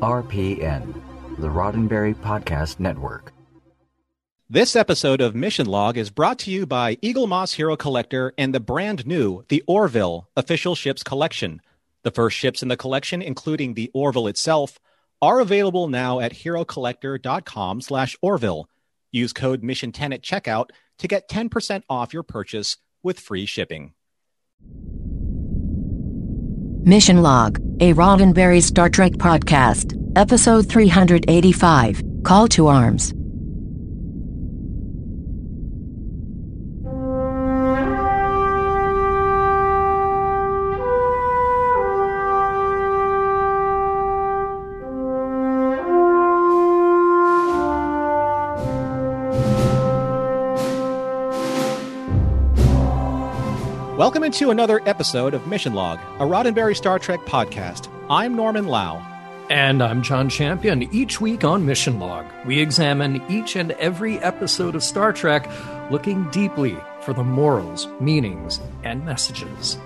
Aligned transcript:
RPN, 0.00 0.94
the 1.38 1.48
Roddenberry 1.48 2.14
Podcast 2.14 2.80
Network. 2.80 3.34
This 4.48 4.74
episode 4.74 5.20
of 5.20 5.34
Mission 5.34 5.66
Log 5.66 5.98
is 5.98 6.08
brought 6.08 6.38
to 6.40 6.50
you 6.50 6.64
by 6.64 6.96
Eaglemoss 6.96 7.54
Hero 7.56 7.76
Collector 7.76 8.32
and 8.38 8.54
the 8.54 8.60
brand 8.60 9.06
new 9.06 9.44
The 9.50 9.62
Orville 9.66 10.28
Official 10.36 10.74
Ships 10.74 11.02
Collection. 11.02 11.60
The 12.02 12.10
first 12.10 12.38
ships 12.38 12.62
in 12.62 12.68
the 12.68 12.78
collection, 12.78 13.20
including 13.20 13.74
the 13.74 13.90
Orville 13.92 14.26
itself, 14.26 14.80
are 15.20 15.38
available 15.38 15.86
now 15.86 16.18
at 16.18 16.32
herocollector.com 16.32 17.82
slash 17.82 18.16
Orville. 18.22 18.70
Use 19.12 19.34
code 19.34 19.62
Mission10 19.62 20.14
at 20.14 20.22
checkout 20.22 20.70
to 20.98 21.08
get 21.08 21.28
10% 21.28 21.82
off 21.90 22.14
your 22.14 22.22
purchase 22.22 22.78
with 23.02 23.20
free 23.20 23.44
shipping. 23.44 23.92
Mission 26.84 27.20
Log, 27.20 27.58
a 27.80 27.92
Roddenberry 27.92 28.62
Star 28.62 28.88
Trek 28.88 29.12
podcast, 29.12 29.94
episode 30.16 30.66
385, 30.66 32.02
Call 32.24 32.48
to 32.48 32.68
Arms. 32.68 33.12
Welcome 54.00 54.24
into 54.24 54.48
another 54.48 54.80
episode 54.88 55.34
of 55.34 55.46
Mission 55.46 55.74
Log, 55.74 55.98
a 56.18 56.24
Roddenberry 56.24 56.74
Star 56.74 56.98
Trek 56.98 57.20
podcast. 57.26 57.92
I'm 58.08 58.34
Norman 58.34 58.66
Lao. 58.66 58.96
And 59.50 59.82
I'm 59.82 60.00
John 60.00 60.30
Champion. 60.30 60.84
Each 60.84 61.20
week 61.20 61.44
on 61.44 61.66
Mission 61.66 62.00
Log, 62.00 62.24
we 62.46 62.60
examine 62.60 63.22
each 63.30 63.56
and 63.56 63.72
every 63.72 64.18
episode 64.20 64.74
of 64.74 64.82
Star 64.82 65.12
Trek, 65.12 65.46
looking 65.90 66.30
deeply 66.30 66.78
for 67.02 67.12
the 67.12 67.22
morals, 67.22 67.88
meanings, 68.00 68.58
and 68.84 69.04
messages. 69.04 69.76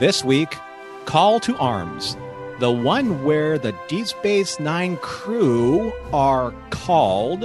This 0.00 0.24
week, 0.24 0.56
Call 1.04 1.38
to 1.38 1.56
Arms, 1.58 2.16
the 2.58 2.72
one 2.72 3.22
where 3.22 3.60
the 3.60 3.76
Deep 3.86 4.08
Space 4.08 4.58
Nine 4.58 4.96
crew 4.96 5.92
are 6.12 6.52
called 6.70 7.44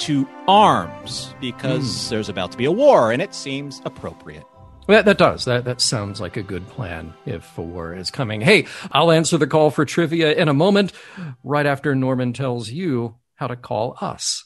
to 0.00 0.28
arms 0.48 1.34
because 1.40 1.84
mm. 1.84 2.08
there's 2.10 2.28
about 2.28 2.52
to 2.52 2.58
be 2.58 2.64
a 2.64 2.72
war 2.72 3.12
and 3.12 3.22
it 3.22 3.34
seems 3.34 3.80
appropriate. 3.84 4.44
That, 4.88 5.04
that 5.04 5.18
does. 5.18 5.44
That, 5.46 5.64
that 5.64 5.80
sounds 5.80 6.20
like 6.20 6.36
a 6.36 6.42
good 6.42 6.66
plan 6.68 7.12
if 7.24 7.58
a 7.58 7.62
war 7.62 7.94
is 7.94 8.10
coming. 8.10 8.40
Hey, 8.40 8.66
I'll 8.92 9.10
answer 9.10 9.36
the 9.36 9.46
call 9.46 9.70
for 9.70 9.84
trivia 9.84 10.32
in 10.32 10.48
a 10.48 10.54
moment, 10.54 10.92
right 11.42 11.66
after 11.66 11.94
Norman 11.94 12.32
tells 12.32 12.70
you 12.70 13.16
how 13.34 13.48
to 13.48 13.56
call 13.56 13.96
us. 14.00 14.44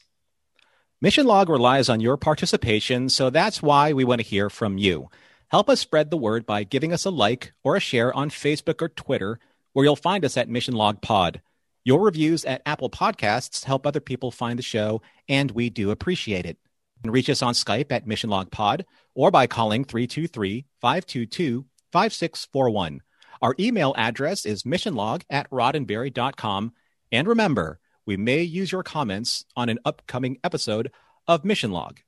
Mission 1.02 1.26
Log 1.26 1.48
relies 1.48 1.88
on 1.88 2.00
your 2.00 2.16
participation, 2.16 3.08
so 3.08 3.30
that's 3.30 3.62
why 3.62 3.92
we 3.92 4.04
want 4.04 4.20
to 4.20 4.26
hear 4.26 4.50
from 4.50 4.78
you. 4.78 5.08
Help 5.48 5.68
us 5.68 5.80
spread 5.80 6.10
the 6.10 6.16
word 6.16 6.46
by 6.46 6.62
giving 6.62 6.92
us 6.92 7.04
a 7.04 7.10
like 7.10 7.52
or 7.62 7.76
a 7.76 7.80
share 7.80 8.14
on 8.14 8.30
Facebook 8.30 8.80
or 8.80 8.88
Twitter, 8.88 9.40
where 9.72 9.84
you'll 9.84 9.96
find 9.96 10.24
us 10.24 10.36
at 10.36 10.48
Mission 10.48 10.74
Log 10.74 11.02
Pod. 11.02 11.40
Your 11.84 12.00
reviews 12.00 12.44
at 12.44 12.62
Apple 12.66 12.90
Podcasts 12.90 13.64
help 13.64 13.86
other 13.86 14.00
people 14.00 14.30
find 14.30 14.58
the 14.58 14.62
show, 14.62 15.00
and 15.28 15.50
we 15.50 15.70
do 15.70 15.90
appreciate 15.90 16.44
it. 16.44 16.58
You 16.96 17.02
can 17.04 17.10
reach 17.10 17.30
us 17.30 17.42
on 17.42 17.54
Skype 17.54 17.90
at 17.90 18.06
Mission 18.06 18.28
Log 18.28 18.50
Pod 18.50 18.84
or 19.14 19.30
by 19.30 19.46
calling 19.46 19.84
323 19.84 20.66
522 20.80 21.64
5641. 21.92 23.00
Our 23.42 23.54
email 23.58 23.94
address 23.96 24.44
is 24.44 24.64
missionlog 24.64 25.22
at 25.30 25.50
roddenberry.com. 25.50 26.72
And 27.10 27.26
remember, 27.26 27.80
we 28.04 28.16
may 28.16 28.42
use 28.42 28.70
your 28.70 28.82
comments 28.82 29.44
on 29.56 29.68
an 29.70 29.78
upcoming 29.84 30.38
episode 30.44 30.92
of 31.26 31.44
Mission 31.44 31.72
Log. 31.72 32.00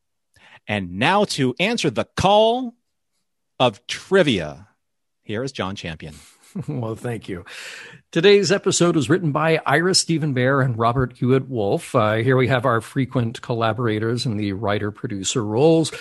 And 0.68 0.98
now 0.98 1.24
to 1.24 1.54
answer 1.58 1.90
the 1.90 2.06
call 2.16 2.74
of 3.58 3.86
trivia, 3.86 4.68
here 5.22 5.42
is 5.42 5.52
John 5.52 5.74
Champion. 5.74 6.14
well, 6.68 6.94
thank 6.94 7.28
you. 7.28 7.44
Today's 8.10 8.52
episode 8.52 8.96
was 8.96 9.08
written 9.08 9.32
by 9.32 9.60
Ira 9.64 9.94
Steven 9.94 10.34
Behr 10.34 10.64
and 10.64 10.78
Robert 10.78 11.16
Hewitt 11.16 11.48
Wolfe. 11.48 11.94
Uh, 11.94 12.14
here 12.14 12.36
we 12.36 12.48
have 12.48 12.66
our 12.66 12.80
frequent 12.80 13.40
collaborators 13.40 14.26
in 14.26 14.36
the 14.36 14.52
writer 14.52 14.90
producer 14.90 15.44
roles. 15.44 15.92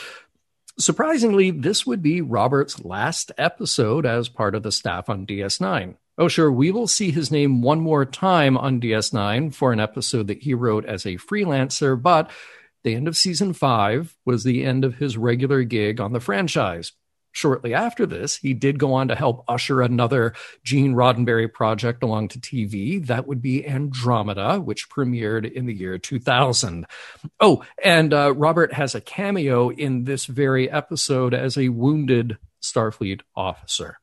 Surprisingly, 0.78 1.51
this 1.51 1.85
would 1.85 2.01
be 2.01 2.22
Robert's 2.22 2.84
last 2.84 3.31
episode 3.38 4.06
as 4.06 4.29
part 4.29 4.56
of 4.56 4.63
the 4.63 4.72
staff 4.72 5.09
on 5.09 5.25
DS9. 5.25 5.95
Oh, 6.17 6.28
sure, 6.28 6.51
we 6.51 6.72
will 6.72 6.88
see 6.88 7.12
his 7.12 7.31
name 7.31 7.62
one 7.62 7.79
more 7.79 8.06
time 8.06 8.57
on 8.57 8.81
DS9 8.81 9.53
for 9.53 9.72
an 9.72 9.79
episode 9.79 10.28
that 10.28 10.44
he 10.44 10.53
wrote 10.53 10.85
as 10.85 11.06
a 11.06 11.18
freelancer, 11.18 12.01
but 12.01 12.29
the 12.83 12.95
end 12.95 13.07
of 13.07 13.16
season 13.16 13.53
five 13.53 14.16
was 14.25 14.44
the 14.44 14.66
end 14.66 14.83
of 14.83 14.95
his 14.95 15.18
regular 15.18 15.63
gig 15.63 16.01
on 16.01 16.13
the 16.13 16.19
franchise 16.19 16.91
shortly 17.31 17.74
after 17.74 18.06
this, 18.06 18.38
he 18.38 18.53
did 18.53 18.80
go 18.80 18.94
on 18.94 19.08
to 19.08 19.16
help 19.16 19.44
usher 19.47 19.81
another 19.81 20.34
Gene 20.64 20.94
Roddenberry 20.94 21.52
project 21.52 22.03
along 22.03 22.30
to 22.30 22.40
TV. 22.40 23.06
That 23.06 23.28
would 23.28 23.42
be 23.42 23.68
Andromeda, 23.68 24.59
which 24.59 24.90
premiered 24.90 25.52
in 25.52 25.66
the 25.66 25.74
year 25.74 25.97
2000. 25.97 26.86
Oh, 27.40 27.64
and 27.84 28.14
uh, 28.14 28.34
Robert 28.34 28.74
has 28.74 28.96
a 28.96 29.02
cameo 29.02 29.69
in 29.69 30.03
this 30.03 30.25
very 30.25 30.69
episode 30.69 31.34
as 31.34 31.58
a 31.58 31.69
wounded 31.69 32.38
Starfleet 32.62 33.22
officer. 33.36 33.98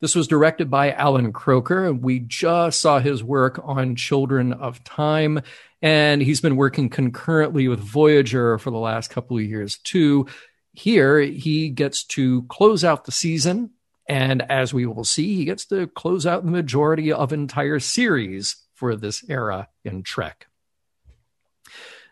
This 0.00 0.14
was 0.14 0.28
directed 0.28 0.70
by 0.70 0.92
Allan 0.92 1.32
Kroeker, 1.32 1.88
and 1.88 2.02
we 2.02 2.18
just 2.18 2.80
saw 2.80 2.98
his 2.98 3.24
work 3.24 3.58
on 3.64 3.96
Children 3.96 4.52
of 4.52 4.84
Time. 4.84 5.40
And 5.80 6.20
he's 6.20 6.40
been 6.40 6.56
working 6.56 6.90
concurrently 6.90 7.68
with 7.68 7.78
Voyager 7.78 8.58
for 8.58 8.70
the 8.70 8.78
last 8.78 9.08
couple 9.08 9.38
of 9.38 9.44
years, 9.44 9.78
too 9.78 10.26
here 10.74 11.20
he 11.20 11.70
gets 11.70 12.04
to 12.04 12.42
close 12.44 12.84
out 12.84 13.04
the 13.04 13.12
season. 13.12 13.70
And 14.08 14.42
as 14.50 14.74
we 14.74 14.84
will 14.86 15.04
see, 15.04 15.36
he 15.36 15.44
gets 15.44 15.64
to 15.66 15.86
close 15.86 16.26
out 16.26 16.44
the 16.44 16.50
majority 16.50 17.12
of 17.12 17.32
entire 17.32 17.80
series 17.80 18.56
for 18.74 18.96
this 18.96 19.24
era 19.28 19.68
in 19.84 20.02
Trek. 20.02 20.46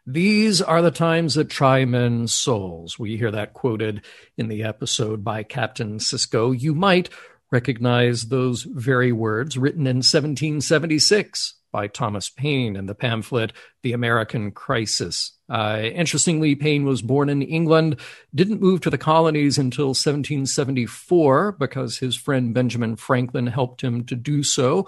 These 0.07 0.63
are 0.63 0.83
the 0.83 0.91
times 0.91 1.35
that 1.35 1.51
try 1.51 1.85
men's 1.85 2.33
souls. 2.33 2.99
We 2.99 3.17
hear 3.17 3.31
that 3.31 3.53
quoted 3.53 4.03
in 4.37 4.49
the 4.49 4.65
episode 4.65 5.23
by 5.23 5.43
Captain 5.43 5.99
Sisko. 5.99 6.59
You 6.59 6.75
might 6.75 7.09
recognize 7.53 8.25
those 8.25 8.63
very 8.63 9.13
words 9.13 9.59
written 9.59 9.87
in 9.87 9.99
1776 9.99 11.55
by 11.73 11.89
Thomas 11.89 12.31
Paine 12.31 12.77
in 12.77 12.87
the 12.87 12.95
pamphlet 12.95 13.53
The 13.83 13.95
American 13.95 14.53
Crisis. 14.53 15.33
Uh, 15.49 15.81
interestingly, 15.83 16.55
Paine 16.55 16.85
was 16.85 17.03
born 17.03 17.29
in 17.29 17.43
England, 17.43 17.97
didn't 18.35 18.61
move 18.61 18.83
to 18.83 18.91
the 18.91 18.99
colonies 18.99 19.59
until 19.59 19.89
1774 19.89 21.53
because 21.53 21.99
his 21.99 22.15
friend 22.15 22.55
Benjamin 22.55 22.97
Franklin 22.97 23.49
helped 23.49 23.83
him 23.83 24.05
to 24.05 24.15
do 24.15 24.43
so. 24.43 24.87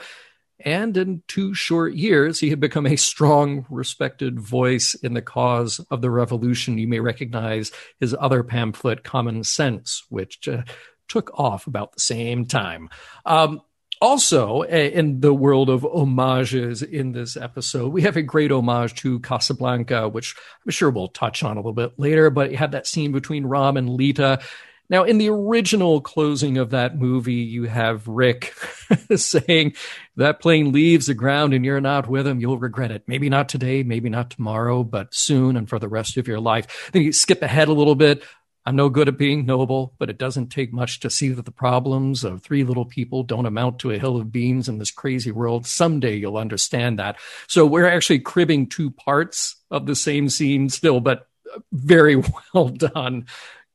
And 0.61 0.97
in 0.97 1.23
two 1.27 1.53
short 1.53 1.95
years, 1.95 2.39
he 2.39 2.51
had 2.51 2.61
become 2.61 2.87
a 2.87 2.97
strong, 2.97 3.67
respected 3.69 4.39
voice 4.39 4.95
in 4.95 5.15
the 5.15 5.23
cause 5.23 5.81
of 5.91 6.01
the 6.01 6.11
revolution. 6.11 6.79
You 6.79 6.87
may 6.87 7.01
recognize 7.01 7.73
his 7.99 8.15
other 8.19 8.43
pamphlet, 8.45 9.03
Common 9.03 9.43
Sense, 9.43 10.05
which 10.09 10.47
uh, 10.49 10.63
took 11.09 11.39
off 11.39 11.67
about 11.67 11.93
the 11.93 12.01
same 12.01 12.47
time. 12.47 12.89
Um, 13.27 13.61
also, 14.05 14.61
eh, 14.61 14.89
in 14.89 15.21
the 15.21 15.33
world 15.33 15.71
of 15.71 15.81
homages 15.81 16.83
in 16.83 17.13
this 17.13 17.39
episode, 17.39 17.91
we 17.91 18.03
have 18.03 18.19
a 18.19 18.23
great 18.23 18.53
homage 18.53 18.95
to 18.97 19.19
Casablanca, 19.21 20.11
which 20.11 20.37
I'm 20.63 20.71
sure 20.71 20.91
we'll 20.91 21.09
touch 21.09 21.43
on 21.43 21.57
a 21.57 21.61
little 21.61 21.73
bit 21.73 21.99
later, 21.99 22.29
but 22.29 22.51
you 22.51 22.59
have 22.59 22.73
that 22.73 22.87
scene 22.87 23.13
between 23.13 23.47
Rom 23.47 23.79
and 23.79 23.89
Leeta. 23.89 24.43
Now, 24.91 25.05
in 25.05 25.17
the 25.17 25.31
original 25.31 26.03
closing 26.03 26.59
of 26.59 26.69
that 26.71 26.99
movie, 26.99 27.33
you 27.33 27.65
have 27.65 28.07
Rick 28.07 28.53
saying, 29.17 29.73
That 30.17 30.39
plane 30.39 30.71
leaves 30.71 31.07
the 31.07 31.15
ground 31.15 31.55
and 31.55 31.65
you're 31.65 31.81
not 31.81 32.07
with 32.07 32.27
him, 32.27 32.41
you'll 32.41 32.59
regret 32.59 32.91
it. 32.91 33.05
Maybe 33.07 33.31
not 33.31 33.49
today, 33.49 33.83
maybe 33.85 34.11
not 34.11 34.29
tomorrow, 34.29 34.85
but 34.85 35.15
soon 35.15 35.57
and 35.57 35.67
for 35.67 35.79
the 35.79 35.89
rest 35.89 36.19
of 36.19 36.29
your 36.29 36.41
life. 36.41 36.91
Then 36.93 37.01
you 37.01 37.13
skip 37.13 37.41
ahead 37.41 37.69
a 37.69 37.73
little 37.73 37.95
bit. 37.95 38.23
I'm 38.67 38.77
no 38.77 38.89
good 38.89 39.09
at 39.09 39.19
being 39.19 39.45
noble, 39.45 39.95
but 39.99 40.09
it 40.09 40.17
doesn't 40.17 40.49
take 40.49 40.73
much 40.73 41.01
to 41.01 41.11
see 41.11 41.29
that 41.29 41.45
the 41.45 41.51
problems 41.51 42.25
of 42.25 42.43
three 42.43 42.65
little 42.65 42.87
people 42.87 43.23
don't 43.23 43.45
amount 43.45 43.79
to 43.81 43.91
a 43.91 43.99
hill 43.99 44.17
of 44.17 44.33
beans 44.33 44.69
in 44.69 44.79
this 44.79 44.91
crazy 44.91 45.31
world. 45.31 45.67
Someday 45.67 46.17
you'll 46.17 46.39
understand 46.39 46.99
that. 46.99 47.17
So 47.47 47.67
we're 47.67 47.87
actually 47.87 48.21
cribbing 48.21 48.69
two 48.69 48.91
parts 48.91 49.57
of 49.71 49.85
the 49.85 49.95
same 49.95 50.31
scene 50.31 50.71
still, 50.71 51.01
but 51.01 51.29
very 51.73 52.17
well 52.55 52.69
done. 52.69 53.27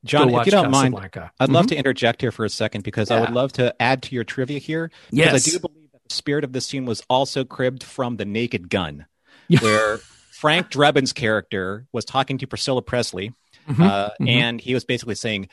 John, 0.04 0.30
if 0.30 0.46
you 0.46 0.52
don't 0.52 0.70
mind, 0.70 0.96
I'd 0.96 1.12
mm-hmm. 1.12 1.52
love 1.52 1.66
to 1.68 1.76
interject 1.76 2.22
here 2.22 2.32
for 2.32 2.44
a 2.44 2.50
second 2.50 2.82
because 2.82 3.10
yeah. 3.10 3.18
I 3.18 3.20
would 3.20 3.30
love 3.30 3.52
to 3.54 3.80
add 3.80 4.02
to 4.04 4.14
your 4.14 4.24
trivia 4.24 4.58
here. 4.58 4.90
Yes. 5.10 5.26
Because 5.26 5.48
I 5.48 5.50
do 5.50 5.60
believe 5.60 5.92
that 5.92 6.02
the 6.08 6.14
spirit 6.14 6.42
of 6.42 6.52
the 6.52 6.60
scene 6.60 6.86
was 6.86 7.02
also 7.08 7.44
cribbed 7.44 7.84
from 7.84 8.16
The 8.16 8.24
Naked 8.24 8.70
Gun, 8.70 9.06
where 9.60 9.98
Frank 10.32 10.70
Drebin's 10.70 11.12
character 11.12 11.86
was 11.92 12.04
talking 12.06 12.38
to 12.38 12.46
Priscilla 12.46 12.82
Presley 12.82 13.34
Mm-hmm. 13.68 13.82
Uh, 13.82 14.08
mm-hmm. 14.08 14.28
And 14.28 14.60
he 14.60 14.74
was 14.74 14.84
basically 14.84 15.14
saying, 15.14 15.48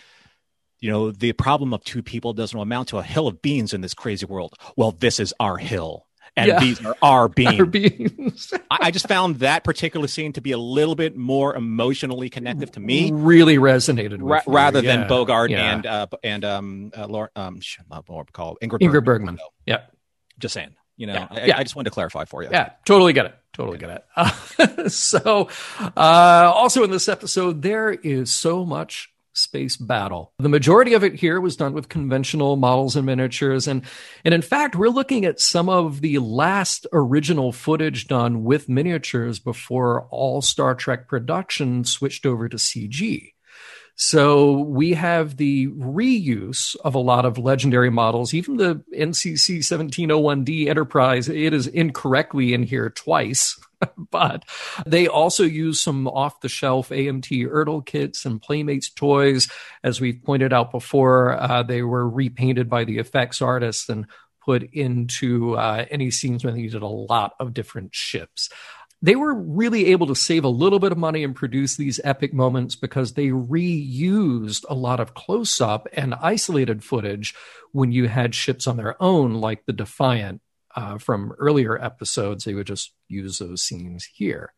you 0.80 0.92
know, 0.92 1.12
the 1.12 1.33
problem 1.33 1.74
of 1.74 1.83
two 1.83 2.04
people 2.04 2.33
doesn't 2.33 2.59
amount 2.59 2.89
to 2.89 2.98
a 2.98 3.04
hill 3.04 3.27
of 3.27 3.42
beans 3.42 3.74
in 3.74 3.81
this 3.81 3.94
crazy 3.94 4.25
world. 4.25 4.54
Well, 4.75 4.92
this 4.92 5.19
is 5.19 5.33
our 5.39 5.57
hill. 5.57 6.06
and 6.36 6.48
Yeah. 6.50 6.59
these 6.59 6.86
are 6.86 6.95
our 7.01 7.27
beams. 7.27 7.54
Our 7.59 7.65
beams. 7.65 8.54
I, 8.69 8.77
I 8.81 8.92
just 8.92 9.07
found 9.07 9.38
that 9.39 9.63
particular 9.63 10.07
scene 10.07 10.33
to 10.33 10.42
be 10.42 10.51
a 10.51 10.57
little 10.59 10.94
bit 10.94 11.18
more 11.18 11.56
emotionally 11.56 12.30
connective 12.30 12.69
to 12.74 12.80
me. 12.80 13.09
really 13.12 13.57
resonated 13.57 14.19
with 14.19 14.21
Ra- 14.21 14.42
rather 14.45 14.81
yeah. 14.81 14.98
than 14.98 15.07
Bogart 15.07 15.50
Yeah. 15.50 15.74
and 15.74 15.86
uh, 15.88 16.07
and 16.24 16.45
um 16.45 16.92
uh, 16.95 17.07
Laura, 17.07 17.30
um 17.36 17.59
sh- 17.59 17.80
not 17.89 18.07
Laura 18.07 18.25
called 18.31 18.59
Ingrid, 18.62 18.81
Ingrid 18.81 19.04
Bergman. 19.04 19.39
Yeah. 19.65 19.81
Just 20.38 20.54
saying, 20.54 20.75
you 20.97 21.07
know, 21.07 21.13
Yeah. 21.13 21.27
I, 21.31 21.45
Yeah. 21.45 21.57
I 21.57 21.63
just 21.63 21.75
wanted 21.75 21.89
to 21.89 21.94
clarify 21.94 22.25
for 22.25 22.44
you. 22.44 22.49
Yeah, 22.51 22.71
totally 22.85 23.13
get 23.13 23.27
it. 23.27 23.35
Totally 23.53 23.77
get 23.77 23.89
it. 23.89 24.05
Uh, 24.15 24.89
so, 24.89 25.49
uh, 25.95 26.51
also 26.53 26.83
in 26.83 26.91
this 26.91 27.07
episode, 27.07 27.61
there 27.61 27.91
is 27.91 28.29
so 28.29 28.65
much 28.65 29.09
space 29.33 29.77
battle. 29.77 30.33
The 30.39 30.49
majority 30.49 30.94
of 30.94 31.03
it 31.03 31.15
here 31.15 31.39
was 31.39 31.55
done 31.55 31.73
with 31.73 31.89
conventional 31.89 32.55
models 32.55 32.95
and 32.95 33.05
miniatures, 33.05 33.67
and 33.67 33.83
and 34.25 34.33
in 34.33 34.41
fact, 34.41 34.75
we're 34.75 34.89
looking 34.89 35.25
at 35.25 35.39
some 35.39 35.69
of 35.69 36.01
the 36.01 36.17
last 36.19 36.88
original 36.91 37.51
footage 37.51 38.07
done 38.07 38.44
with 38.44 38.67
miniatures 38.67 39.39
before 39.39 40.07
all 40.09 40.41
Star 40.41 40.75
Trek 40.75 41.07
production 41.07 41.83
switched 41.83 42.25
over 42.25 42.49
to 42.49 42.57
CG. 42.57 43.33
So 43.99 44.51
we 44.51 44.94
have 44.94 45.38
the 45.38 45.69
reuse 45.69 46.75
of 46.85 46.94
a 46.94 46.99
lot 46.99 47.25
of 47.25 47.39
legendary 47.39 47.89
models, 47.89 48.31
even 48.31 48.57
the 48.57 48.75
NCC 48.95 49.57
1701D 49.57 50.67
Enterprise. 50.67 51.27
It 51.27 51.51
is 51.51 51.65
incorrectly 51.65 52.53
in 52.53 52.61
here 52.61 52.91
twice, 52.91 53.59
but 54.11 54.44
they 54.85 55.07
also 55.07 55.44
use 55.44 55.81
some 55.81 56.07
off 56.07 56.41
the 56.41 56.47
shelf 56.47 56.89
AMT 56.89 57.49
Ertl 57.49 57.83
kits 57.83 58.23
and 58.23 58.39
Playmates 58.39 58.91
toys. 58.91 59.47
As 59.83 59.99
we've 59.99 60.21
pointed 60.23 60.53
out 60.53 60.69
before, 60.69 61.33
uh, 61.33 61.63
they 61.63 61.81
were 61.81 62.07
repainted 62.07 62.69
by 62.69 62.83
the 62.83 62.99
effects 62.99 63.41
artists 63.41 63.89
and 63.89 64.05
put 64.45 64.61
into 64.73 65.57
uh, 65.57 65.85
any 65.89 66.11
scenes 66.11 66.45
when 66.45 66.53
they 66.53 66.61
needed 66.61 66.83
a 66.83 66.88
lot 66.88 67.33
of 67.39 67.51
different 67.51 67.95
ships 67.95 68.49
they 69.01 69.15
were 69.15 69.33
really 69.33 69.88
able 69.88 70.07
to 70.07 70.15
save 70.15 70.44
a 70.44 70.49
little 70.49 70.79
bit 70.79 70.91
of 70.91 70.97
money 70.97 71.23
and 71.23 71.35
produce 71.35 71.75
these 71.75 71.99
epic 72.03 72.33
moments 72.33 72.75
because 72.75 73.13
they 73.13 73.27
reused 73.27 74.65
a 74.69 74.73
lot 74.73 74.99
of 74.99 75.13
close 75.13 75.61
up 75.61 75.88
and 75.94 76.15
isolated 76.15 76.83
footage 76.83 77.35
when 77.71 77.91
you 77.91 78.07
had 78.07 78.33
ships 78.33 78.65
on 78.65 78.77
their 78.77 79.01
own, 79.01 79.35
like 79.35 79.65
the 79.65 79.73
Defiant 79.73 80.41
uh, 80.75 80.97
from 80.97 81.33
earlier 81.38 81.81
episodes. 81.81 82.44
They 82.44 82.55
would 82.55 82.67
just 82.67 82.94
use 83.07 83.38
those 83.38 83.61
scenes 83.61 84.05
here. 84.05 84.53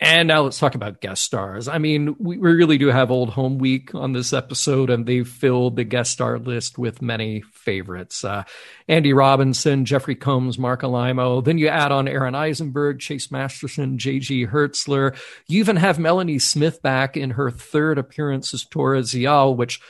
And 0.00 0.28
now 0.28 0.42
let's 0.42 0.60
talk 0.60 0.76
about 0.76 1.00
guest 1.00 1.24
stars. 1.24 1.66
I 1.66 1.78
mean, 1.78 2.14
we, 2.20 2.36
really 2.36 2.78
do 2.78 2.86
have 2.86 3.10
Old 3.10 3.30
Home 3.30 3.58
Week 3.58 3.96
on 3.96 4.12
this 4.12 4.32
episode, 4.32 4.90
and 4.90 5.04
they've 5.04 5.26
filled 5.26 5.74
the 5.74 5.82
guest 5.82 6.12
star 6.12 6.38
list 6.38 6.78
with 6.78 7.02
many 7.02 7.40
favorites. 7.52 8.24
Uh, 8.24 8.44
Andy 8.86 9.12
Robinson, 9.12 9.84
Jeffrey 9.84 10.14
Combs, 10.14 10.56
Marc 10.56 10.82
Alaimo. 10.82 11.44
Then 11.44 11.58
you 11.58 11.66
add 11.66 11.90
on 11.90 12.06
Aron 12.06 12.36
Eisenberg, 12.36 13.00
Chase 13.00 13.32
Masterson, 13.32 13.98
J.G. 13.98 14.46
Hertzler. 14.46 15.16
You 15.48 15.58
even 15.58 15.76
have 15.76 15.98
Melanie 15.98 16.38
Smith 16.38 16.80
back 16.80 17.16
in 17.16 17.30
her 17.30 17.50
third 17.50 17.98
appearance 17.98 18.54
as 18.54 18.64
Tora 18.64 19.00
Ziyal, 19.00 19.56
which 19.56 19.80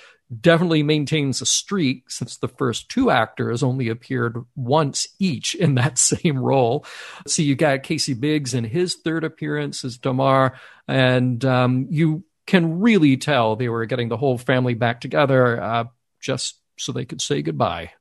definitely 0.41 0.83
maintains 0.83 1.41
a 1.41 1.47
streak 1.47 2.11
since 2.11 2.37
the 2.37 2.49
first 2.49 2.89
two 2.89 3.11
actors 3.11 3.63
only 3.63 3.89
appeared 3.89 4.45
once 4.55 5.07
each 5.19 5.55
in 5.55 5.75
that 5.77 5.99
same 5.99 6.39
role. 6.39 6.85
So 7.27 7.43
you 7.43 7.55
got 7.55 7.83
Casey 7.83 8.15
Biggs 8.15 8.55
in 8.55 8.65
his 8.65 8.95
third 8.95 9.25
appearance 9.25 9.85
as 9.85 9.99
Damar, 9.99 10.59
and 10.87 11.45
um, 11.45 11.87
you 11.91 12.25
can 12.47 12.81
really 12.81 13.17
tell 13.17 13.57
they 13.57 13.69
were 13.69 13.87
getting 13.87 14.09
the 14.09 14.17
whole 14.17 14.39
family 14.39 14.75
back 14.75 15.01
together 15.01 15.61
uh, 15.63 15.85
just 16.21 16.59
so 16.79 16.93
they 16.93 17.05
could 17.05 17.21
say 17.21 17.43
goodbye. 17.43 17.93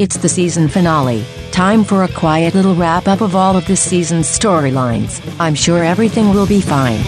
It's 0.00 0.16
the 0.16 0.30
season 0.30 0.66
finale. 0.66 1.26
Time 1.50 1.84
for 1.84 2.04
a 2.04 2.08
quiet 2.08 2.54
little 2.54 2.74
wrap 2.74 3.06
up 3.06 3.20
of 3.20 3.36
all 3.36 3.54
of 3.54 3.66
this 3.66 3.82
season's 3.82 4.26
storylines. 4.26 5.20
I'm 5.38 5.54
sure 5.54 5.84
everything 5.84 6.32
will 6.32 6.46
be 6.46 6.62
fine. 6.62 7.02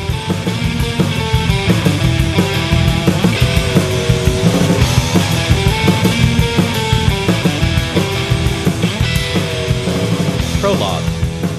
Prologue. 10.61 11.03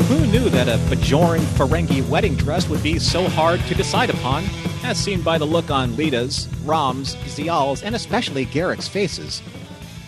Who 0.06 0.28
knew 0.28 0.50
that 0.52 0.68
a 0.68 0.78
Bajoran 0.88 1.40
Ferengi 1.58 2.08
wedding 2.08 2.36
dress 2.36 2.70
would 2.70 2.84
be 2.84 3.00
so 3.00 3.28
hard 3.28 3.60
to 3.62 3.74
decide 3.74 4.12
upon, 4.12 4.44
as 4.84 5.00
seen 5.00 5.22
by 5.22 5.40
the 5.40 5.46
look 5.46 5.72
on 5.72 5.96
Leeta's, 5.96 6.48
Rom's, 6.64 7.16
Ziyal's, 7.26 7.82
and 7.82 7.96
especially 7.96 8.46
Garak's 8.46 8.88
faces? 8.88 9.42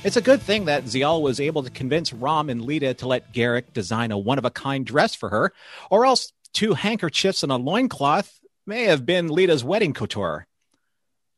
It's 0.06 0.18
a 0.18 0.22
good 0.22 0.44
thing 0.44 0.66
that 0.66 0.84
Ziyal 0.84 1.24
was 1.24 1.40
able 1.40 1.64
to 1.64 1.72
convince 1.72 2.14
Rom 2.14 2.52
and 2.52 2.62
Leeta 2.62 2.94
to 2.98 3.08
let 3.08 3.34
Garak 3.34 3.74
design 3.74 4.12
a 4.12 4.20
one 4.20 4.38
of 4.38 4.46
a 4.46 4.52
kind 4.52 4.86
dress 4.86 5.16
for 5.16 5.30
her, 5.30 5.52
or 5.90 6.06
else 6.06 6.32
two 6.54 6.76
handkerchiefs 6.76 7.42
and 7.42 7.52
a 7.52 7.56
loincloth 7.56 8.40
may 8.68 8.84
have 8.84 9.04
been 9.04 9.30
Leeta's 9.30 9.64
wedding 9.64 9.94
couture. 9.94 10.46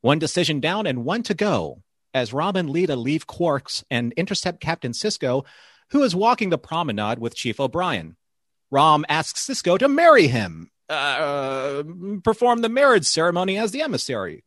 One 0.01 0.19
decision 0.19 0.59
down 0.59 0.85
and 0.85 1.05
one 1.05 1.23
to 1.23 1.33
go, 1.33 1.81
as 2.13 2.33
Rom 2.33 2.57
and 2.57 2.69
Leeta 2.69 2.97
leave 3.01 3.25
Quarks 3.25 3.85
and 3.89 4.11
intercept 4.17 4.59
Captain 4.59 4.91
Sisko, 4.91 5.45
who 5.91 6.03
is 6.03 6.13
walking 6.13 6.49
the 6.49 6.57
promenade 6.57 7.19
with 7.19 7.35
Chief 7.35 7.61
O'Brien. 7.61 8.17
Rom 8.69 9.05
asks 9.07 9.47
Sisko 9.47 9.79
to 9.79 9.87
marry 9.87 10.27
him, 10.27 10.71
uh, 10.89 11.83
perform 12.21 12.59
the 12.59 12.67
marriage 12.67 13.05
ceremony 13.05 13.57
as 13.57 13.71
the 13.71 13.81
emissary. 13.81 14.43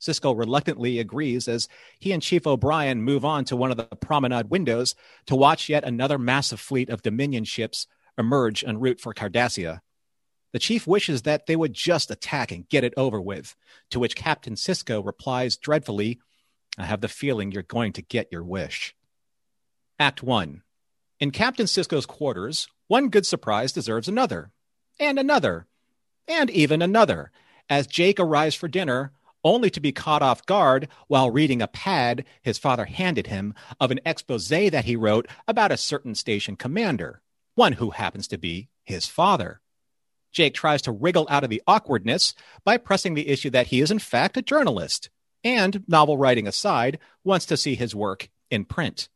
Sisko 0.00 0.36
reluctantly 0.36 0.98
agrees 0.98 1.48
as 1.48 1.68
he 1.98 2.12
and 2.12 2.22
Chief 2.22 2.46
O'Brien 2.46 3.02
move 3.02 3.24
on 3.24 3.44
to 3.46 3.56
one 3.56 3.70
of 3.70 3.76
the 3.76 3.84
promenade 3.84 4.50
windows 4.50 4.94
to 5.26 5.34
watch 5.34 5.68
yet 5.68 5.84
another 5.84 6.18
massive 6.18 6.60
fleet 6.60 6.88
of 6.88 7.02
Dominion 7.02 7.44
ships 7.44 7.86
emerge 8.16 8.64
en 8.64 8.78
route 8.78 9.00
for 9.00 9.14
Cardassia. 9.14 9.80
The 10.52 10.58
chief 10.58 10.86
wishes 10.86 11.22
that 11.22 11.46
they 11.46 11.56
would 11.56 11.74
just 11.74 12.10
attack 12.10 12.50
and 12.52 12.68
get 12.68 12.84
it 12.84 12.94
over 12.96 13.20
with, 13.20 13.54
to 13.90 13.98
which 13.98 14.16
Captain 14.16 14.54
Sisko 14.54 15.04
replies 15.04 15.56
dreadfully, 15.56 16.20
I 16.78 16.84
have 16.84 17.00
the 17.00 17.08
feeling 17.08 17.52
you're 17.52 17.62
going 17.62 17.92
to 17.94 18.02
get 18.02 18.28
your 18.30 18.44
wish. 18.44 18.94
Act 19.98 20.22
1. 20.22 20.62
In 21.20 21.30
Captain 21.32 21.66
Sisko's 21.66 22.06
quarters, 22.06 22.68
one 22.86 23.08
good 23.08 23.26
surprise 23.26 23.72
deserves 23.72 24.08
another, 24.08 24.52
and 24.98 25.18
another, 25.18 25.66
and 26.26 26.48
even 26.50 26.80
another, 26.80 27.30
as 27.68 27.86
Jake 27.86 28.20
arrives 28.20 28.54
for 28.54 28.68
dinner, 28.68 29.12
only 29.48 29.70
to 29.70 29.80
be 29.80 29.92
caught 29.92 30.22
off 30.22 30.44
guard 30.44 30.88
while 31.06 31.30
reading 31.30 31.62
a 31.62 31.66
pad 31.66 32.24
his 32.42 32.58
father 32.58 32.84
handed 32.84 33.28
him 33.28 33.54
of 33.80 33.90
an 33.90 34.00
expose 34.04 34.48
that 34.48 34.84
he 34.84 34.94
wrote 34.94 35.26
about 35.46 35.72
a 35.72 35.76
certain 35.76 36.14
station 36.14 36.54
commander, 36.54 37.22
one 37.54 37.72
who 37.72 37.90
happens 37.90 38.28
to 38.28 38.36
be 38.36 38.68
his 38.84 39.06
father. 39.06 39.60
Jake 40.32 40.52
tries 40.52 40.82
to 40.82 40.92
wriggle 40.92 41.26
out 41.30 41.44
of 41.44 41.50
the 41.50 41.62
awkwardness 41.66 42.34
by 42.62 42.76
pressing 42.76 43.14
the 43.14 43.28
issue 43.28 43.48
that 43.50 43.68
he 43.68 43.80
is, 43.80 43.90
in 43.90 43.98
fact, 43.98 44.36
a 44.36 44.42
journalist, 44.42 45.08
and, 45.42 45.82
novel 45.88 46.18
writing 46.18 46.46
aside, 46.46 46.98
wants 47.24 47.46
to 47.46 47.56
see 47.56 47.74
his 47.74 47.94
work 47.94 48.28
in 48.50 48.66
print. 48.66 49.08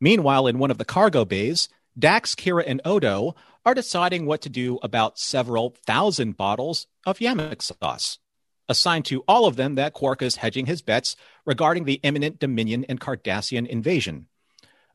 Meanwhile, 0.00 0.48
in 0.48 0.58
one 0.58 0.70
of 0.70 0.78
the 0.78 0.84
cargo 0.84 1.24
bays, 1.24 1.70
Dax, 1.98 2.34
Kira, 2.34 2.64
and 2.66 2.82
Odo 2.84 3.34
are 3.64 3.74
deciding 3.74 4.26
what 4.26 4.42
to 4.42 4.48
do 4.48 4.78
about 4.82 5.18
several 5.18 5.74
thousand 5.86 6.36
bottles 6.36 6.86
of 7.06 7.18
Yamok 7.18 7.62
sauce, 7.62 8.18
assigned 8.68 9.04
to 9.06 9.24
all 9.28 9.46
of 9.46 9.56
them 9.56 9.74
that 9.74 9.92
Quark 9.92 10.22
is 10.22 10.36
hedging 10.36 10.66
his 10.66 10.82
bets 10.82 11.16
regarding 11.44 11.84
the 11.84 12.00
imminent 12.02 12.38
Dominion 12.38 12.84
and 12.88 13.00
Cardassian 13.00 13.66
invasion. 13.66 14.26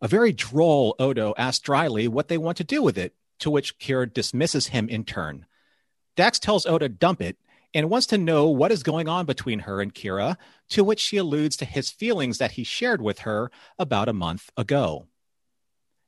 A 0.02 0.08
very 0.08 0.32
droll 0.32 0.96
Odo 1.00 1.34
asks 1.38 1.64
dryly 1.64 2.08
what 2.08 2.28
they 2.28 2.38
want 2.38 2.58
to 2.58 2.64
do 2.64 2.82
with 2.82 2.98
it, 2.98 3.16
to 3.40 3.50
which 3.50 3.80
Kira 3.80 4.12
dismisses 4.12 4.68
him 4.68 4.88
in 4.90 5.04
turn. 5.04 5.46
Dax 6.16 6.40
tells 6.40 6.66
Odo 6.66 6.88
dump 6.88 7.22
it 7.22 7.38
and 7.74 7.90
wants 7.90 8.08
to 8.08 8.18
know 8.18 8.48
what 8.48 8.72
is 8.72 8.84
going 8.84 9.08
on 9.08 9.26
between 9.26 9.60
her 9.60 9.82
and 9.82 9.94
Kira, 9.94 10.38
to 10.70 10.84
which 10.84 11.00
she 11.00 11.18
alludes 11.18 11.58
to 11.58 11.66
his 11.66 11.90
feelings 11.90 12.38
that 12.38 12.52
he 12.52 12.64
shared 12.64 13.02
with 13.02 13.20
her 13.20 13.52
about 13.78 14.10
a 14.10 14.14
month 14.14 14.50
ago. 14.56 15.08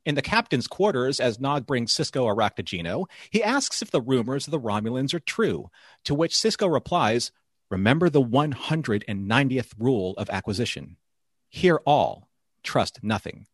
In 0.05 0.15
the 0.15 0.21
captain's 0.21 0.67
quarters, 0.67 1.19
as 1.19 1.39
Nog 1.39 1.67
brings 1.67 1.93
Sisko 1.93 2.25
a 2.25 3.05
he 3.29 3.43
asks 3.43 3.81
if 3.81 3.91
the 3.91 4.01
rumors 4.01 4.47
of 4.47 4.51
the 4.51 4.59
Romulans 4.59 5.13
are 5.13 5.19
true, 5.19 5.69
to 6.05 6.15
which 6.15 6.33
Sisko 6.33 6.71
replies, 6.71 7.31
Remember 7.69 8.09
the 8.09 8.21
190th 8.21 9.73
rule 9.77 10.15
of 10.17 10.29
acquisition. 10.29 10.97
Hear 11.49 11.81
all, 11.85 12.29
trust 12.63 13.03
nothing. 13.03 13.45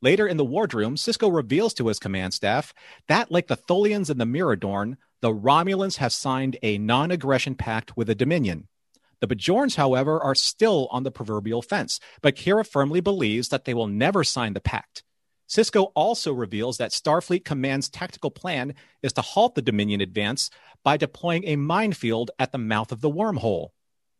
Later 0.00 0.26
in 0.26 0.36
the 0.36 0.44
wardroom, 0.44 0.96
Sisko 0.96 1.34
reveals 1.34 1.74
to 1.74 1.88
his 1.88 1.98
command 1.98 2.32
staff 2.32 2.72
that, 3.08 3.30
like 3.30 3.48
the 3.48 3.56
Tholians 3.56 4.08
and 4.08 4.20
the 4.20 4.24
Miradorn, 4.24 4.96
the 5.20 5.34
Romulans 5.34 5.96
have 5.96 6.12
signed 6.12 6.56
a 6.62 6.78
non 6.78 7.10
aggression 7.10 7.54
pact 7.54 7.96
with 7.96 8.06
the 8.06 8.14
Dominion. 8.14 8.68
The 9.20 9.26
Bajorans, 9.26 9.74
however, 9.74 10.22
are 10.22 10.36
still 10.36 10.86
on 10.92 11.02
the 11.02 11.10
proverbial 11.10 11.60
fence, 11.60 11.98
but 12.22 12.36
Kira 12.36 12.66
firmly 12.66 13.00
believes 13.00 13.48
that 13.48 13.64
they 13.64 13.74
will 13.74 13.88
never 13.88 14.22
sign 14.22 14.54
the 14.54 14.60
pact. 14.60 15.02
Sisko 15.48 15.92
also 15.94 16.32
reveals 16.32 16.76
that 16.76 16.90
Starfleet 16.90 17.44
Command's 17.44 17.88
tactical 17.88 18.30
plan 18.30 18.74
is 19.02 19.14
to 19.14 19.22
halt 19.22 19.54
the 19.54 19.62
Dominion 19.62 20.00
advance 20.00 20.50
by 20.84 20.96
deploying 20.96 21.44
a 21.46 21.56
minefield 21.56 22.30
at 22.38 22.52
the 22.52 22.58
mouth 22.58 22.92
of 22.92 23.00
the 23.00 23.10
wormhole. 23.10 23.68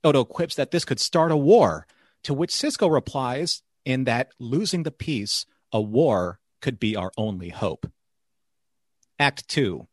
Odo 0.02 0.24
quips 0.24 0.54
that 0.54 0.70
this 0.70 0.84
could 0.86 1.00
start 1.00 1.30
a 1.30 1.36
war, 1.36 1.86
To 2.24 2.34
which 2.34 2.50
Sisko 2.50 2.90
replies 2.90 3.62
in 3.84 4.04
that 4.04 4.32
losing 4.38 4.82
the 4.82 4.90
peace, 4.90 5.46
a 5.72 5.80
war 5.80 6.40
could 6.60 6.80
be 6.80 6.96
our 6.96 7.12
only 7.16 7.50
hope. 7.50 7.90
Act 9.18 9.48
2. 9.48 9.86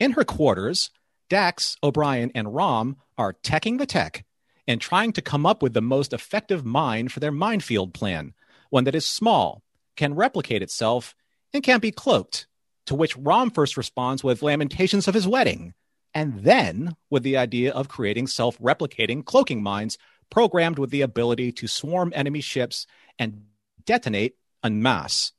In 0.00 0.12
her 0.12 0.24
quarters, 0.24 0.90
Dax, 1.28 1.76
O'Brien, 1.82 2.30
and 2.34 2.54
Rom 2.54 2.96
are 3.16 3.34
teching 3.34 3.78
the 3.78 3.86
tech 3.86 4.24
and 4.66 4.80
trying 4.80 5.12
to 5.12 5.22
come 5.22 5.44
up 5.44 5.62
with 5.62 5.74
the 5.74 5.82
most 5.82 6.12
effective 6.12 6.64
mine 6.64 7.08
for 7.08 7.20
their 7.20 7.32
minefield 7.32 7.94
plan, 7.94 8.34
one 8.70 8.84
that 8.84 8.94
is 8.94 9.06
small, 9.06 9.62
can 9.98 10.14
replicate 10.14 10.62
itself, 10.62 11.14
and 11.52 11.62
can't 11.62 11.82
be 11.82 11.90
cloaked. 11.90 12.46
To 12.86 12.94
which 12.94 13.16
Rom 13.18 13.50
first 13.50 13.76
responds 13.76 14.24
with 14.24 14.42
lamentations 14.42 15.08
of 15.08 15.14
his 15.14 15.28
wedding, 15.28 15.74
and 16.14 16.42
then 16.42 16.96
with 17.10 17.22
the 17.22 17.36
idea 17.36 17.72
of 17.72 17.88
creating 17.88 18.28
self 18.28 18.56
replicating 18.58 19.22
cloaking 19.22 19.62
mines 19.62 19.98
programmed 20.30 20.78
with 20.78 20.90
the 20.90 21.02
ability 21.02 21.52
to 21.52 21.66
swarm 21.66 22.12
enemy 22.14 22.40
ships 22.40 22.86
and 23.18 23.42
detonate 23.84 24.36
en 24.64 24.80
masse. 24.82 25.32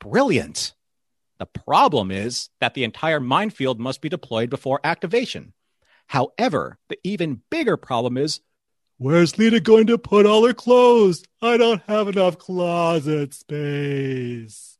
Brilliant. 0.00 0.74
The 1.38 1.46
problem 1.46 2.10
is 2.10 2.50
that 2.60 2.74
the 2.74 2.84
entire 2.84 3.20
minefield 3.20 3.78
must 3.78 4.00
be 4.00 4.08
deployed 4.08 4.50
before 4.50 4.80
activation. 4.82 5.52
However, 6.08 6.78
the 6.88 6.98
even 7.04 7.42
bigger 7.50 7.76
problem 7.76 8.16
is 8.16 8.40
where's 8.98 9.38
Leeta 9.38 9.60
going 9.60 9.86
to 9.86 9.98
put 9.98 10.26
all 10.26 10.46
her 10.46 10.52
clothes? 10.52 11.24
I 11.40 11.56
don't 11.56 11.82
have 11.82 12.08
enough 12.08 12.38
closet 12.38 13.32
space. 13.32 14.78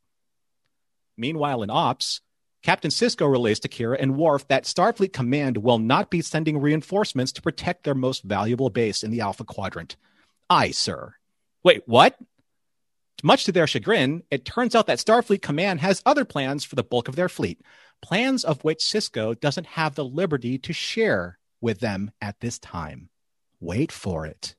Meanwhile, 1.16 1.62
in 1.62 1.70
Ops, 1.70 2.20
Captain 2.62 2.90
Sisko 2.90 3.30
relays 3.30 3.60
to 3.60 3.68
Kira 3.68 3.96
and 3.98 4.16
Worf 4.16 4.46
that 4.48 4.64
Starfleet 4.64 5.12
Command 5.12 5.56
will 5.58 5.78
not 5.78 6.10
be 6.10 6.20
sending 6.20 6.58
reinforcements 6.58 7.32
to 7.32 7.42
protect 7.42 7.84
their 7.84 7.94
most 7.94 8.25
valuable 8.25 8.68
base 8.70 9.02
in 9.02 9.10
the 9.10 9.20
Alpha 9.20 9.44
Quadrant. 9.44 9.96
Aye, 10.50 10.72
sir. 10.72 11.14
Wait, 11.62 11.82
what? 11.87 12.16
Much 13.22 13.44
to 13.44 13.52
their 13.52 13.66
chagrin, 13.66 14.22
it 14.30 14.44
turns 14.44 14.75
out 14.75 14.87
that 14.87 14.98
Starfleet 14.98 15.42
Command 15.42 15.80
has 15.80 16.02
other 16.06 16.25
plans 16.25 16.64
for 16.64 16.76
the 16.76 16.84
bulk 16.84 17.08
of 17.08 17.16
their 17.16 17.28
fleet, 17.28 17.60
plans 18.00 18.44
of 18.44 18.62
which 18.62 18.78
Sisko 18.78 19.38
doesn't 19.38 19.66
have 19.66 19.94
the 19.94 20.04
liberty 20.04 20.58
to 20.58 20.72
share 20.72 21.38
with 21.60 21.80
them 21.80 22.12
at 22.20 22.38
this 22.40 22.58
time. 22.58 23.08
Wait 23.60 23.90
for 23.90 24.26
it. 24.26 24.54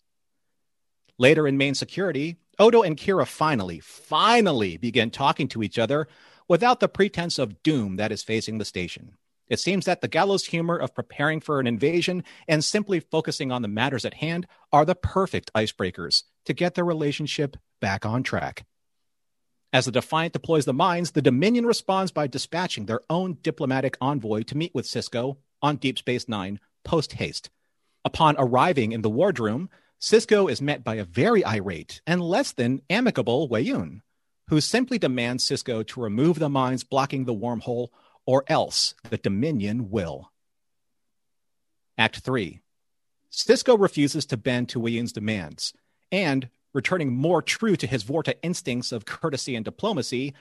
Later 1.18 1.48
in 1.48 1.58
main 1.58 1.76
security, 1.76 2.38
Odo 2.58 2.82
and 2.82 2.98
Kira 2.98 3.28
finally, 3.28 3.80
finally 3.80 4.78
begin 4.78 5.12
talking 5.12 5.48
to 5.50 5.64
each 5.64 5.80
other 5.80 6.08
without 6.48 6.80
the 6.80 6.90
pretense 6.90 7.40
of 7.40 7.62
doom 7.64 7.96
that 7.98 8.12
is 8.12 8.24
facing 8.24 8.58
the 8.58 8.66
station. 8.66 9.14
It 9.48 9.60
seems 9.60 9.86
that 9.86 10.02
the 10.02 10.08
gallows 10.08 10.46
humor 10.46 10.78
of 10.78 10.94
preparing 10.94 11.40
for 11.40 11.60
an 11.60 11.68
invasion 11.68 12.24
and 12.48 12.64
simply 12.64 13.00
focusing 13.00 13.52
on 13.52 13.62
the 13.62 13.68
matters 13.68 14.06
at 14.06 14.16
hand 14.16 14.48
are 14.72 14.86
the 14.86 14.96
perfect 14.96 15.52
icebreakers 15.54 16.24
to 16.46 16.54
get 16.54 16.76
their 16.76 16.86
relationship 16.86 17.58
back 17.80 18.06
on 18.06 18.22
track. 18.22 18.66
As 19.72 19.86
the 19.86 19.92
Defiant 19.92 20.34
deploys 20.34 20.66
the 20.66 20.74
mines, 20.74 21.12
the 21.12 21.22
Dominion 21.22 21.66
responds 21.66 22.12
by 22.12 22.28
dispatching 22.28 22.86
their 22.86 23.02
own 23.10 23.38
diplomatic 23.42 23.98
envoy 24.02 24.44
to 24.44 24.58
meet 24.58 24.74
with 24.74 24.86
Sisko 24.86 25.38
on 25.62 25.78
Deep 25.78 25.98
Space 25.98 26.28
Nine 26.28 26.60
post 26.84 27.14
haste. 27.14 27.50
Upon 28.10 28.36
arriving 28.40 28.92
in 28.92 29.04
the 29.04 29.10
wardroom, 29.10 29.70
Sisko 30.02 30.50
is 30.50 30.64
met 30.64 30.84
by 30.84 30.96
a 30.96 31.04
very 31.04 31.46
irate 31.46 32.02
and 32.08 32.20
less 32.20 32.52
than 32.52 32.82
amicable 32.90 33.48
Weyoun, 33.48 34.02
who 34.48 34.62
simply 34.62 34.98
demands 34.98 35.46
Sisko 35.46 35.86
to 35.86 36.02
remove 36.02 36.40
the 36.40 36.50
mines 36.50 36.84
blocking 36.84 37.26
the 37.26 37.36
wormhole 37.36 37.90
or 38.26 38.46
else 38.48 38.96
the 39.12 39.18
Dominion 39.18 39.92
will. 39.92 40.32
Act 42.00 42.22
3. 42.22 42.62
Sisko 43.32 43.80
refuses 43.80 44.26
to 44.26 44.38
bend 44.38 44.70
to 44.70 44.82
Weyoun's 44.82 45.14
demands, 45.14 45.72
and, 46.12 46.50
returning 46.74 47.14
more 47.14 47.44
true 47.44 47.76
to 47.76 47.86
his 47.86 48.04
Vorta 48.04 48.34
instincts 48.42 48.92
of 48.92 49.06
courtesy 49.06 49.56
and 49.56 49.64
diplomacy, 49.64 50.34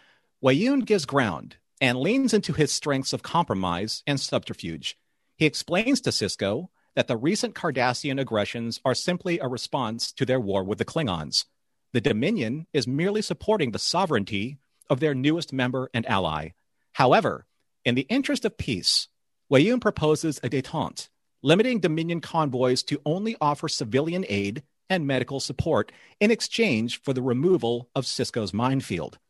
Weyoun 0.42 0.87
gives 0.87 1.04
ground 1.04 1.56
and 1.82 2.00
leans 2.00 2.32
into 2.32 2.54
his 2.54 2.72
strengths 2.72 3.12
of 3.12 3.22
compromise 3.22 4.02
and 4.06 4.18
subterfuge. 4.18 4.96
He 5.37 5.44
explains 5.44 6.00
to 6.00 6.10
Sisko 6.10 6.70
that 6.99 7.07
the 7.07 7.17
recent 7.17 7.55
Cardassian 7.55 8.21
aggressions 8.21 8.81
are 8.85 8.93
simply 8.93 9.38
a 9.38 9.47
response 9.47 10.11
to 10.11 10.26
their 10.26 10.40
war 10.40 10.64
with 10.64 10.78
the 10.78 10.85
Klingons. 10.85 11.45
The 11.93 12.00
Dominion 12.00 12.67
is 12.73 12.88
merely 12.88 13.23
supporting 13.23 13.71
the 13.71 13.78
sovereignty 13.78 14.59
of 14.90 14.99
their 14.99 15.14
newest 15.14 15.52
member 15.52 15.90
and 15.95 16.05
ally. 16.07 16.49
However, 16.95 17.47
in 17.85 17.95
the 17.95 18.09
interest 18.09 18.45
of 18.45 18.59
peace, 18.59 19.07
Weyoun 19.49 19.81
proposes 19.81 20.38
a 20.38 20.49
detente, 20.49 21.09
limiting 21.40 21.78
Dominion 21.78 22.21
convoys 22.21 22.83
to 22.83 23.00
only 23.07 23.37
offer 23.40 23.69
civilian 23.69 24.25
aid 24.28 24.64
and 24.90 25.07
medical 25.07 25.38
support 25.38 25.93
in 26.19 26.33
exchange 26.33 27.00
for 27.00 27.12
the 27.12 27.23
removal 27.23 27.88
of 27.95 28.07
Sisko's 28.07 28.52
minefield. 28.52 29.21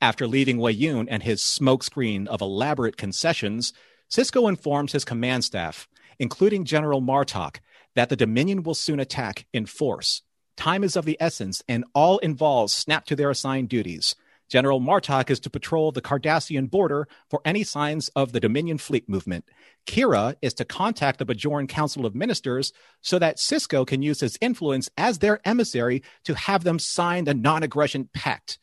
After 0.00 0.26
leaving 0.26 0.56
Weyoun 0.56 1.06
and 1.10 1.22
his 1.22 1.42
smokescreen 1.42 2.26
of 2.28 2.40
elaborate 2.40 2.96
concessions, 2.96 3.74
Sisko 4.10 4.48
informs 4.48 4.92
his 4.92 5.04
command 5.04 5.44
staff, 5.44 5.86
including 6.18 6.64
General 6.64 7.00
Martok, 7.00 7.58
that 7.94 8.08
the 8.08 8.16
Dominion 8.16 8.62
will 8.62 8.74
soon 8.74 9.00
attack 9.00 9.46
in 9.52 9.66
force. 9.66 10.22
Time 10.56 10.82
is 10.82 10.96
of 10.96 11.04
the 11.04 11.16
essence, 11.20 11.62
and 11.68 11.84
all 11.94 12.18
involved 12.18 12.72
snap 12.72 13.06
to 13.06 13.16
their 13.16 13.30
assigned 13.30 13.68
duties. 13.68 14.14
General 14.48 14.80
Martok 14.80 15.30
is 15.30 15.40
to 15.40 15.50
patrol 15.50 15.92
the 15.92 16.00
Cardassian 16.00 16.70
border 16.70 17.06
for 17.28 17.40
any 17.44 17.62
signs 17.62 18.08
of 18.16 18.32
the 18.32 18.40
Dominion 18.40 18.78
fleet 18.78 19.08
movement. 19.08 19.44
Kira 19.86 20.36
is 20.40 20.54
to 20.54 20.64
contact 20.64 21.18
the 21.18 21.26
Bajoran 21.26 21.68
Council 21.68 22.06
of 22.06 22.14
Ministers 22.14 22.72
so 23.02 23.18
that 23.18 23.36
Sisko 23.36 23.86
can 23.86 24.02
use 24.02 24.20
his 24.20 24.38
influence 24.40 24.88
as 24.96 25.18
their 25.18 25.40
emissary 25.46 26.02
to 26.24 26.34
have 26.34 26.64
them 26.64 26.78
sign 26.78 27.24
the 27.24 27.34
non 27.34 27.62
aggression 27.62 28.08
pact. 28.12 28.58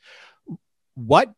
What? 0.95 1.33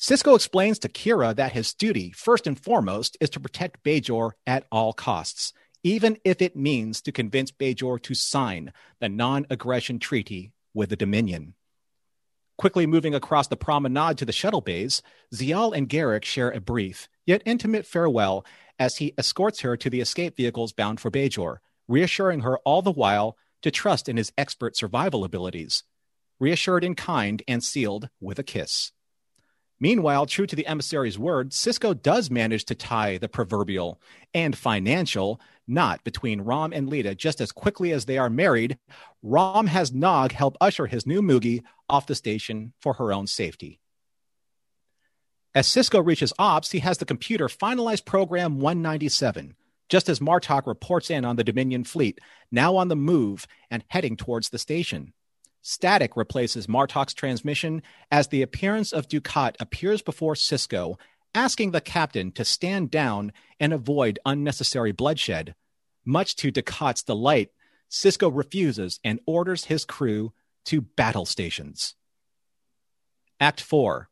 Sisko 0.00 0.34
explains 0.34 0.78
to 0.78 0.88
Kira 0.88 1.36
that 1.36 1.52
his 1.52 1.74
duty, 1.74 2.10
first 2.12 2.46
and 2.46 2.58
foremost, 2.58 3.18
is 3.20 3.28
to 3.30 3.40
protect 3.40 3.84
Bajor 3.84 4.30
at 4.46 4.66
all 4.72 4.94
costs, 4.94 5.52
even 5.82 6.16
if 6.24 6.40
it 6.40 6.56
means 6.56 7.02
to 7.02 7.12
convince 7.12 7.50
Bajor 7.50 8.00
to 8.04 8.14
sign 8.14 8.72
the 9.00 9.10
non 9.10 9.44
aggression 9.50 9.98
treaty 9.98 10.52
with 10.72 10.88
the 10.88 10.96
Dominion. 10.96 11.52
Quickly 12.56 12.86
moving 12.86 13.14
across 13.14 13.48
the 13.48 13.58
promenade 13.58 14.16
to 14.16 14.24
the 14.24 14.32
shuttle 14.32 14.62
bays, 14.62 15.02
Ziyal 15.34 15.76
and 15.76 15.86
Garak 15.86 16.24
share 16.24 16.50
a 16.50 16.60
brief, 16.60 17.06
yet 17.26 17.42
intimate 17.44 17.84
farewell 17.84 18.46
as 18.78 18.96
he 18.96 19.12
escorts 19.18 19.60
her 19.60 19.76
to 19.76 19.90
the 19.90 20.00
escape 20.00 20.34
vehicles 20.34 20.72
bound 20.72 20.98
for 20.98 21.10
Bajor, 21.10 21.58
reassuring 21.88 22.40
her 22.40 22.56
all 22.60 22.80
the 22.80 22.90
while 22.90 23.36
to 23.60 23.70
trust 23.70 24.08
in 24.08 24.16
his 24.16 24.32
expert 24.38 24.78
survival 24.78 25.24
abilities. 25.24 25.84
Reassured 26.38 26.84
in 26.84 26.94
kind 26.94 27.42
and 27.46 27.62
sealed 27.62 28.08
with 28.18 28.38
a 28.38 28.42
kiss. 28.42 28.92
Meanwhile, 29.80 30.26
true 30.26 30.46
to 30.46 30.54
the 30.54 30.66
emissary's 30.66 31.18
word, 31.18 31.50
Sisko 31.50 32.00
does 32.00 32.30
manage 32.30 32.66
to 32.66 32.74
tie 32.74 33.16
the 33.16 33.30
proverbial 33.30 33.98
and 34.34 34.56
financial 34.56 35.40
knot 35.66 36.04
between 36.04 36.42
Rom 36.42 36.72
and 36.74 36.88
Leeta 36.88 37.16
just 37.16 37.40
as 37.40 37.50
quickly 37.50 37.90
as 37.92 38.04
they 38.04 38.18
are 38.18 38.28
married. 38.28 38.78
Rom 39.22 39.68
has 39.68 39.92
Nog 39.92 40.32
help 40.32 40.58
usher 40.60 40.86
his 40.86 41.06
new 41.06 41.22
Moogie 41.22 41.62
off 41.88 42.06
the 42.06 42.14
station 42.14 42.74
for 42.80 42.94
her 42.94 43.10
own 43.12 43.26
safety. 43.26 43.80
As 45.54 45.66
Sisko 45.66 46.04
reaches 46.04 46.32
Ops, 46.38 46.70
he 46.70 46.80
has 46.80 46.98
the 46.98 47.04
computer 47.04 47.48
finalize 47.48 48.04
Program 48.04 48.60
197, 48.60 49.56
just 49.88 50.08
as 50.08 50.20
Martok 50.20 50.66
reports 50.66 51.10
in 51.10 51.24
on 51.24 51.36
the 51.36 51.42
Dominion 51.42 51.84
fleet, 51.84 52.20
now 52.52 52.76
on 52.76 52.88
the 52.88 52.96
move 52.96 53.46
and 53.70 53.82
heading 53.88 54.16
towards 54.16 54.50
the 54.50 54.58
station. 54.58 55.12
Static 55.62 56.16
replaces 56.16 56.66
Martok's 56.66 57.14
transmission 57.14 57.82
as 58.10 58.28
the 58.28 58.42
appearance 58.42 58.92
of 58.92 59.08
Dukat 59.08 59.56
appears 59.60 60.02
before 60.02 60.34
Sisko, 60.34 60.96
asking 61.34 61.70
the 61.70 61.80
captain 61.80 62.32
to 62.32 62.44
stand 62.44 62.90
down 62.90 63.32
and 63.58 63.72
avoid 63.72 64.18
unnecessary 64.24 64.92
bloodshed. 64.92 65.54
Much 66.04 66.34
to 66.36 66.50
Dukat's 66.50 67.02
delight, 67.02 67.50
Sisko 67.90 68.34
refuses 68.34 69.00
and 69.04 69.20
orders 69.26 69.64
his 69.64 69.84
crew 69.84 70.32
to 70.64 70.80
battle 70.80 71.26
stations. 71.26 71.94
Act 73.38 73.60
4. 73.60 74.08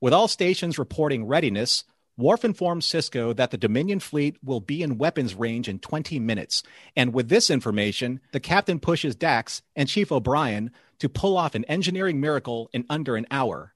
With 0.00 0.12
all 0.12 0.28
stations 0.28 0.78
reporting 0.78 1.26
readiness, 1.26 1.84
Worf 2.18 2.46
informs 2.46 2.86
Sisko 2.86 3.36
that 3.36 3.50
the 3.50 3.58
Dominion 3.58 4.00
fleet 4.00 4.38
will 4.42 4.60
be 4.60 4.82
in 4.82 4.96
weapons 4.96 5.34
range 5.34 5.68
in 5.68 5.78
20 5.78 6.18
minutes. 6.18 6.62
And 6.96 7.12
with 7.12 7.28
this 7.28 7.50
information, 7.50 8.20
the 8.32 8.40
captain 8.40 8.78
pushes 8.78 9.14
Dax 9.14 9.60
and 9.74 9.86
Chief 9.86 10.10
O'Brien 10.10 10.70
to 10.98 11.10
pull 11.10 11.36
off 11.36 11.54
an 11.54 11.66
engineering 11.66 12.18
miracle 12.18 12.70
in 12.72 12.86
under 12.88 13.16
an 13.16 13.26
hour. 13.30 13.74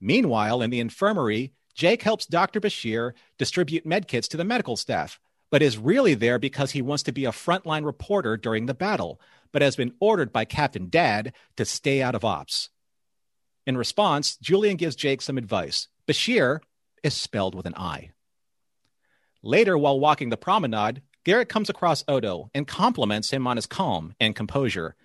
Meanwhile, 0.00 0.60
in 0.60 0.68
the 0.68 0.80
infirmary, 0.80 1.54
Jake 1.74 2.02
helps 2.02 2.26
Dr. 2.26 2.60
Bashir 2.60 3.12
distribute 3.38 3.86
medkits 3.86 4.28
to 4.28 4.36
the 4.36 4.44
medical 4.44 4.76
staff, 4.76 5.18
but 5.50 5.62
is 5.62 5.78
really 5.78 6.12
there 6.12 6.38
because 6.38 6.72
he 6.72 6.82
wants 6.82 7.04
to 7.04 7.12
be 7.12 7.24
a 7.24 7.30
frontline 7.30 7.86
reporter 7.86 8.36
during 8.36 8.66
the 8.66 8.74
battle, 8.74 9.18
but 9.50 9.62
has 9.62 9.76
been 9.76 9.94
ordered 9.98 10.30
by 10.30 10.44
Captain 10.44 10.90
Dad 10.90 11.32
to 11.56 11.64
stay 11.64 12.02
out 12.02 12.14
of 12.14 12.24
ops. 12.24 12.68
In 13.66 13.78
response, 13.78 14.36
Julian 14.36 14.76
gives 14.76 14.96
Jake 14.96 15.22
some 15.22 15.38
advice. 15.38 15.88
Bashir, 16.06 16.60
is 17.02 17.14
spelled 17.14 17.54
with 17.54 17.66
an 17.66 17.74
I. 17.76 18.10
Later, 19.42 19.78
while 19.78 20.00
walking 20.00 20.30
the 20.30 20.36
promenade, 20.36 21.02
Garak 21.24 21.48
comes 21.48 21.70
across 21.70 22.04
Odo 22.08 22.50
and 22.54 22.66
compliments 22.66 23.30
him 23.30 23.46
on 23.46 23.56
his 23.56 23.66
calm 23.66 24.14
and 24.18 24.34
composure. 24.34 24.96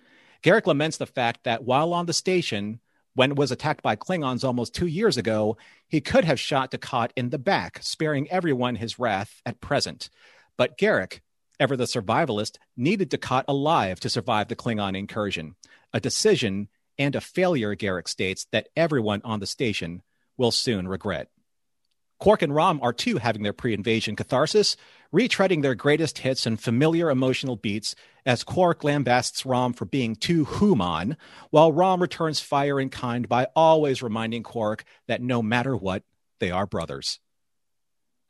Garak 0.42 0.66
laments 0.66 0.96
the 0.96 1.06
fact 1.06 1.44
that 1.44 1.64
while 1.64 1.92
on 1.92 2.06
the 2.06 2.12
station, 2.12 2.80
when 3.14 3.34
was 3.36 3.52
attacked 3.52 3.82
by 3.82 3.94
Klingons 3.94 4.44
almost 4.44 4.74
two 4.74 4.86
years 4.86 5.16
ago, 5.16 5.56
he 5.88 6.00
could 6.00 6.24
have 6.24 6.40
shot 6.40 6.70
Dukat 6.70 7.10
in 7.14 7.30
the 7.30 7.38
back, 7.38 7.78
sparing 7.82 8.30
everyone 8.30 8.76
his 8.76 8.98
wrath 8.98 9.40
at 9.46 9.60
present. 9.60 10.10
But 10.56 10.76
Garak, 10.76 11.20
ever 11.60 11.76
the 11.76 11.84
survivalist, 11.84 12.56
needed 12.76 13.10
Dukat 13.10 13.44
alive 13.46 14.00
to 14.00 14.10
survive 14.10 14.48
the 14.48 14.56
Klingon 14.56 14.96
incursion, 14.96 15.54
a 15.92 16.00
decision 16.00 16.68
and 16.98 17.14
a 17.14 17.20
failure, 17.20 17.76
Garak 17.76 18.08
states, 18.08 18.46
that 18.50 18.68
everyone 18.76 19.20
on 19.24 19.40
the 19.40 19.46
station 19.46 20.02
will 20.36 20.50
soon 20.50 20.88
regret. 20.88 21.28
Quark 22.18 22.42
and 22.42 22.54
Rom 22.54 22.80
are 22.82 22.92
too 22.92 23.18
having 23.18 23.42
their 23.42 23.52
pre 23.52 23.74
invasion 23.74 24.16
catharsis, 24.16 24.76
retreading 25.14 25.62
their 25.62 25.74
greatest 25.74 26.18
hits 26.18 26.46
and 26.46 26.60
familiar 26.60 27.10
emotional 27.10 27.56
beats 27.56 27.94
as 28.24 28.44
Quark 28.44 28.82
lambasts 28.82 29.44
Rom 29.44 29.72
for 29.72 29.84
being 29.84 30.16
too 30.16 30.44
human, 30.44 31.16
while 31.50 31.72
Rom 31.72 32.00
returns 32.00 32.40
fire 32.40 32.80
in 32.80 32.88
kind 32.88 33.28
by 33.28 33.48
always 33.54 34.02
reminding 34.02 34.42
Quark 34.42 34.84
that 35.06 35.22
no 35.22 35.42
matter 35.42 35.76
what, 35.76 36.02
they 36.40 36.50
are 36.50 36.66
brothers. 36.66 37.20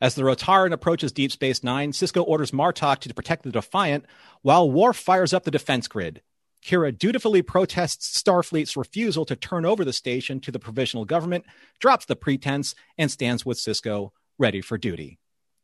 As 0.01 0.15
the 0.15 0.23
Rotarran 0.23 0.73
approaches 0.73 1.11
Deep 1.11 1.31
Space 1.31 1.63
Nine, 1.63 1.91
Sisko 1.91 2.23
orders 2.27 2.51
Martok 2.51 2.99
to 2.99 3.13
protect 3.13 3.43
the 3.43 3.51
Defiant, 3.51 4.05
while 4.41 4.69
Worf 4.69 4.97
fires 4.97 5.33
up 5.33 5.43
the 5.43 5.51
defense 5.51 5.87
grid. 5.87 6.21
Kira 6.65 6.97
dutifully 6.97 7.43
protests 7.43 8.19
Starfleet's 8.19 8.75
refusal 8.75 9.23
to 9.25 9.35
turn 9.35 9.65
over 9.65 9.85
the 9.85 9.93
station 9.93 10.39
to 10.39 10.51
the 10.51 10.57
provisional 10.57 11.05
government, 11.05 11.45
drops 11.79 12.05
the 12.05 12.15
pretense, 12.15 12.73
and 12.97 13.11
stands 13.11 13.45
with 13.45 13.59
Sisko, 13.59 14.09
ready 14.39 14.61
for 14.61 14.75
duty. 14.75 15.19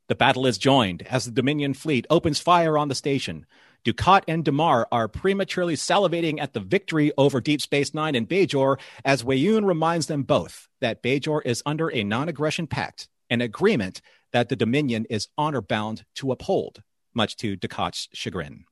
The 0.09 0.15
battle 0.15 0.45
is 0.45 0.59
joined 0.59 1.01
as 1.03 1.25
the 1.25 1.31
Dominion 1.31 1.73
fleet 1.73 2.05
opens 2.11 2.39
fire 2.39 2.77
on 2.77 2.87
the 2.87 2.93
station. 2.93 3.47
Dukat 3.83 4.21
and 4.27 4.45
Damar 4.45 4.87
are 4.91 5.07
prematurely 5.07 5.75
salivating 5.75 6.39
at 6.39 6.53
the 6.53 6.59
victory 6.59 7.11
over 7.17 7.41
Deep 7.41 7.61
Space 7.61 7.95
Nine 7.95 8.13
and 8.13 8.29
Bajor 8.29 8.79
as 9.03 9.23
Weyoun 9.23 9.65
reminds 9.65 10.05
them 10.05 10.21
both 10.21 10.67
that 10.81 11.01
Bajor 11.01 11.41
is 11.43 11.63
under 11.65 11.91
a 11.91 12.03
non 12.03 12.29
aggression 12.29 12.67
pact, 12.67 13.07
an 13.27 13.41
agreement 13.41 14.01
that 14.33 14.49
the 14.49 14.55
Dominion 14.55 15.07
is 15.09 15.29
honor 15.35 15.61
bound 15.61 16.05
to 16.15 16.31
uphold, 16.31 16.83
much 17.15 17.37
to 17.37 17.57
Dukat's 17.57 18.07
chagrin. 18.13 18.65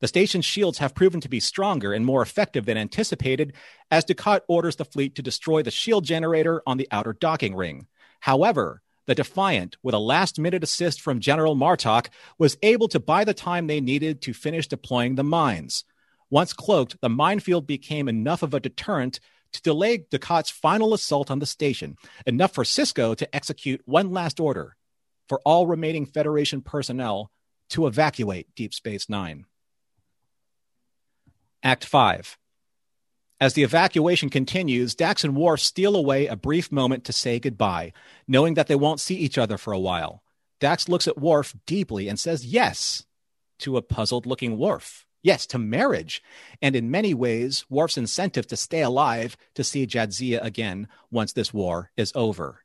The 0.00 0.08
station's 0.08 0.44
shields 0.44 0.78
have 0.78 0.94
proven 0.94 1.20
to 1.20 1.28
be 1.28 1.40
stronger 1.40 1.92
and 1.92 2.06
more 2.06 2.22
effective 2.22 2.64
than 2.64 2.78
anticipated 2.78 3.52
as 3.90 4.04
Dukat 4.04 4.40
orders 4.48 4.76
the 4.76 4.84
fleet 4.84 5.14
to 5.16 5.22
destroy 5.22 5.62
the 5.62 5.70
shield 5.70 6.04
generator 6.04 6.62
on 6.66 6.78
the 6.78 6.88
outer 6.90 7.12
docking 7.12 7.54
ring. 7.54 7.86
However, 8.20 8.82
the 9.06 9.14
Defiant, 9.14 9.76
with 9.82 9.94
a 9.94 9.98
last 9.98 10.38
minute 10.38 10.62
assist 10.62 11.00
from 11.00 11.20
General 11.20 11.56
Martok, 11.56 12.08
was 12.38 12.56
able 12.62 12.88
to 12.88 13.00
buy 13.00 13.24
the 13.24 13.34
time 13.34 13.66
they 13.66 13.80
needed 13.80 14.22
to 14.22 14.32
finish 14.32 14.68
deploying 14.68 15.16
the 15.16 15.24
mines. 15.24 15.84
Once 16.30 16.52
cloaked, 16.52 16.96
the 17.00 17.08
minefield 17.08 17.66
became 17.66 18.08
enough 18.08 18.42
of 18.42 18.54
a 18.54 18.60
deterrent 18.60 19.20
to 19.52 19.62
delay 19.62 19.98
Dukat's 19.98 20.50
final 20.50 20.94
assault 20.94 21.30
on 21.30 21.40
the 21.40 21.46
station, 21.46 21.96
enough 22.24 22.54
for 22.54 22.64
Sisko 22.64 23.16
to 23.16 23.34
execute 23.34 23.82
one 23.84 24.12
last 24.12 24.38
order 24.38 24.76
for 25.28 25.40
all 25.44 25.66
remaining 25.66 26.06
Federation 26.06 26.62
personnel 26.62 27.30
to 27.70 27.86
evacuate 27.86 28.54
Deep 28.54 28.72
Space 28.72 29.08
Nine. 29.08 29.44
Act 31.62 31.84
5. 31.84 32.38
As 33.38 33.54
the 33.54 33.62
evacuation 33.62 34.30
continues, 34.30 34.94
Dax 34.94 35.24
and 35.24 35.36
Worf 35.36 35.60
steal 35.60 35.94
away 35.94 36.26
a 36.26 36.36
brief 36.36 36.72
moment 36.72 37.04
to 37.04 37.12
say 37.12 37.38
goodbye, 37.38 37.92
knowing 38.26 38.54
that 38.54 38.66
they 38.66 38.74
won't 38.74 39.00
see 39.00 39.16
each 39.16 39.36
other 39.38 39.58
for 39.58 39.72
a 39.72 39.78
while. 39.78 40.22
Dax 40.58 40.88
looks 40.88 41.08
at 41.08 41.18
Worf 41.18 41.54
deeply 41.66 42.08
and 42.08 42.18
says 42.18 42.46
yes 42.46 43.04
to 43.60 43.76
a 43.76 43.82
puzzled 43.82 44.26
looking 44.26 44.58
Worf. 44.58 45.06
Yes, 45.22 45.46
to 45.48 45.58
marriage. 45.58 46.22
And 46.62 46.74
in 46.74 46.90
many 46.90 47.12
ways, 47.12 47.66
Worf's 47.68 47.98
incentive 47.98 48.46
to 48.48 48.56
stay 48.56 48.80
alive 48.80 49.36
to 49.54 49.62
see 49.62 49.86
Jadzia 49.86 50.42
again 50.42 50.88
once 51.10 51.34
this 51.34 51.52
war 51.52 51.90
is 51.96 52.12
over. 52.14 52.60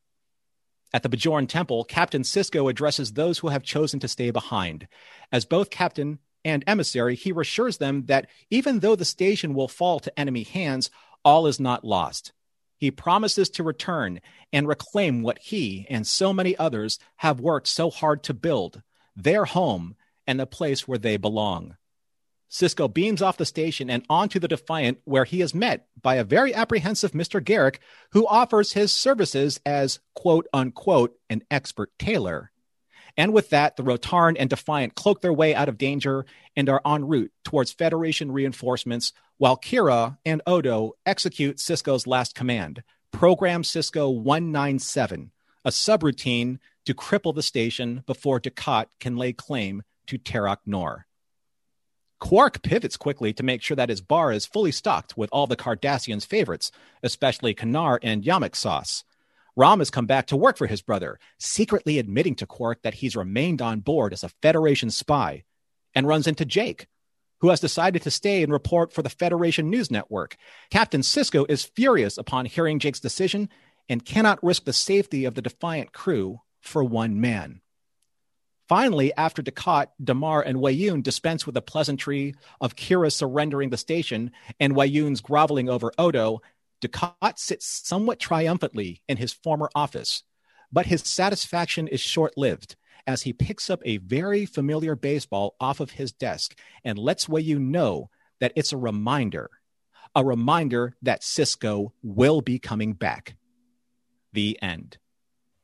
At 0.93 1.03
the 1.03 1.09
Bajoran 1.09 1.49
Temple, 1.49 1.83
Captain 1.83 2.21
Sisko 2.21 2.69
addresses 2.69 3.11
those 3.11 3.39
who 3.39 3.49
have 3.49 3.63
chosen 3.63 3.99
to 3.99 4.07
stay 4.07 4.31
behind. 4.31 4.87
As 5.33 5.43
both 5.43 5.69
Captain 5.69 6.19
and 6.45 6.63
emissary, 6.65 7.15
he 7.15 7.33
assures 7.35 7.77
them 7.77 8.05
that 8.05 8.29
even 8.49 8.79
though 8.79 8.95
the 8.95 9.03
station 9.03 9.53
will 9.53 9.67
fall 9.67 9.99
to 9.99 10.17
enemy 10.17 10.43
hands, 10.43 10.89
all 11.25 11.47
is 11.47 11.59
not 11.59 11.83
lost. 11.83 12.31
He 12.77 12.91
promises 12.91 13.49
to 13.51 13.63
return 13.63 14.21
and 14.53 14.67
reclaim 14.67 15.23
what 15.23 15.39
he 15.39 15.87
and 15.89 16.05
so 16.05 16.31
many 16.31 16.55
others 16.57 16.99
have 17.17 17.39
worked 17.39 17.67
so 17.67 17.89
hard 17.89 18.23
to 18.23 18.33
build 18.33 18.81
their 19.15 19.45
home 19.45 19.95
and 20.27 20.39
the 20.39 20.45
place 20.45 20.87
where 20.87 20.97
they 20.97 21.17
belong. 21.17 21.77
Sisko 22.49 22.93
beams 22.93 23.21
off 23.21 23.37
the 23.37 23.45
station 23.45 23.89
and 23.89 24.05
onto 24.09 24.39
the 24.39 24.47
Defiant, 24.47 24.99
where 25.03 25.25
he 25.25 25.41
is 25.41 25.55
met 25.55 25.87
by 26.01 26.15
a 26.15 26.23
very 26.23 26.53
apprehensive 26.53 27.11
Mr. 27.11 27.43
Garak, 27.43 27.79
who 28.11 28.27
offers 28.27 28.73
his 28.73 28.93
services 28.93 29.59
as 29.65 29.99
quote 30.13 30.47
unquote 30.53 31.17
an 31.29 31.43
expert 31.49 31.91
tailor. 31.97 32.51
And 33.17 33.33
with 33.33 33.49
that, 33.51 33.77
the 33.77 33.83
Rotarran 33.83 34.35
and 34.37 34.49
Defiant 34.49 34.95
cloak 34.95 35.21
their 35.21 35.33
way 35.33 35.55
out 35.55 35.69
of 35.69 35.77
danger 35.77 36.25
and 36.55 36.67
are 36.69 36.81
en 36.85 37.05
route 37.07 37.31
towards 37.43 37.71
Federation 37.71 38.31
reinforcements, 38.31 39.13
while 39.37 39.57
Kira 39.57 40.17
and 40.25 40.41
Odo 40.45 40.93
execute 41.05 41.57
Sisko's 41.57 42.07
last 42.07 42.35
command, 42.35 42.83
Program 43.11 43.63
Sisko 43.63 44.13
197, 44.13 45.31
a 45.63 45.69
subroutine 45.69 46.59
to 46.85 46.93
cripple 46.93 47.33
the 47.33 47.41
station 47.41 48.03
before 48.05 48.39
Dukat 48.39 48.87
can 48.99 49.15
lay 49.15 49.33
claim 49.33 49.83
to 50.07 50.17
Terok 50.17 50.57
Nor. 50.65 51.07
Quark 52.19 52.61
pivots 52.61 52.97
quickly 52.97 53.33
to 53.33 53.43
make 53.43 53.61
sure 53.61 53.75
that 53.75 53.89
his 53.89 54.01
bar 54.01 54.31
is 54.31 54.45
fully 54.45 54.71
stocked 54.71 55.17
with 55.17 55.29
all 55.31 55.47
the 55.47 55.57
Cardassians' 55.57 56.25
favorites, 56.25 56.71
especially 57.03 57.53
Kanar 57.53 57.99
and 58.01 58.23
Yamok 58.23 58.55
sauce. 58.55 59.03
Rom 59.55 59.79
has 59.79 59.89
come 59.89 60.05
back 60.05 60.27
to 60.27 60.37
work 60.37 60.57
for 60.57 60.67
his 60.67 60.81
brother, 60.81 61.19
secretly 61.39 61.97
admitting 61.97 62.35
to 62.35 62.45
Quark 62.45 62.81
that 62.81 62.95
he's 62.95 63.15
remained 63.15 63.61
on 63.61 63.79
board 63.79 64.11
as 64.11 64.23
a 64.23 64.29
Federation 64.41 64.89
spy, 64.89 65.43
and 65.93 66.07
runs 66.07 66.27
into 66.27 66.45
Jake, 66.45 66.87
who 67.39 67.49
has 67.49 67.59
decided 67.59 68.01
to 68.01 68.11
stay 68.11 68.43
and 68.43 68.51
report 68.51 68.91
for 68.91 69.01
the 69.01 69.09
Federation 69.09 69.69
News 69.69 69.89
Network. 69.89 70.35
Captain 70.71 71.01
Sisko 71.01 71.45
is 71.49 71.63
furious 71.63 72.17
upon 72.17 72.45
hearing 72.45 72.79
Jake's 72.79 72.99
decision 72.99 73.49
and 73.87 74.05
cannot 74.05 74.43
risk 74.43 74.65
the 74.65 74.73
safety 74.73 75.25
of 75.25 75.35
the 75.35 75.41
Defiant 75.41 75.93
crew 75.93 76.41
for 76.59 76.83
one 76.83 77.21
man. 77.21 77.61
Finally, 78.67 79.13
after 79.15 79.43
Dukat, 79.43 79.87
Damar, 80.03 80.41
and 80.41 80.57
Weyoun 80.57 81.03
dispense 81.03 81.45
with 81.45 81.53
the 81.53 81.61
pleasantry 81.61 82.33
of 82.59 82.75
Kira 82.75 83.11
surrendering 83.11 83.69
the 83.69 83.77
station 83.77 84.31
and 84.59 84.73
Weyoun's 84.73 85.21
groveling 85.21 85.69
over 85.69 85.91
Odo, 85.99 86.41
Dukat 86.81 87.37
sits 87.37 87.65
somewhat 87.65 88.19
triumphantly 88.19 89.01
in 89.07 89.17
his 89.17 89.33
former 89.33 89.69
office, 89.75 90.23
but 90.71 90.87
his 90.87 91.01
satisfaction 91.01 91.87
is 91.87 92.01
short 92.01 92.37
lived 92.37 92.75
as 93.07 93.21
he 93.23 93.33
picks 93.33 93.69
up 93.69 93.81
a 93.85 93.97
very 93.97 94.45
familiar 94.45 94.95
baseball 94.95 95.55
off 95.59 95.79
of 95.79 95.91
his 95.91 96.11
desk 96.11 96.57
and 96.83 96.97
lets 96.97 97.25
Weyoun 97.25 97.69
know 97.69 98.09
that 98.39 98.53
it's 98.55 98.73
a 98.73 98.77
reminder, 98.77 99.49
a 100.15 100.25
reminder 100.25 100.95
that 101.01 101.21
Sisko 101.21 101.91
will 102.03 102.41
be 102.41 102.59
coming 102.59 102.93
back. 102.93 103.35
The 104.33 104.59
end. 104.61 104.97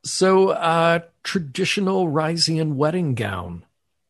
So, 0.03 0.49
uh, 0.49 0.99
traditional 1.23 2.07
Risian 2.07 2.73
wedding 2.75 3.13
gown. 3.13 3.65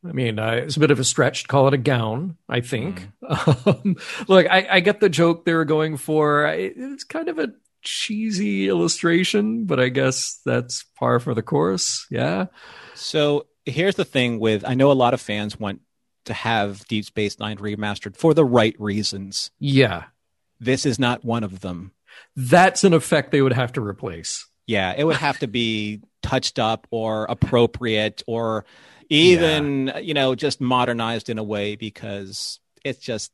I 0.08 0.14
mean, 0.14 0.40
uh, 0.40 0.52
it's 0.54 0.78
a 0.78 0.80
bit 0.80 0.92
of 0.92 1.00
a 1.00 1.04
stretch 1.04 1.44
to 1.44 1.48
call 1.48 1.68
it 1.68 1.74
a 1.74 1.78
gown, 1.78 2.38
I 2.50 2.62
think. 2.62 3.08
Mm. 3.24 3.68
Um, 3.68 3.96
look, 4.28 4.48
I, 4.50 4.68
I, 4.70 4.80
get 4.82 5.00
the 5.00 5.10
joke 5.10 5.46
they 5.46 5.54
were 5.54 5.66
going 5.66 5.96
for. 5.96 6.46
It's 6.48 7.04
kind 7.04 7.30
of 7.30 7.40
a 7.40 7.54
cheesy 7.82 8.68
illustration, 8.68 9.66
but 9.66 9.80
I 9.80 9.90
guess 9.90 10.40
that's 10.46 10.84
par 10.98 11.20
for 11.20 11.34
the 11.34 11.42
course. 11.42 12.06
Yeah. 12.10 12.48
So 12.94 13.48
here's 13.66 13.96
the 13.96 14.06
thing 14.06 14.40
with 14.40 14.66
I 14.68 14.74
know 14.74 14.92
a 14.92 14.94
lot 14.94 15.14
of 15.14 15.22
fans 15.22 15.60
want 15.60 15.82
to 16.26 16.34
have 16.34 16.86
Deep 16.88 17.06
Space 17.06 17.40
Nine 17.40 17.58
remastered 17.58 18.16
for 18.16 18.34
the 18.34 18.46
right 18.46 18.76
reasons. 18.80 19.52
Yeah. 19.60 20.06
This 20.60 20.86
is 20.86 21.00
not 21.00 21.24
one 21.24 21.44
of 21.44 21.62
them. 21.62 21.92
That's 22.36 22.84
an 22.84 22.94
effect 22.94 23.32
they 23.32 23.42
would 23.42 23.54
have 23.54 23.74
to 23.74 23.82
replace. 23.82 24.48
Yeah, 24.68 24.94
it 24.96 25.04
would 25.04 25.18
have 25.18 25.40
to 25.40 25.48
be 25.48 26.02
touched 26.22 26.60
up 26.60 26.88
or 26.92 27.26
appropriate 27.26 28.22
or 28.28 28.66
even 29.12 29.88
yeah. 29.88 29.97
you 30.00 30.13
know 30.13 30.36
just 30.36 30.62
modernized 30.62 31.30
in 31.30 31.38
a 31.38 31.43
way 31.43 31.76
because 31.76 32.60
it's 32.84 33.00
just 33.00 33.32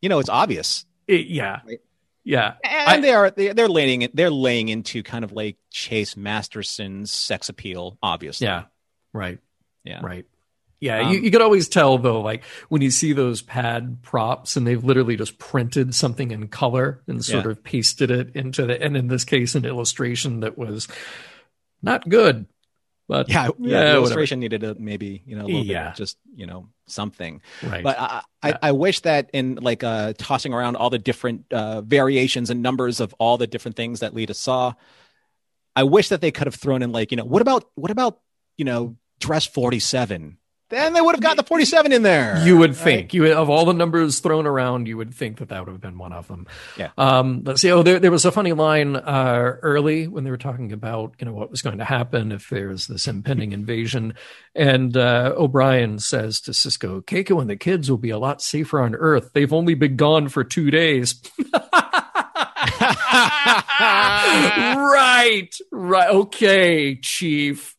you 0.00 0.08
know 0.08 0.18
it's 0.18 0.28
obvious. 0.28 0.86
It, 1.06 1.26
yeah. 1.26 1.60
Right? 1.66 1.80
yeah. 2.24 2.54
And 2.64 2.88
I, 2.88 3.00
they 3.00 3.12
are 3.12 3.30
they're 3.30 3.68
laying 3.68 4.08
they're 4.14 4.30
laying 4.30 4.68
into 4.68 5.02
kind 5.02 5.24
of 5.24 5.32
like 5.32 5.56
chase 5.70 6.16
masterson's 6.16 7.12
sex 7.12 7.48
appeal 7.48 7.98
obviously. 8.02 8.46
Yeah. 8.46 8.64
Right. 9.12 9.38
Yeah. 9.84 10.00
Right. 10.02 10.26
Yeah 10.80 11.00
um, 11.00 11.12
you, 11.12 11.20
you 11.20 11.30
could 11.30 11.42
always 11.42 11.68
tell 11.68 11.98
though 11.98 12.20
like 12.20 12.44
when 12.68 12.82
you 12.82 12.90
see 12.90 13.12
those 13.12 13.42
pad 13.42 14.02
props 14.02 14.56
and 14.56 14.66
they've 14.66 14.84
literally 14.84 15.16
just 15.16 15.38
printed 15.38 15.94
something 15.94 16.30
in 16.30 16.48
color 16.48 17.02
and 17.06 17.24
sort 17.24 17.44
yeah. 17.44 17.50
of 17.50 17.64
pasted 17.64 18.10
it 18.10 18.34
into 18.34 18.64
the 18.66 18.80
and 18.80 18.96
in 18.96 19.08
this 19.08 19.24
case 19.24 19.54
an 19.54 19.64
illustration 19.64 20.40
that 20.40 20.56
was 20.56 20.88
not 21.82 22.08
good 22.08 22.46
But 23.08 23.28
Yeah, 23.30 23.34
yeah. 23.34 23.46
yeah, 23.46 23.52
the 23.58 23.74
whatever. 23.76 23.96
illustration 23.96 24.38
needed 24.40 24.62
a 24.64 24.74
maybe 24.74 25.22
you 25.26 25.34
know 25.34 25.44
a 25.44 25.46
little 25.46 25.64
Yeah. 25.64 25.88
bit 25.88 25.96
just 25.96 26.18
you 26.36 26.46
know 26.46 26.68
something. 26.86 27.40
right. 27.62 27.82
But 27.82 27.98
I, 27.98 28.22
Yeah. 28.44 28.58
I, 28.62 28.68
I 28.68 28.72
wish 28.72 29.00
that 29.00 29.30
in 29.32 29.54
like 29.56 29.82
uh, 29.82 30.12
tossing 30.18 30.52
around 30.52 30.76
all 30.76 30.90
the 30.90 30.98
different 30.98 31.50
uh, 31.52 31.80
variations 31.80 32.50
and 32.50 32.62
numbers 32.62 33.00
of 33.00 33.14
all 33.18 33.38
the 33.38 33.46
different 33.46 33.76
things 33.76 34.00
that 34.00 34.14
Leeta 34.14 34.34
saw, 34.34 34.74
I 35.74 35.84
wish 35.84 36.10
that 36.10 36.20
they 36.20 36.30
could 36.30 36.46
have 36.46 36.54
thrown 36.54 36.82
in 36.82 36.92
like 36.92 37.10
you 37.10 37.16
know 37.16 37.24
what 37.24 37.40
about 37.42 37.64
what 37.76 37.90
about 37.90 38.20
you 38.58 38.64
know 38.66 38.96
dress 39.20 39.46
forty 39.46 39.78
seven? 39.80 40.36
Then 40.70 40.92
they 40.92 41.00
would 41.00 41.14
have 41.14 41.22
got 41.22 41.36
the 41.36 41.42
forty 41.42 41.64
seven 41.64 41.92
in 41.92 42.02
there. 42.02 42.38
You 42.44 42.58
would 42.58 42.70
right? 42.70 42.76
think 42.76 43.14
you 43.14 43.32
of 43.32 43.48
all 43.48 43.64
the 43.64 43.72
numbers 43.72 44.20
thrown 44.20 44.46
around, 44.46 44.86
you 44.86 44.96
would 44.98 45.14
think 45.14 45.38
that 45.38 45.48
that 45.48 45.64
would 45.64 45.72
have 45.72 45.80
been 45.80 45.96
one 45.96 46.12
of 46.12 46.28
them. 46.28 46.46
Yeah. 46.76 46.90
Um, 46.98 47.42
let's 47.44 47.62
see. 47.62 47.72
Oh, 47.72 47.82
there 47.82 47.98
there 47.98 48.10
was 48.10 48.24
a 48.24 48.32
funny 48.32 48.52
line 48.52 48.96
uh, 48.96 49.56
early 49.62 50.08
when 50.08 50.24
they 50.24 50.30
were 50.30 50.36
talking 50.36 50.72
about 50.72 51.14
you 51.18 51.26
know 51.26 51.32
what 51.32 51.50
was 51.50 51.62
going 51.62 51.78
to 51.78 51.84
happen 51.84 52.32
if 52.32 52.50
there's 52.50 52.86
this 52.86 53.08
impending 53.08 53.52
invasion, 53.52 54.14
and 54.54 54.96
uh, 54.96 55.32
O'Brien 55.36 55.98
says 55.98 56.40
to 56.42 56.50
Sisko, 56.50 57.02
"Keiko 57.02 57.40
and 57.40 57.48
the 57.48 57.56
kids 57.56 57.90
will 57.90 57.98
be 57.98 58.10
a 58.10 58.18
lot 58.18 58.42
safer 58.42 58.80
on 58.80 58.94
Earth. 58.94 59.30
They've 59.32 59.52
only 59.52 59.74
been 59.74 59.96
gone 59.96 60.28
for 60.28 60.44
two 60.44 60.70
days." 60.70 61.20
right, 64.76 65.50
right. 65.72 66.10
Okay, 66.10 66.96
Chief. 66.96 67.76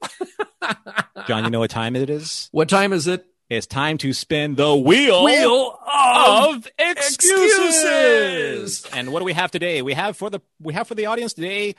John, 1.27 1.45
you 1.45 1.49
know 1.49 1.59
what 1.59 1.71
time 1.71 1.95
it 1.95 2.09
is? 2.09 2.49
What 2.51 2.69
time 2.69 2.93
is 2.93 3.07
it? 3.07 3.25
It's 3.49 3.65
time 3.65 3.97
to 3.99 4.13
spin 4.13 4.53
the 4.55 4.75
wheel, 4.75 5.23
Wheel 5.23 5.79
of 5.91 6.55
of 6.55 6.67
excuses. 6.77 8.05
And 8.93 9.11
what 9.11 9.19
do 9.19 9.25
we 9.25 9.33
have 9.33 9.49
today? 9.49 9.81
We 9.81 9.93
have 9.93 10.15
for 10.15 10.29
the 10.29 10.41
we 10.59 10.75
have 10.75 10.87
for 10.87 10.93
the 10.93 11.07
audience 11.07 11.33
today. 11.33 11.73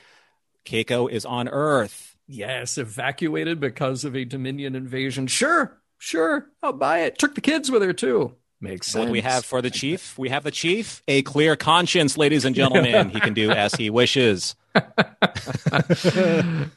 Keiko 0.64 1.08
is 1.08 1.24
on 1.24 1.48
Earth. 1.48 2.16
Yes, 2.26 2.76
evacuated 2.76 3.60
because 3.60 4.04
of 4.04 4.16
a 4.16 4.24
Dominion 4.24 4.74
invasion. 4.74 5.28
Sure, 5.28 5.80
sure, 5.98 6.46
I'll 6.62 6.72
buy 6.72 7.02
it. 7.02 7.18
Took 7.18 7.36
the 7.36 7.40
kids 7.40 7.70
with 7.70 7.82
her 7.82 7.92
too. 7.92 8.34
Makes 8.62 8.88
sense. 8.88 9.04
What 9.04 9.10
we 9.10 9.22
have 9.22 9.46
for 9.46 9.62
the 9.62 9.70
chief? 9.70 10.18
We 10.18 10.28
have 10.28 10.44
the 10.44 10.50
chief, 10.50 11.02
a 11.08 11.22
clear 11.22 11.56
conscience, 11.56 12.18
ladies 12.18 12.44
and 12.44 12.54
gentlemen. 12.54 13.08
he 13.08 13.18
can 13.18 13.32
do 13.32 13.50
as 13.52 13.74
he 13.74 13.88
wishes. 13.88 14.54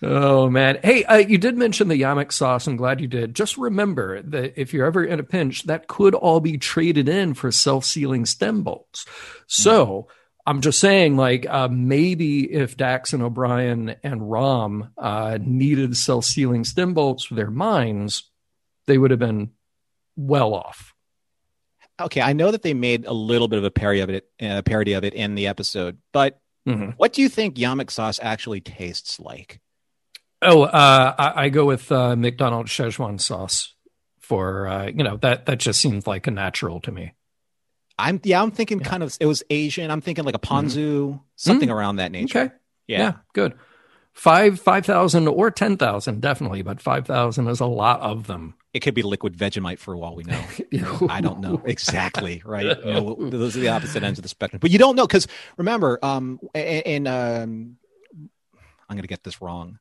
oh 0.01 0.49
man, 0.49 0.79
hey, 0.81 1.03
uh, 1.03 1.17
you 1.17 1.37
did 1.37 1.57
mention 1.57 1.89
the 1.89 2.01
yamok 2.01 2.31
sauce. 2.31 2.67
I'm 2.67 2.77
glad 2.77 3.01
you 3.01 3.07
did. 3.07 3.35
Just 3.35 3.57
remember 3.57 4.21
that 4.21 4.59
if 4.59 4.73
you're 4.73 4.85
ever 4.85 5.03
in 5.03 5.19
a 5.19 5.23
pinch, 5.23 5.63
that 5.63 5.87
could 5.87 6.15
all 6.15 6.39
be 6.39 6.57
traded 6.57 7.09
in 7.09 7.33
for 7.33 7.51
self-sealing 7.51 8.25
stem 8.25 8.63
bolts. 8.63 9.05
So. 9.47 10.07
I'm 10.45 10.59
just 10.59 10.79
saying, 10.79 11.15
like, 11.15 11.45
uh, 11.49 11.69
maybe 11.71 12.51
if 12.51 12.75
Dax 12.75 13.13
and 13.13 13.23
O'Brien 13.23 13.95
and 14.03 14.29
Rom 14.29 14.89
uh, 14.97 15.37
needed 15.41 15.95
self 15.95 16.25
sealing 16.25 16.65
stem 16.65 16.93
bolts 16.93 17.23
for 17.23 17.35
their 17.35 17.49
mines, 17.49 18.29
they 18.85 18.97
would 18.97 19.11
have 19.11 19.21
been 19.21 19.51
well 20.17 20.53
off. 20.53 20.92
Okay, 22.01 22.21
I 22.21 22.33
know 22.33 22.51
that 22.51 22.63
they 22.63 22.73
made 22.73 23.05
a 23.05 23.13
little 23.13 23.47
bit 23.47 23.59
of 23.59 23.65
a 23.65 23.71
parody 23.71 23.99
of 24.01 24.09
it, 24.09 24.27
uh, 24.41 24.61
parody 24.63 24.93
of 24.93 25.03
it 25.03 25.13
in 25.13 25.35
the 25.35 25.47
episode, 25.47 25.97
but 26.11 26.39
Mhm. 26.67 26.93
what 26.97 27.13
do 27.13 27.21
you 27.21 27.29
think 27.29 27.55
yamok 27.55 27.91
sauce 27.91 28.19
actually 28.21 28.61
tastes 28.61 29.19
like? 29.19 29.59
Oh, 30.41 30.63
uh, 30.63 31.15
I, 31.17 31.43
I 31.45 31.49
go 31.49 31.65
with 31.65 31.91
uh, 31.91 32.15
McDonald's 32.15 32.71
Szechuan 32.71 33.19
sauce 33.21 33.73
for 34.19 34.67
uh, 34.67 34.87
you 34.87 35.03
know 35.03 35.17
that 35.17 35.45
that 35.45 35.59
just 35.59 35.79
seems 35.81 36.07
like 36.07 36.25
a 36.27 36.31
natural 36.31 36.79
to 36.81 36.91
me. 36.91 37.13
I'm 37.99 38.19
yeah, 38.23 38.41
I'm 38.41 38.51
thinking 38.51 38.79
Yeah. 38.79 38.87
kind 38.87 39.03
of 39.03 39.15
it 39.19 39.25
was 39.25 39.43
Asian. 39.49 39.91
I'm 39.91 40.01
thinking 40.01 40.25
like 40.25 40.35
a 40.35 40.39
ponzu, 40.39 41.21
something 41.35 41.69
around 41.69 41.97
that 41.97 42.11
nature. 42.11 42.39
Okay, 42.39 42.53
Yeah. 42.87 42.99
yeah, 42.99 43.13
good. 43.33 43.53
Five 44.13 44.59
five 44.59 44.85
thousand 44.85 45.27
or 45.27 45.51
ten 45.51 45.77
thousand 45.77 46.21
definitely, 46.21 46.61
but 46.63 46.81
five 46.81 47.05
thousand 47.05 47.47
is 47.47 47.59
a 47.59 47.65
lot 47.65 47.99
of 48.01 48.27
them. 48.27 48.55
It 48.73 48.79
could 48.81 48.95
be 48.95 49.03
liquid 49.03 49.37
Vegemite 49.37 49.77
for 49.79 49.95
all 49.95 50.15
we 50.15 50.23
know. 50.23 50.43
I 51.09 51.21
don't 51.21 51.39
know 51.41 51.61
exactly, 51.63 52.41
right? 52.43 52.77
You 52.83 52.93
know, 52.93 53.15
those 53.29 53.55
are 53.55 53.59
the 53.59 53.67
opposite 53.69 54.01
ends 54.03 54.17
of 54.17 54.23
the 54.23 54.29
spectrum. 54.29 54.59
But 54.59 54.71
you 54.71 54.79
don't 54.79 54.95
know 54.95 55.05
because 55.05 55.27
remember, 55.57 55.99
um, 56.01 56.39
in 56.55 57.05
um, 57.05 57.77
I'm 58.89 58.95
going 58.97 59.01
to 59.03 59.07
get 59.07 59.23
this 59.23 59.41
wrong, 59.41 59.77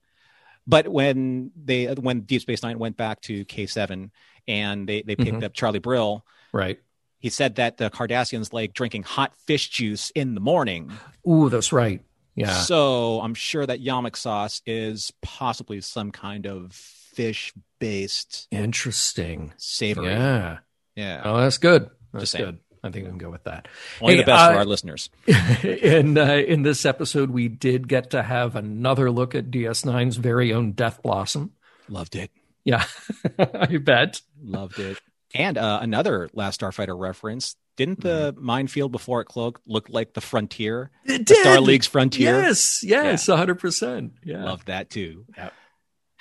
but 0.66 0.88
when 0.88 1.52
they 1.56 1.86
when 1.86 2.20
Deep 2.20 2.42
Space 2.42 2.62
Nine 2.62 2.78
went 2.78 2.96
back 2.96 3.20
to 3.22 3.44
K 3.46 3.66
seven 3.66 4.10
and 4.46 4.86
they 4.88 5.02
they 5.02 5.16
picked 5.16 5.38
Mhm. 5.38 5.44
up 5.44 5.54
Charlie 5.54 5.78
Brill, 5.78 6.24
Right. 6.52 6.78
he 7.18 7.30
said 7.30 7.54
that 7.56 7.78
the 7.78 7.88
Cardassians 7.90 8.52
like 8.52 8.74
drinking 8.74 9.04
hot 9.04 9.34
fish 9.46 9.70
juice 9.70 10.10
in 10.10 10.34
the 10.34 10.40
morning. 10.40 10.92
Ooh, 11.26 11.48
that's 11.48 11.72
right. 11.72 12.02
Yeah. 12.34 12.52
So 12.62 13.20
I'm 13.20 13.34
sure 13.34 13.64
that 13.66 13.80
yamok 13.82 14.16
sauce 14.16 14.62
is 14.66 15.12
possibly 15.22 15.80
some 15.80 16.10
kind 16.12 16.46
of 16.46 16.78
fish 17.12 17.52
based 17.78 18.48
Interesting. 18.50 19.52
savory. 19.56 20.08
Yeah. 20.08 20.58
Yeah. 20.94 21.22
Oh, 21.24 21.38
that's 21.40 21.58
good. 21.58 21.90
That's 22.12 22.34
good. 22.34 22.58
I 22.84 22.90
think 22.90 23.04
we 23.04 23.10
can 23.10 23.18
go 23.18 23.30
with 23.30 23.44
that. 23.44 23.68
Only 24.00 24.14
Hey, 24.14 24.22
the 24.22 24.26
best 24.26 24.50
for 24.50 24.54
uh, 24.54 24.58
our 24.58 24.64
listeners. 24.64 25.08
in 25.62 26.18
uh, 26.18 26.34
in 26.34 26.62
this 26.62 26.84
episode, 26.84 27.30
we 27.30 27.46
did 27.48 27.86
get 27.86 28.10
to 28.10 28.22
have 28.22 28.56
another 28.56 29.10
look 29.10 29.34
at 29.36 29.50
DS9's 29.50 30.16
very 30.16 30.52
own 30.52 30.72
Death 30.72 31.00
Blossom. 31.02 31.52
Loved 31.88 32.16
it. 32.16 32.30
Yeah, 32.64 32.84
I 33.38 33.76
bet. 33.78 34.20
Loved 34.42 34.78
it. 34.80 34.98
And 35.34 35.58
uh, 35.58 35.78
another 35.80 36.28
Last 36.32 36.60
Starfighter 36.60 36.98
reference. 36.98 37.56
Didn't 37.76 38.02
the 38.02 38.34
minefield 38.38 38.92
before 38.92 39.22
it 39.22 39.24
cloaked 39.24 39.62
look 39.66 39.88
like 39.88 40.12
the 40.12 40.20
frontier? 40.20 40.90
It 41.06 41.26
The 41.26 41.34
Star 41.36 41.60
League's 41.60 41.86
frontier? 41.86 42.42
Yes, 42.42 42.82
yes, 42.84 43.26
hundred 43.28 43.60
percent. 43.60 44.12
Yeah. 44.24 44.44
Loved 44.44 44.66
that 44.66 44.90
too. 44.90 45.24
Yeah. 45.36 45.50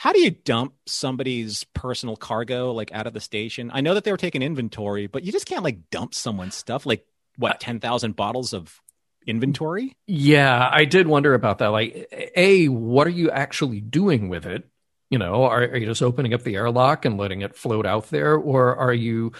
How 0.02 0.14
do 0.14 0.20
you 0.20 0.32
dump 0.32 0.74
somebody's 0.88 1.64
personal 1.76 2.16
cargo 2.16 2.72
like 2.72 2.92
out 2.92 3.06
of 3.06 3.14
the 3.14 3.20
station? 3.20 3.70
I 3.72 3.82
know 3.82 3.94
that 3.94 4.04
they 4.04 4.10
were 4.10 4.18
taking 4.18 4.42
inventory, 4.42 5.06
but 5.06 5.24
you 5.24 5.32
just 5.32 5.46
can't 5.46 5.64
like 5.64 5.92
dump 5.92 6.16
someone's 6.16 6.56
stuff. 6.56 6.88
Like 6.88 7.06
what, 7.38 7.60
ten 7.60 7.80
thousand 7.80 8.16
bottles 8.16 8.52
of 8.52 8.82
inventory? 9.28 9.96
Yeah, 10.08 10.68
I 10.74 10.86
did 10.86 11.06
wonder 11.06 11.36
about 11.36 11.60
that. 11.60 11.68
Like, 11.68 12.32
a, 12.36 12.68
what 12.68 13.06
are 13.06 13.12
you 13.12 13.30
actually 13.30 13.80
doing 13.80 14.28
with 14.28 14.48
it? 14.48 14.68
You 15.12 15.20
know, 15.20 15.44
are, 15.44 15.62
are 15.62 15.78
you 15.78 15.86
just 15.86 16.02
opening 16.02 16.34
up 16.34 16.42
the 16.42 16.56
airlock 16.56 17.06
and 17.06 17.20
letting 17.20 17.42
it 17.42 17.56
float 17.56 17.86
out 17.86 18.10
there, 18.10 18.36
or 18.36 18.76
are 18.76 18.96
you 18.96 19.34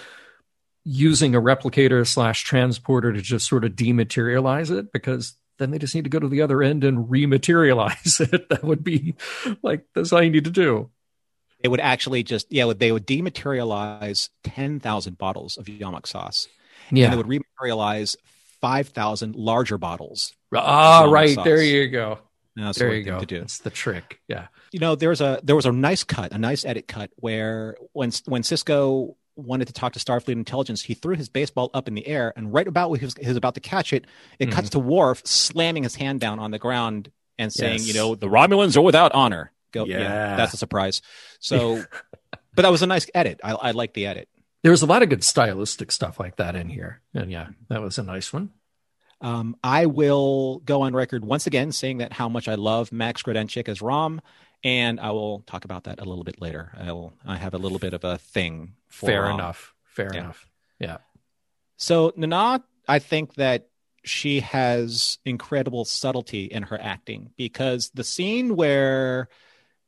using 0.84 1.34
a 1.34 1.42
replicator 1.42 2.06
slash 2.06 2.44
transporter 2.44 3.12
to 3.12 3.22
just 3.24 3.48
sort 3.48 3.66
of 3.66 3.72
dematerialize 3.72 4.70
it? 4.70 4.94
Because 4.94 5.34
then 5.62 5.72
they 5.72 5.78
just 5.78 5.94
need 5.96 6.04
to 6.06 6.10
go 6.10 6.20
to 6.20 6.28
the 6.28 6.42
other 6.42 6.62
end 6.64 6.84
and 6.84 7.08
rematerialize 7.08 8.20
it. 8.34 8.50
That 8.50 8.64
would 8.64 8.84
be 8.84 9.16
like 9.62 9.86
that's 9.96 10.12
all 10.12 10.22
you 10.24 10.32
need 10.32 10.46
to 10.46 10.52
do. 10.52 10.90
It 11.64 11.68
would 11.68 11.80
actually 11.80 12.24
just 12.24 12.52
yeah, 12.52 12.72
they 12.74 12.92
would 12.92 13.06
dematerialize 13.08 14.30
ten 14.44 14.80
thousand 14.80 15.18
bottles 15.18 15.58
of 15.58 15.66
yamok 15.66 16.08
sauce. 16.08 16.48
And 16.90 16.98
Yeah. 16.98 17.12
they 17.12 17.18
would 17.18 17.28
rematerialize 17.28 18.16
five 18.62 18.90
thousand 18.90 19.36
larger 19.36 19.78
bottles. 19.78 20.34
Ah, 20.54 21.06
right. 21.10 21.36
sauce. 21.36 21.46
There 21.46 21.62
you 21.62 21.88
go. 21.90 22.20
There 22.56 22.74
the 22.74 22.98
you 22.98 23.04
go. 23.04 23.20
To 23.20 23.26
do. 23.26 23.40
That's 23.40 23.60
the 23.60 23.70
trick. 23.70 24.20
Yeah. 24.28 24.48
you 24.72 24.80
know 24.80 24.96
there 24.96 25.10
was 25.10 25.22
a 25.22 25.40
there 25.44 25.56
was 25.56 25.66
a 25.66 25.72
nice 25.72 26.04
cut 26.04 26.32
a 26.34 26.38
nice 26.38 26.66
edit 26.66 26.88
cut 26.88 27.12
where 27.16 27.78
when 27.94 28.12
when 28.26 28.42
sisko 28.42 29.16
wanted 29.36 29.66
to 29.68 29.74
talk 29.74 29.94
to 29.94 30.00
starfleet 30.00 30.30
intelligence 30.34 30.82
he 30.84 30.94
threw 30.94 31.16
his 31.16 31.30
baseball 31.30 31.70
up 31.74 31.88
in 31.88 31.94
the 31.96 32.06
air 32.08 32.34
and 32.36 32.54
right 32.54 32.68
about 32.68 32.90
when 32.90 33.00
he 33.00 33.06
was, 33.06 33.16
he 33.20 33.28
was 33.28 33.38
about 33.38 33.54
to 33.56 33.60
catch 33.62 33.94
it 33.94 34.06
it 34.40 34.50
Mhm. 34.50 34.52
cuts 34.52 34.70
to 34.72 34.80
Worf 34.80 35.22
slamming 35.26 35.84
his 35.84 35.96
hand 35.96 36.20
down 36.20 36.38
on 36.40 36.52
the 36.52 36.60
ground 36.60 37.12
and 37.40 37.52
saying 37.52 37.80
Yes. 37.80 37.88
you 37.88 37.94
know 37.94 38.16
the 38.16 38.28
romulans 38.28 38.76
are 38.76 38.82
without 38.82 39.12
honor 39.14 39.52
go 39.72 39.86
yeah, 39.86 40.00
Yeah. 40.00 40.36
that's 40.36 40.54
a 40.54 40.58
surprise 40.58 41.02
so 41.40 41.84
but 42.56 42.64
that 42.64 42.72
was 42.72 42.82
a 42.82 42.88
nice 42.88 43.10
edit 43.16 43.40
i, 43.44 43.54
I 43.54 43.72
like 43.72 43.94
the 43.94 44.06
edit 44.06 44.28
There 44.64 44.72
was 44.72 44.82
a 44.82 44.86
lot 44.86 45.02
of 45.02 45.10
good 45.10 45.24
stylistic 45.24 45.92
stuff 45.92 46.20
like 46.20 46.36
that 46.36 46.56
in 46.56 46.70
here. 46.70 47.02
And 47.16 47.32
yeah, 47.32 47.48
that 47.70 47.82
was 47.82 47.98
a 47.98 48.04
nice 48.04 48.32
one. 48.32 48.52
Um, 49.20 49.56
I 49.64 49.86
will 49.88 50.60
go 50.66 50.82
on 50.84 50.94
record 50.94 51.24
once 51.26 51.48
again 51.48 51.72
saying 51.72 51.98
that 52.00 52.14
how 52.14 52.28
much 52.30 52.48
I 52.48 52.56
love 52.56 52.92
Max 52.92 53.24
Grodenchik 53.24 53.68
as 53.70 53.82
Rom, 53.82 54.22
and 54.64 55.00
I 55.00 55.12
will 55.12 55.40
talk 55.48 55.66
about 55.66 55.86
that 55.86 56.00
a 56.00 56.06
little 56.06 56.24
bit 56.24 56.42
later. 56.42 56.72
I 56.78 56.92
will. 56.92 57.14
I 57.26 57.38
have 57.38 57.54
a 57.54 57.58
little 57.58 57.80
bit 57.80 57.94
of 57.94 58.04
a 58.04 58.18
thing. 58.18 58.74
For 58.88 59.06
Fair 59.08 59.22
Rom. 59.24 59.40
enough. 59.40 59.74
Fair 59.84 60.12
Yeah. 60.14 60.20
enough. 60.22 60.48
Yeah. 60.80 60.98
So 61.78 62.14
Nana, 62.16 62.64
I 62.88 63.00
think 63.00 63.36
that 63.36 63.68
she 64.04 64.40
has 64.42 65.20
incredible 65.26 65.86
subtlety 65.86 66.46
in 66.46 66.64
her 66.64 66.80
acting 66.82 67.32
because 67.38 67.92
the 67.94 68.04
scene 68.04 68.56
where 68.56 69.30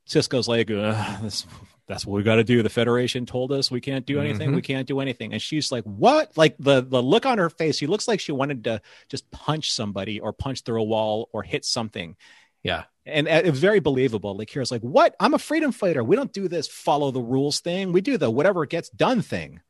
Sisko's 0.07 0.47
like, 0.47 0.69
"Ugh, 0.69 1.21
this, 1.23 1.45
"That's 1.87 2.05
what 2.05 2.15
we 2.15 2.23
got 2.23 2.35
to 2.35 2.43
do." 2.43 2.61
The 2.61 2.69
Federation 2.69 3.25
told 3.25 3.51
us 3.51 3.71
we 3.71 3.81
can't 3.81 4.05
do 4.05 4.19
anything. 4.19 4.51
Mhm. 4.51 4.55
We 4.55 4.61
can't 4.61 4.87
do 4.87 4.99
anything, 4.99 5.33
and 5.33 5.41
she's 5.41 5.71
like, 5.71 5.83
"What?" 5.85 6.35
Like 6.37 6.55
the 6.59 6.81
the 6.81 7.01
look 7.01 7.25
on 7.25 7.37
her 7.37 7.49
face, 7.49 7.77
she 7.77 7.87
looks 7.87 8.07
like 8.07 8.19
she 8.19 8.31
wanted 8.31 8.63
to 8.65 8.81
just 9.09 9.29
punch 9.31 9.71
somebody 9.71 10.19
or 10.19 10.33
punch 10.33 10.61
through 10.61 10.81
a 10.81 10.85
wall 10.85 11.29
or 11.31 11.41
hit 11.43 11.63
something. 11.65 12.15
Yeah. 12.63 12.83
And 13.05 13.27
uh, 13.27 13.41
it 13.43 13.51
was 13.51 13.59
very 13.59 13.79
believable. 13.79 14.37
Like 14.37 14.49
here's 14.49 14.71
like, 14.71 14.81
"What? 14.81 15.15
I'm 15.19 15.33
a 15.33 15.39
freedom 15.39 15.71
fighter. 15.71 16.03
We 16.03 16.15
don't 16.15 16.31
do 16.31 16.47
this 16.47 16.67
follow 16.67 17.11
the 17.11 17.21
rules 17.21 17.59
thing. 17.59 17.91
We 17.91 18.01
do 18.01 18.17
the 18.17 18.31
whatever 18.31 18.65
gets 18.65 18.89
done 18.89 19.21
thing." 19.21 19.61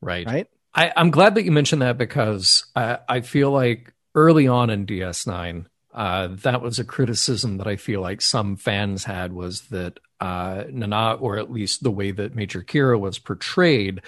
Right. 0.00 0.26
Right? 0.26 0.48
I, 0.74 0.92
I'm 0.96 1.10
glad 1.10 1.36
that 1.36 1.44
you 1.44 1.52
mentioned 1.52 1.82
that 1.82 1.98
because 1.98 2.66
I, 2.74 2.98
I 3.08 3.20
feel 3.20 3.52
like 3.52 3.94
early 4.14 4.48
on 4.48 4.70
in 4.70 4.86
DS9, 4.86 5.66
uh, 5.94 6.28
that 6.42 6.60
was 6.60 6.80
a 6.80 6.84
criticism 6.84 7.58
that 7.58 7.68
I 7.68 7.76
feel 7.76 8.00
like 8.00 8.20
some 8.20 8.56
fans 8.56 9.04
had 9.04 9.32
was 9.32 9.62
that 9.68 10.00
uh, 10.20 10.64
Nana, 10.68 11.14
or 11.14 11.38
at 11.38 11.52
least 11.52 11.84
the 11.84 11.92
way 11.92 12.10
that 12.10 12.34
Major 12.34 12.62
Kira 12.62 12.98
was 12.98 13.20
portrayed, 13.20 14.02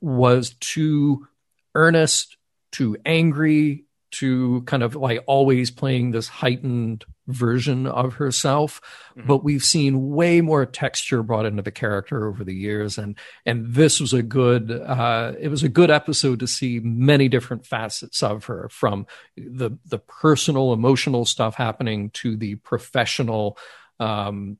was 0.00 0.50
too 0.60 1.26
earnest, 1.74 2.36
too 2.70 2.96
angry, 3.04 3.86
to 4.12 4.62
kind 4.62 4.82
of 4.84 4.94
like 4.94 5.24
always 5.26 5.70
playing 5.70 6.12
this 6.12 6.28
heightened 6.28 7.04
version 7.26 7.86
of 7.86 8.14
herself 8.14 8.80
mm-hmm. 9.16 9.26
but 9.26 9.42
we've 9.42 9.62
seen 9.62 10.10
way 10.10 10.40
more 10.40 10.64
texture 10.64 11.22
brought 11.22 11.46
into 11.46 11.62
the 11.62 11.72
character 11.72 12.28
over 12.28 12.44
the 12.44 12.54
years 12.54 12.98
and 12.98 13.18
and 13.44 13.74
this 13.74 14.00
was 14.00 14.12
a 14.12 14.22
good 14.22 14.70
uh 14.70 15.32
it 15.38 15.48
was 15.48 15.62
a 15.62 15.68
good 15.68 15.90
episode 15.90 16.40
to 16.40 16.46
see 16.46 16.78
many 16.80 17.28
different 17.28 17.66
facets 17.66 18.22
of 18.22 18.44
her 18.44 18.68
from 18.70 19.06
the 19.36 19.70
the 19.86 19.98
personal 19.98 20.72
emotional 20.72 21.24
stuff 21.24 21.56
happening 21.56 22.10
to 22.10 22.36
the 22.36 22.54
professional 22.56 23.58
um 23.98 24.56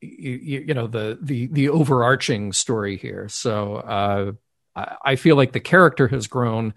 you, 0.00 0.64
you 0.66 0.74
know 0.74 0.86
the 0.86 1.18
the 1.22 1.46
the 1.48 1.68
overarching 1.68 2.52
story 2.52 2.96
here 2.96 3.28
so 3.28 3.76
uh 3.76 4.32
I, 4.74 4.96
I 5.12 5.16
feel 5.16 5.36
like 5.36 5.52
the 5.52 5.60
character 5.60 6.08
has 6.08 6.26
grown 6.26 6.74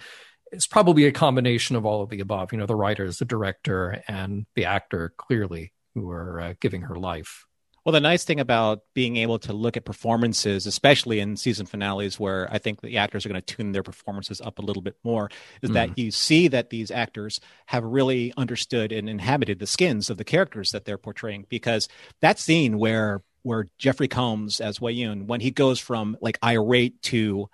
it's 0.54 0.68
probably 0.68 1.06
a 1.06 1.12
combination 1.12 1.76
of 1.76 1.86
all 1.86 2.04
of 2.04 2.10
the 2.10 2.20
above. 2.20 2.52
You 2.52 2.60
know, 2.60 2.66
the 2.66 2.76
writers, 2.76 3.18
the 3.18 3.26
director, 3.26 4.02
and 4.08 4.46
the 4.56 4.66
actor 4.66 5.14
clearly 5.18 5.74
who 5.96 6.10
are 6.10 6.40
uh, 6.40 6.54
giving 6.60 6.84
her 6.84 6.96
life. 6.96 7.46
Well, 7.84 7.92
the 7.92 8.00
nice 8.00 8.24
thing 8.24 8.40
about 8.40 8.80
being 8.94 9.18
able 9.18 9.40
to 9.40 9.52
look 9.52 9.76
at 9.76 9.84
performances, 9.84 10.66
especially 10.66 11.20
in 11.20 11.36
season 11.36 11.66
finales, 11.66 12.18
where 12.18 12.48
I 12.50 12.58
think 12.58 12.80
the 12.80 12.98
actors 12.98 13.26
are 13.26 13.30
going 13.30 13.42
to 13.42 13.56
tune 13.56 13.74
their 13.74 13.84
performances 13.84 14.40
up 14.40 14.58
a 14.58 14.62
little 14.62 14.82
bit 14.82 14.96
more, 15.04 15.30
is 15.62 15.72
mm. 15.72 15.74
that 15.74 15.98
you 15.98 16.10
see 16.10 16.48
that 16.48 16.70
these 16.70 16.92
actors 16.92 17.42
have 17.66 17.84
really 17.84 18.34
understood 18.38 18.94
and 18.94 19.10
inhabited 19.10 19.60
the 19.60 19.68
skins 19.68 20.10
of 20.10 20.18
the 20.18 20.24
characters 20.24 20.72
that 20.72 20.86
they're 20.86 20.98
portraying. 20.98 21.46
Because 21.50 21.90
that 22.22 22.40
scene 22.40 22.78
where 22.78 23.22
where 23.42 23.68
Jeffrey 23.78 24.08
Combs 24.08 24.62
as 24.62 24.80
Weyoun, 24.80 25.26
when 25.26 25.42
he 25.42 25.52
goes 25.52 25.78
from 25.78 26.16
like 26.22 26.40
irate 26.42 27.02
to, 27.02 27.50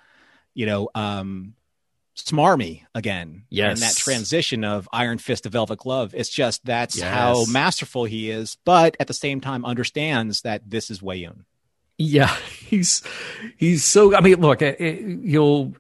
you 0.54 0.66
know, 0.68 0.90
um, 0.94 1.56
smarmy 2.26 2.84
again. 2.94 3.46
Yes. 3.50 3.74
And 3.74 3.82
that 3.82 3.96
transition 3.96 4.64
of 4.64 4.88
Iron 4.92 5.18
Fist 5.18 5.44
to 5.44 5.50
Velvet 5.50 5.80
Glove. 5.80 6.14
It's 6.16 6.30
just 6.30 6.66
that's 6.66 6.98
yes. 6.98 7.14
how 7.14 7.46
masterful 7.46 8.06
he 8.06 8.30
is, 8.30 8.58
but 8.66 8.96
at 9.00 9.08
the 9.08 9.14
same 9.14 9.42
time 9.42 9.66
understands 9.66 10.42
that 10.42 10.70
this 10.70 10.90
is 10.90 11.02
Weyoun. 11.02 11.46
Yeah, 11.98 12.34
he's 12.60 13.04
he's 13.58 13.84
so. 13.84 14.16
I 14.16 14.22
mean, 14.22 14.42
look, 14.42 14.62
it, 14.62 14.80
it, 14.80 15.02
you'll 15.22 15.76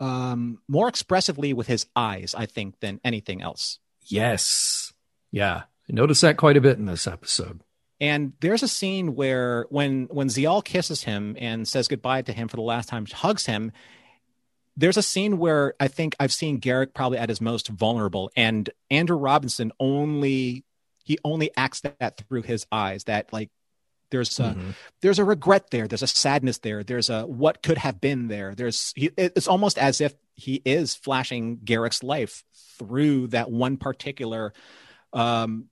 um, 0.00 0.58
more 0.66 0.88
expressively 0.88 1.52
with 1.52 1.68
his 1.68 1.86
eyes, 1.94 2.34
I 2.36 2.46
think, 2.46 2.80
than 2.80 3.00
anything 3.04 3.40
else. 3.40 3.78
Yes. 4.02 4.92
Yeah. 5.30 5.62
I 5.88 5.92
noticed 5.92 6.22
that 6.22 6.36
quite 6.36 6.56
a 6.56 6.60
bit 6.60 6.78
in 6.78 6.86
this 6.86 7.06
episode. 7.06 7.60
And 8.00 8.32
there's 8.40 8.64
a 8.64 8.68
scene 8.68 9.14
where 9.14 9.66
when 9.70 10.08
when 10.10 10.26
Ziyal 10.26 10.64
kisses 10.64 11.04
him 11.04 11.36
and 11.38 11.68
says 11.68 11.86
goodbye 11.86 12.22
to 12.22 12.32
him 12.32 12.48
for 12.48 12.56
the 12.56 12.62
last 12.62 12.88
time, 12.88 13.06
hugs 13.06 13.46
him. 13.46 13.70
There's 14.76 14.96
a 14.96 15.02
scene 15.02 15.38
where 15.38 15.74
I 15.78 15.86
think 15.86 16.16
I've 16.18 16.32
seen 16.32 16.60
Garak 16.60 16.94
probably 16.94 17.18
at 17.18 17.28
his 17.28 17.40
most 17.40 17.68
vulnerable, 17.68 18.32
and 18.34 18.68
Andrew 18.90 19.16
Robinson 19.16 19.70
only 19.78 20.64
he 21.04 21.18
only 21.24 21.50
acts 21.56 21.80
that, 21.82 21.98
that 22.00 22.16
through 22.16 22.42
his 22.42 22.66
eyes. 22.72 23.04
That 23.04 23.32
like 23.32 23.50
there's 24.12 24.38
a, 24.38 24.44
mm-hmm. 24.44 24.70
there's 25.00 25.18
a 25.18 25.24
regret 25.24 25.70
there. 25.70 25.88
There's 25.88 26.02
a 26.02 26.06
sadness 26.06 26.58
there. 26.58 26.84
There's 26.84 27.10
a 27.10 27.26
what 27.26 27.62
could 27.62 27.78
have 27.78 28.00
been 28.00 28.28
there. 28.28 28.54
There's 28.54 28.92
he, 28.94 29.10
it's 29.16 29.48
almost 29.48 29.78
as 29.78 30.00
if 30.00 30.14
he 30.34 30.62
is 30.64 30.94
flashing 30.94 31.56
Garak's 31.58 32.02
life 32.02 32.44
through 32.78 33.28
that 33.28 33.50
one 33.50 33.78
particular 33.78 34.52
um, 35.12 35.66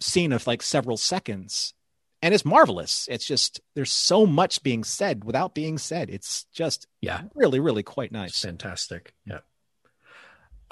scene 0.00 0.32
of 0.32 0.46
like 0.46 0.62
several 0.62 0.96
seconds, 0.96 1.72
and 2.20 2.34
it's 2.34 2.44
marvelous. 2.44 3.08
It's 3.10 3.24
just 3.24 3.60
there's 3.74 3.92
so 3.92 4.26
much 4.26 4.62
being 4.62 4.84
said 4.84 5.24
without 5.24 5.54
being 5.54 5.78
said. 5.78 6.10
It's 6.10 6.44
just 6.52 6.88
yeah, 7.00 7.22
really, 7.34 7.60
really 7.60 7.84
quite 7.84 8.12
nice. 8.12 8.30
It's 8.30 8.42
fantastic. 8.42 9.14
Yeah. 9.24 9.40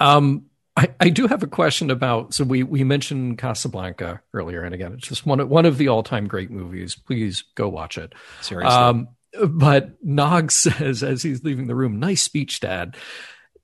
Um, 0.01 0.45
I, 0.79 0.87
I 1.01 1.09
do 1.09 1.27
have 1.27 1.43
a 1.43 1.47
question 1.47 1.91
about 1.91 2.33
so 2.33 2.45
we 2.45 2.63
we 2.63 2.85
mentioned 2.85 3.37
Casablanca 3.37 4.21
earlier, 4.33 4.63
and 4.63 4.73
again, 4.73 4.93
it's 4.93 5.09
just 5.09 5.25
one 5.25 5.41
of 5.41 5.49
one 5.49 5.65
of 5.65 5.77
the 5.77 5.89
all 5.89 6.03
time 6.03 6.25
great 6.25 6.49
movies. 6.49 6.95
Please 6.95 7.43
go 7.55 7.67
watch 7.67 7.97
it. 7.97 8.13
Seriously. 8.39 8.73
Um, 8.73 9.09
but 9.49 10.01
Nog 10.01 10.51
says 10.53 11.03
as 11.03 11.21
he's 11.21 11.43
leaving 11.43 11.67
the 11.67 11.75
room, 11.75 11.99
"Nice 11.99 12.21
speech, 12.21 12.61
Dad." 12.61 12.95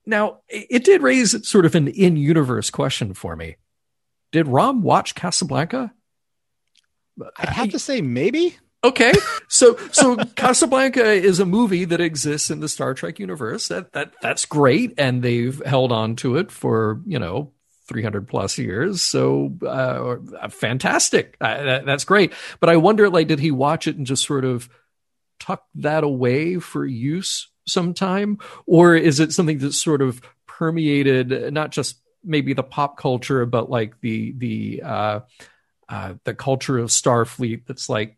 Now, 0.06 0.40
it 0.50 0.84
did 0.84 1.02
raise 1.02 1.48
sort 1.48 1.66
of 1.66 1.74
an 1.74 1.88
in 1.88 2.18
universe 2.18 2.70
question 2.70 3.14
for 3.14 3.38
me. 3.38 3.56
Did 4.34 4.48
Rom 4.48 4.82
watch 4.82 5.16
Casablanca? 5.16 5.94
I'd 7.38 7.50
have 7.50 7.70
to 7.70 7.80
say 7.80 8.02
maybe. 8.02 8.58
Okay, 8.86 9.14
so 9.48 9.76
so 9.92 10.16
Casablanca 10.16 11.04
is 11.04 11.40
a 11.40 11.46
movie 11.46 11.86
that 11.86 12.00
exists 12.00 12.52
in 12.52 12.60
the 12.60 12.70
Star 12.70 12.94
Trek 12.94 13.18
universe. 13.18 13.68
That 13.70 13.94
that 13.94 14.14
that's 14.22 14.46
great, 14.46 14.94
and 15.00 15.24
they've 15.24 15.60
held 15.66 15.92
on 15.92 16.16
to 16.18 16.36
it 16.38 16.52
for 16.52 17.02
you 17.08 17.18
know 17.18 17.52
300 17.88 18.28
plus 18.28 18.60
years. 18.60 19.02
So 19.02 19.58
uh, 19.66 20.50
fantastic, 20.50 21.36
uh, 21.42 21.64
that, 21.64 21.86
that's 21.88 22.06
great. 22.06 22.34
But 22.60 22.70
I 22.70 22.78
wonder, 22.78 23.10
like, 23.10 23.28
did 23.28 23.40
he 23.40 23.50
watch 23.50 23.88
it 23.88 23.98
and 23.98 24.06
just 24.06 24.24
sort 24.24 24.46
of 24.46 24.70
tuck 25.40 25.66
that 25.74 26.04
away 26.04 26.60
for 26.60 26.86
use 26.86 27.50
sometime, 27.68 28.38
or 28.68 28.96
is 28.96 29.20
it 29.20 29.34
something 29.34 29.58
that's 29.58 29.82
sort 29.82 30.04
of 30.04 30.22
permeated 30.46 31.52
not 31.52 31.72
just 31.72 31.98
maybe 32.24 32.54
the 32.54 32.62
pop 32.62 32.98
culture, 32.98 33.48
but 33.48 33.68
like 33.68 34.00
the 34.02 34.32
the 34.38 34.84
uh, 34.86 35.20
uh, 35.90 36.14
the 36.24 36.36
culture 36.36 36.78
of 36.78 36.90
Starfleet 36.90 37.66
that's 37.66 37.90
like 37.90 38.18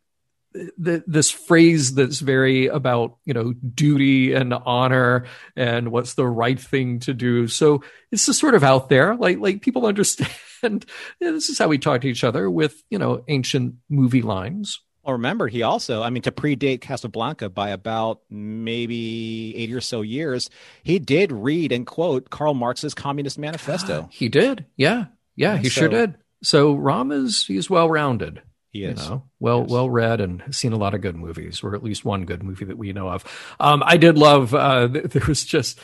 th- 0.83 1.03
this 1.07 1.31
phrase 1.31 1.95
that's 1.95 2.19
very 2.19 2.67
about 2.67 3.17
you 3.25 3.33
know 3.33 3.53
duty 3.53 4.33
and 4.33 4.53
honor 4.53 5.25
and 5.55 5.91
what's 5.91 6.13
the 6.15 6.27
right 6.27 6.59
thing 6.59 6.99
to 6.99 7.13
do 7.13 7.47
so 7.47 7.83
it's 8.11 8.25
just 8.25 8.39
sort 8.39 8.55
of 8.55 8.63
out 8.63 8.89
there 8.89 9.15
like 9.15 9.39
like 9.39 9.61
people 9.61 9.85
understand 9.85 10.31
yeah, 10.63 10.79
this 11.19 11.49
is 11.49 11.57
how 11.57 11.67
we 11.67 11.77
talk 11.77 12.01
to 12.01 12.07
each 12.07 12.23
other 12.23 12.49
with 12.49 12.83
you 12.89 12.97
know 12.97 13.23
ancient 13.27 13.75
movie 13.89 14.21
lines. 14.21 14.81
Well, 15.03 15.13
remember, 15.13 15.47
he 15.47 15.63
also, 15.63 16.03
I 16.03 16.09
mean, 16.09 16.23
to 16.23 16.33
predate 16.33 16.81
Casablanca 16.81 17.47
by 17.49 17.69
about 17.69 18.19
maybe 18.29 19.55
80 19.55 19.73
or 19.73 19.79
so 19.79 20.01
years, 20.01 20.49
he 20.83 20.99
did 20.99 21.31
read 21.31 21.71
and 21.71 21.87
quote 21.87 22.29
Karl 22.29 22.53
Marx's 22.53 22.93
Communist 22.93 23.39
Manifesto. 23.39 24.09
He 24.11 24.27
did. 24.27 24.65
Yeah. 24.75 25.05
Yeah, 25.37 25.53
And 25.53 25.63
he 25.63 25.69
sure 25.69 25.87
did. 25.87 26.17
So 26.43 26.75
Rom 26.75 27.13
is 27.13 27.45
he's 27.45 27.69
well 27.69 27.89
rounded. 27.89 28.41
He 28.77 28.87
You 28.87 28.93
know, 28.95 29.23
well 29.39 29.61
Yes. 29.61 29.69
well 29.71 29.89
read 29.89 30.21
and 30.21 30.43
seen 30.55 30.73
a 30.73 30.77
lot 30.77 30.93
of 30.93 31.01
good 31.01 31.15
movies, 31.15 31.61
or 31.63 31.75
at 31.75 31.83
least 31.83 32.05
one 32.05 32.25
good 32.25 32.43
movie 32.43 32.65
that 32.65 32.77
we 32.77 32.93
know 32.93 33.09
of. 33.09 33.23
Um, 33.59 33.83
I 33.85 33.97
did 33.97 34.17
love. 34.17 34.53
Uh, 34.53 34.87
there 35.05 35.25
was 35.27 35.43
just 35.45 35.79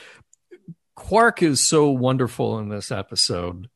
Quark 0.95 1.41
is 1.41 1.59
so 1.59 1.89
wonderful 1.89 2.59
in 2.59 2.69
this 2.69 2.91
episode 2.91 3.67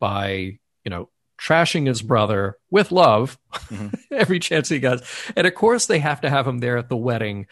by 0.00 0.58
you 0.84 0.90
know 0.90 1.08
trashing 1.40 1.86
his 1.86 2.00
brother 2.02 2.56
with 2.70 2.92
love 2.92 3.38
Mhm. 3.52 3.94
every 4.10 4.38
chance 4.38 4.68
he 4.68 4.78
gets, 4.80 5.02
and 5.36 5.46
of 5.46 5.54
course 5.54 5.86
they 5.86 5.98
have 6.00 6.20
to 6.22 6.30
have 6.30 6.46
him 6.46 6.58
there 6.58 6.76
at 6.76 6.88
the 6.88 6.96
wedding, 6.96 7.46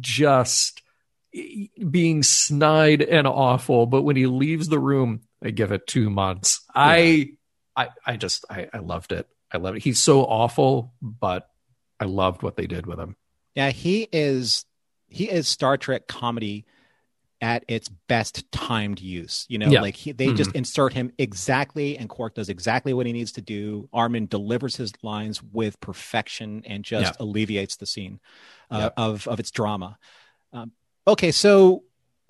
just 0.00 0.80
being 1.90 2.22
snide 2.22 3.00
and 3.02 3.26
awful. 3.26 3.86
But 3.86 4.02
when 4.02 4.16
he 4.16 4.26
leaves 4.26 4.68
the 4.68 4.78
room, 4.78 5.22
they 5.40 5.50
give 5.52 5.72
it 5.72 5.86
two 5.86 6.10
months. 6.10 6.60
I, 6.74 7.30
I, 7.76 7.88
I 8.06 8.16
just 8.16 8.44
I, 8.50 8.68
I 8.72 8.78
loved 8.78 9.12
it. 9.12 9.26
I 9.52 9.58
love 9.58 9.76
it. 9.76 9.82
He's 9.82 9.98
so 9.98 10.22
awful, 10.22 10.94
but 11.02 11.48
I 12.00 12.04
loved 12.04 12.42
what 12.42 12.56
they 12.56 12.66
did 12.66 12.86
with 12.86 12.98
him. 12.98 13.16
Yeah, 13.54 13.70
he 13.70 14.08
is 14.12 14.64
he 15.08 15.28
is 15.30 15.46
Star 15.46 15.76
Trek 15.76 16.06
comedy 16.06 16.64
at 17.42 17.64
its 17.68 17.88
best 18.08 18.50
timed 18.52 19.00
use. 19.00 19.44
You 19.48 19.58
know, 19.58 19.70
Yeah. 19.72 19.82
like 19.82 19.96
he, 19.96 20.12
they 20.12 20.32
just 20.32 20.52
insert 20.52 20.92
him 20.92 21.12
exactly, 21.18 21.98
and 21.98 22.08
Quark 22.08 22.34
does 22.36 22.48
exactly 22.48 22.94
what 22.94 23.04
he 23.04 23.12
needs 23.12 23.32
to 23.32 23.42
do. 23.42 23.88
Armin 23.92 24.26
delivers 24.26 24.76
his 24.76 24.92
lines 25.02 25.42
with 25.42 25.78
perfection 25.80 26.62
and 26.64 26.84
just 26.84 27.20
alleviates 27.20 27.76
the 27.76 27.86
scene 27.86 28.20
uh, 28.70 28.90
of 28.96 29.26
of 29.28 29.38
its 29.40 29.50
drama. 29.50 29.98
Um, 30.52 30.72
okay, 31.06 31.32
so 31.32 31.82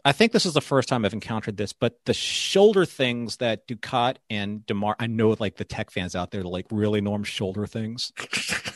I 0.05 0.11
think 0.13 0.33
this 0.33 0.45
is 0.47 0.53
the 0.55 0.61
first 0.61 0.89
time 0.89 1.05
I've 1.05 1.13
encountered 1.13 1.57
this, 1.57 1.73
but 1.73 2.05
the 2.07 2.15
shoulder 2.15 2.85
things 2.85 3.37
that 3.37 3.69
Dukat 3.69 4.17
and 4.29 4.67
Damar, 4.67 4.97
I 4.99 5.07
know 5.07 5.37
like 5.39 5.57
the 5.59 5.65
tech 5.65 5.93
fans 5.93 6.17
out 6.17 6.33
there 6.33 6.43
like 6.43 6.67
really 6.73 7.01
norm 7.01 7.23
shoulder 7.23 7.67
things. 7.69 8.13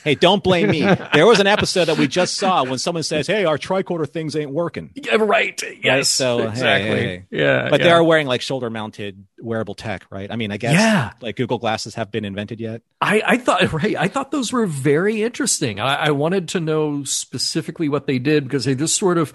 hey, 0.05 0.15
don't 0.15 0.43
blame 0.45 0.71
me. 0.71 0.83
There 1.13 1.27
was 1.27 1.41
an 1.41 1.47
episode 1.47 1.87
that 1.87 1.97
we 1.99 2.07
just 2.09 2.37
saw 2.37 2.63
when 2.65 2.79
someone 2.79 3.03
says, 3.03 3.27
"Hey, 3.27 3.45
our 3.45 3.57
tricorder 3.59 4.09
things 4.09 4.37
ain't 4.37 4.51
working," 4.51 4.91
Yeah, 4.95 5.17
right. 5.17 5.61
Yes, 5.83 6.09
so, 6.09 6.39
hey, 6.39 6.49
exactly. 6.49 6.91
hey, 6.91 7.03
hey. 7.07 7.25
Yeah, 7.31 7.69
but 7.71 7.81
yeah. 7.81 7.87
they 7.87 7.91
are 7.93 8.05
wearing 8.05 8.27
like 8.27 8.43
shoulder-mounted 8.43 9.25
wearable 9.41 9.75
tech, 9.75 10.05
right? 10.11 10.31
I 10.31 10.37
mean, 10.37 10.53
I 10.53 10.59
guess 10.59 10.75
Yeah. 10.75 11.13
like 11.21 11.37
Google 11.37 11.59
glasses 11.59 11.95
have 11.95 12.11
been 12.11 12.25
invented 12.25 12.61
yet. 12.61 12.83
I, 13.01 13.23
I 13.27 13.37
thought 13.39 13.73
right. 13.73 13.97
I 13.97 14.09
thought 14.09 14.31
those 14.31 14.53
were 14.53 14.67
very 14.67 15.23
interesting. 15.23 15.81
I, 15.81 15.95
I 16.07 16.11
wanted 16.11 16.49
to 16.51 16.61
know 16.61 17.03
specifically 17.05 17.89
what 17.89 18.07
they 18.07 18.19
did 18.19 18.45
because 18.45 18.65
they 18.65 18.75
just 18.75 18.97
sort 18.97 19.19
of 19.19 19.33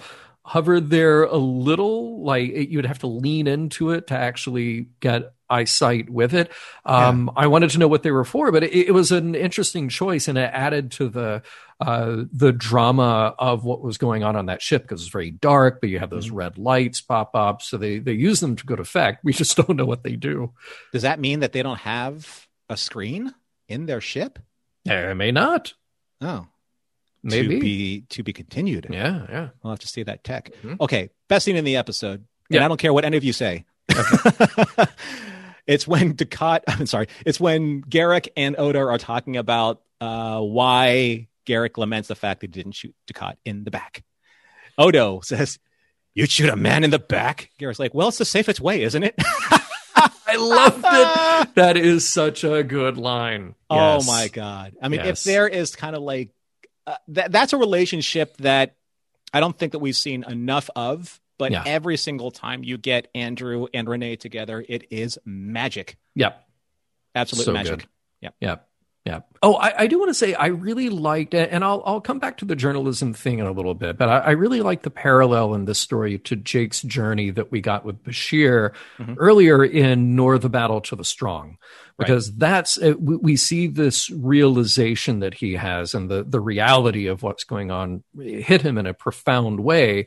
hovered 0.51 0.89
there 0.89 1.23
a 1.23 1.37
little. 1.37 2.23
Like 2.23 2.49
it, 2.49 2.69
you'd 2.69 2.85
have 2.85 2.99
to 2.99 3.07
lean 3.07 3.47
into 3.47 3.91
it 3.91 4.07
to 4.07 4.15
actually 4.15 4.87
get 4.99 5.33
eyesight 5.49 6.09
with 6.09 6.33
it. 6.33 6.51
Um, 6.85 7.31
I 7.37 7.47
wanted 7.47 7.69
to 7.71 7.77
know 7.77 7.87
what 7.87 8.03
they 8.03 8.11
were 8.11 8.25
for, 8.25 8.51
but 8.51 8.63
it, 8.63 8.73
it 8.73 8.91
was 8.91 9.13
an 9.13 9.33
interesting 9.33 9.87
choice, 9.87 10.27
and 10.27 10.37
it 10.37 10.49
added 10.53 10.91
to 10.93 11.07
the 11.07 11.41
uh, 11.79 12.23
the 12.33 12.51
drama 12.51 13.33
of 13.39 13.63
what 13.63 13.81
was 13.81 13.97
going 13.97 14.23
on 14.23 14.35
on 14.35 14.47
that 14.47 14.61
ship 14.61 14.81
because 14.81 15.01
it's 15.01 15.11
very 15.11 15.31
dark. 15.31 15.79
But 15.79 15.89
you 15.89 15.99
have 15.99 16.09
those 16.09 16.29
red 16.29 16.57
lights 16.57 16.99
pop 16.99 17.33
up, 17.33 17.61
so 17.61 17.77
they 17.77 17.99
they 17.99 18.11
use 18.13 18.41
them 18.41 18.57
to 18.57 18.65
good 18.65 18.81
effect. 18.81 19.23
We 19.23 19.31
just 19.31 19.55
don't 19.67 19.77
know 19.77 19.85
what 19.85 20.03
they 20.03 20.17
do. 20.17 20.51
Does 20.91 21.03
that 21.03 21.21
mean 21.21 21.39
that 21.39 21.53
they 21.53 21.63
don't 21.63 21.79
have 21.79 22.45
a 22.67 22.75
screen 22.75 23.33
in 23.69 23.85
their 23.85 24.01
ship? 24.01 24.37
Yeah, 24.83 25.11
it 25.11 25.15
may 25.15 25.31
not. 25.31 25.73
Oh, 26.19 26.47
Maybe. 27.23 27.55
to 27.55 27.59
be 27.61 28.01
to 28.09 28.23
be 28.23 28.33
continued. 28.33 28.87
Yeah, 28.89 29.25
yeah. 29.29 29.49
We'll 29.63 29.71
have 29.73 29.79
to 29.79 29.87
see 29.87 30.03
that 30.03 30.23
tech. 30.23 30.51
Mhm. 30.63 30.79
Okay, 30.81 31.09
best 31.27 31.45
scene 31.45 31.55
in 31.55 31.63
the 31.65 31.77
episode. 31.77 32.19
And 32.49 32.55
Yeah. 32.57 32.65
I 32.65 32.67
don't 32.67 32.79
care 32.79 32.91
what 32.93 33.05
any 33.05 33.17
of 33.17 33.23
you 33.23 33.33
say. 33.33 33.65
it's 35.67 35.87
when 35.87 36.13
Dukat, 36.15 36.61
I'm 36.67 36.85
sorry, 36.85 37.07
it's 37.25 37.39
when 37.39 37.81
Garak 37.83 38.27
and 38.35 38.55
Odo 38.57 38.79
are 38.79 38.97
talking 38.97 39.37
about 39.37 39.81
uh, 39.99 40.39
why 40.41 41.27
Garak 41.45 41.77
laments 41.77 42.07
the 42.07 42.15
fact 42.15 42.41
that 42.41 42.47
he 42.55 42.61
didn't 42.61 42.73
shoot 42.73 42.95
Dukat 43.11 43.35
in 43.45 43.63
the 43.63 43.71
back. 43.71 44.03
Odo 44.77 45.21
says, 45.21 45.59
You'd 46.13 46.29
shoot 46.29 46.49
a 46.49 46.57
man 46.57 46.83
in 46.83 46.89
the 46.89 46.99
back? 46.99 47.51
Garak's 47.59 47.79
like, 47.79 47.93
Well, 47.93 48.09
it's 48.09 48.17
the 48.17 48.25
safest 48.25 48.59
way, 48.59 48.83
isn't 48.83 49.03
it? 49.03 49.15
I 49.95 50.35
loved 50.37 50.83
it. 50.85 51.55
That 51.55 51.77
is 51.77 52.07
such 52.07 52.43
a 52.43 52.63
good 52.63 52.97
line. 52.97 53.55
Oh 53.69 53.95
Yes. 53.95 54.07
my 54.07 54.27
god! 54.29 54.73
I 54.81 54.87
mean, 54.87 55.01
Yes. 55.01 55.19
if 55.19 55.23
there 55.25 55.47
is 55.47 55.75
kind 55.75 55.95
of 55.95 56.01
like 56.01 56.29
uh, 56.87 56.95
that, 57.09 57.31
that's 57.31 57.53
a 57.53 57.57
relationship 57.57 58.37
that 58.37 58.75
I 59.33 59.39
don't 59.39 59.57
think 59.57 59.71
that 59.73 59.79
we've 59.79 59.95
seen 59.95 60.23
enough 60.27 60.69
of. 60.75 61.19
But 61.37 61.51
Yeah. 61.51 61.63
every 61.65 61.97
single 61.97 62.29
time 62.29 62.63
you 62.63 62.77
get 62.77 63.07
Andrew 63.15 63.65
and 63.73 63.89
Renee 63.89 64.15
together, 64.15 64.63
it 64.67 64.85
is 64.91 65.17
magic, 65.25 65.97
Yep. 66.15 66.47
absolute 67.15 67.45
So 67.45 67.53
magic. 67.53 67.79
good. 68.21 68.31
Yep. 68.41 68.67
Yeah. 69.03 69.21
Oh, 69.41 69.55
I, 69.55 69.73
I 69.79 69.87
do 69.87 69.97
want 69.97 70.09
to 70.11 70.13
say 70.13 70.35
I 70.35 70.47
really 70.47 70.89
liked, 70.89 71.33
and 71.33 71.63
I'll 71.63 71.81
I'll 71.87 72.01
come 72.01 72.19
back 72.19 72.37
to 72.37 72.45
the 72.45 72.55
journalism 72.55 73.13
thing 73.15 73.39
in 73.39 73.47
a 73.47 73.51
little 73.51 73.73
bit, 73.73 73.97
but 73.97 74.09
I, 74.09 74.17
I 74.19 74.29
really 74.31 74.61
like 74.61 74.83
the 74.83 74.91
parallel 74.91 75.55
in 75.55 75.65
this 75.65 75.79
story 75.79 76.19
to 76.19 76.35
Jake's 76.35 76.83
journey 76.83 77.31
that 77.31 77.51
we 77.51 77.61
got 77.61 77.83
with 77.83 78.03
Bashir 78.03 78.73
Mhm. 78.99 79.15
earlier 79.17 79.65
in 79.65 80.15
Nor 80.15 80.37
the 80.37 80.49
Battle 80.49 80.81
to 80.81 80.95
the 80.95 81.03
Strong, 81.03 81.57
because 81.97 82.31
that's 82.35 82.77
uh, 82.79 82.93
we, 82.99 83.15
we 83.15 83.35
see 83.37 83.65
this 83.65 84.11
realization 84.11 85.19
that 85.21 85.33
he 85.33 85.53
has 85.53 85.95
and 85.95 86.07
the 86.07 86.23
the 86.23 86.39
reality 86.39 87.07
of 87.07 87.23
what's 87.23 87.43
going 87.43 87.71
on 87.71 88.03
hit 88.19 88.61
him 88.61 88.77
in 88.77 88.85
a 88.85 88.93
profound 88.93 89.61
way, 89.61 90.05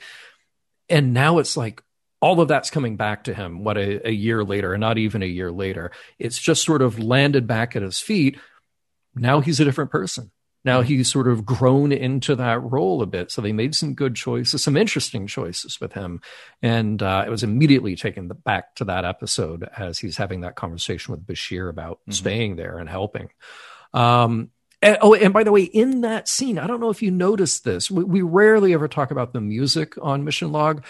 and 0.88 1.12
now 1.12 1.38
it's 1.38 1.56
like 1.56 1.82
all 2.20 2.40
of 2.40 2.46
that's 2.46 2.70
coming 2.70 2.96
back 2.96 3.24
to 3.24 3.34
him 3.34 3.64
what 3.64 3.76
a, 3.76 4.08
a 4.08 4.12
year 4.12 4.44
later 4.44 4.72
and 4.72 4.80
not 4.80 4.96
even 4.96 5.22
a 5.22 5.26
year 5.26 5.52
later 5.52 5.90
it's 6.18 6.38
just 6.38 6.64
sort 6.64 6.80
of 6.80 6.98
landed 6.98 7.46
back 7.46 7.76
at 7.76 7.82
his 7.82 8.00
feet 8.00 8.38
now 9.14 9.40
he's 9.40 9.60
a 9.60 9.64
different 9.64 9.90
person 9.90 10.30
now 10.66 10.80
he's 10.80 11.12
sort 11.12 11.28
of 11.28 11.44
grown 11.44 11.92
into 11.92 12.34
that 12.34 12.58
role 12.62 13.02
a 13.02 13.06
bit 13.06 13.30
so 13.30 13.42
they 13.42 13.52
made 13.52 13.74
some 13.74 13.94
good 13.94 14.14
choices 14.14 14.62
some 14.62 14.76
interesting 14.76 15.26
choices 15.26 15.78
with 15.80 15.92
him 15.92 16.20
and 16.62 17.02
uh, 17.02 17.22
it 17.26 17.30
was 17.30 17.42
immediately 17.42 17.96
taken 17.96 18.28
back 18.28 18.74
to 18.74 18.84
that 18.84 19.04
episode 19.04 19.68
as 19.76 19.98
he's 19.98 20.16
having 20.16 20.40
that 20.40 20.54
conversation 20.56 21.12
with 21.12 21.26
bashir 21.26 21.68
about 21.68 22.00
Mhm. 22.08 22.14
staying 22.14 22.56
there 22.56 22.78
and 22.78 22.88
helping 22.88 23.28
um, 23.92 24.50
and- 24.82 24.98
oh, 25.00 25.14
and 25.14 25.32
by 25.32 25.44
the 25.44 25.52
way, 25.52 25.62
in 25.62 26.02
that 26.02 26.28
scene, 26.28 26.58
I 26.58 26.66
don't 26.66 26.80
know 26.80 26.90
if 26.90 27.00
you 27.00 27.10
noticed 27.10 27.64
this. 27.64 27.90
We, 27.90 28.04
we 28.04 28.20
rarely 28.22 28.74
ever 28.74 28.86
talk 28.86 29.10
about 29.10 29.32
the 29.32 29.40
music 29.40 29.94
on 30.02 30.24
Mission 30.24 30.52
Log, 30.52 30.84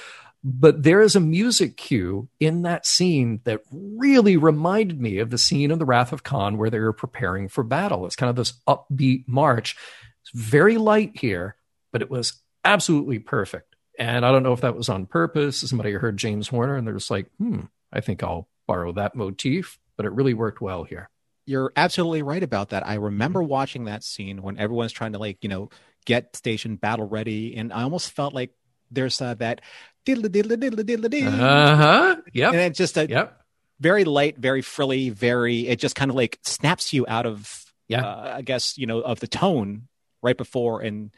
but 0.46 0.82
there 0.82 1.00
is 1.00 1.16
a 1.16 1.20
music 1.20 1.78
cue 1.78 2.28
in 2.38 2.62
that 2.62 2.84
scene 2.84 3.40
that 3.44 3.62
really 3.72 4.36
reminded 4.36 5.00
me 5.00 5.18
of 5.18 5.30
the 5.30 5.38
scene 5.38 5.70
in 5.70 5.78
The 5.78 5.86
Wrath 5.86 6.12
of 6.12 6.22
Khan 6.22 6.58
where 6.58 6.68
they 6.68 6.78
were 6.78 6.92
preparing 6.92 7.48
for 7.48 7.64
battle. 7.64 8.04
It's 8.04 8.14
kind 8.14 8.28
of 8.28 8.36
this 8.36 8.52
upbeat 8.68 9.24
march. 9.26 9.74
It's 10.20 10.30
very 10.34 10.76
light 10.76 11.18
here, 11.18 11.56
but 11.92 12.02
it 12.02 12.10
was 12.10 12.42
absolutely 12.62 13.20
perfect. 13.20 13.74
And 13.98 14.26
I 14.26 14.32
don't 14.32 14.42
know 14.42 14.52
if 14.52 14.60
that 14.60 14.76
was 14.76 14.90
on 14.90 15.06
purpose. 15.06 15.60
Somebody 15.60 15.92
heard 15.92 16.18
James 16.18 16.48
Horner 16.48 16.76
and 16.76 16.86
they're 16.86 16.94
just 16.94 17.10
like, 17.10 17.30
hmm, 17.38 17.60
I 17.90 18.02
think 18.02 18.22
I'll 18.22 18.48
borrow 18.66 18.92
that 18.92 19.14
motif, 19.14 19.78
but 19.96 20.04
it 20.04 20.12
really 20.12 20.34
worked 20.34 20.60
well 20.60 20.84
here. 20.84 21.08
You're 21.46 21.72
absolutely 21.74 22.22
right 22.22 22.42
about 22.42 22.70
that. 22.70 22.86
I 22.86 22.94
remember 22.94 23.42
watching 23.42 23.84
that 23.84 24.04
scene 24.04 24.42
when 24.42 24.58
everyone's 24.58 24.92
trying 24.92 25.12
to 25.12 25.18
like 25.18 25.38
you 25.42 25.48
know 25.48 25.68
get 26.06 26.36
station 26.36 26.76
battle 26.76 27.06
ready, 27.06 27.54
and 27.54 27.70
I 27.70 27.82
almost 27.82 28.12
felt 28.12 28.32
like 28.32 28.50
there's 28.94 29.20
uh, 29.20 29.34
that 29.34 29.60
diddle 30.04 30.28
diddle 30.28 30.56
diddle 30.56 30.82
diddle 30.84 31.08
diddle, 31.08 31.34
Uh 31.42 31.76
huh. 31.76 32.16
Yeah. 32.32 32.48
And 32.50 32.60
it's 32.60 32.78
just 32.78 32.96
a 32.96 33.08
Yep. 33.08 33.40
very 33.80 34.04
light, 34.04 34.38
very 34.38 34.62
frilly, 34.62 35.10
very. 35.10 35.66
It 35.68 35.78
just 35.78 35.94
kind 35.96 36.10
of 36.10 36.16
like 36.16 36.38
snaps 36.42 36.92
you 36.92 37.04
out 37.08 37.26
of, 37.26 37.72
Yeah. 37.88 38.04
uh, 38.06 38.34
I 38.38 38.42
guess 38.42 38.78
you 38.78 38.86
know, 38.86 39.00
of 39.00 39.20
the 39.20 39.26
tone 39.28 39.88
right 40.22 40.36
before 40.36 40.80
and 40.82 41.10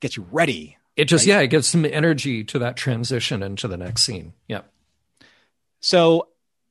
gets 0.00 0.16
you 0.16 0.26
ready. 0.30 0.76
It 0.96 1.06
just, 1.06 1.26
Right? 1.26 1.34
yeah, 1.34 1.40
it 1.40 1.48
gives 1.48 1.66
some 1.66 1.84
energy 1.84 2.44
to 2.44 2.58
that 2.60 2.76
transition 2.76 3.42
into 3.42 3.66
the 3.66 3.76
next 3.76 4.02
scene. 4.02 4.32
Yep. 4.48 4.70
So 5.80 6.28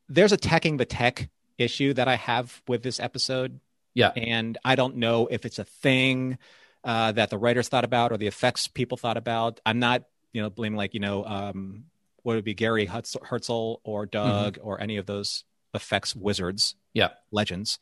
there's 0.09 0.31
attacking 0.31 0.77
the 0.77 0.85
tech 0.85 1.29
issue 1.57 1.93
that 1.93 2.07
I 2.07 2.15
have 2.15 2.61
with 2.67 2.83
this 2.83 2.99
episode, 2.99 3.59
Yeah. 3.93 4.11
and 4.15 4.57
I 4.65 4.75
don't 4.75 4.97
know 4.97 5.27
if 5.29 5.45
it's 5.45 5.59
a 5.59 5.63
thing 5.65 6.37
uh, 6.83 7.11
that 7.13 7.29
the 7.29 7.37
writers 7.37 7.69
thought 7.69 7.85
about 7.85 8.11
or 8.11 8.17
the 8.17 8.27
effects 8.27 8.67
people 8.67 8.97
thought 8.97 9.15
about. 9.17 9.61
I'm 9.65 9.79
not, 9.79 10.03
you 10.33 10.41
know, 10.41 10.49
blaming 10.49 10.77
like 10.77 10.93
you 10.93 10.99
know, 10.99 11.23
um, 11.25 11.85
what 12.23 12.33
would 12.33 12.39
it 12.39 12.45
be 12.45 12.53
Gary 12.53 12.87
Hutz- 12.87 13.15
Herzl 13.23 13.75
or 13.83 14.05
Doug 14.05 14.57
or 14.61 14.81
any 14.81 14.97
of 14.97 15.05
those 15.05 15.43
effects 15.73 16.15
wizards. 16.15 16.75
Yeah. 16.93 17.09
legends. 17.31 17.79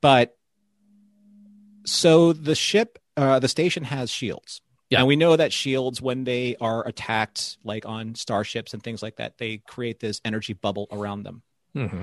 But 0.00 0.36
so 1.84 2.32
the 2.32 2.54
ship, 2.54 2.98
uh, 3.16 3.38
the 3.38 3.48
station 3.48 3.84
has 3.84 4.10
shields. 4.10 4.60
Yeah. 4.90 4.98
And 4.98 5.08
we 5.08 5.16
know 5.16 5.34
that 5.36 5.52
shields, 5.52 6.00
when 6.00 6.24
they 6.24 6.56
are 6.60 6.86
attacked, 6.86 7.58
like 7.64 7.86
on 7.86 8.14
starships 8.14 8.72
and 8.72 8.82
things 8.82 9.02
like 9.02 9.16
that, 9.16 9.38
they 9.38 9.58
create 9.58 10.00
this 10.00 10.20
energy 10.24 10.52
bubble 10.52 10.86
around 10.90 11.22
them. 11.22 11.42
hmm 11.74 12.02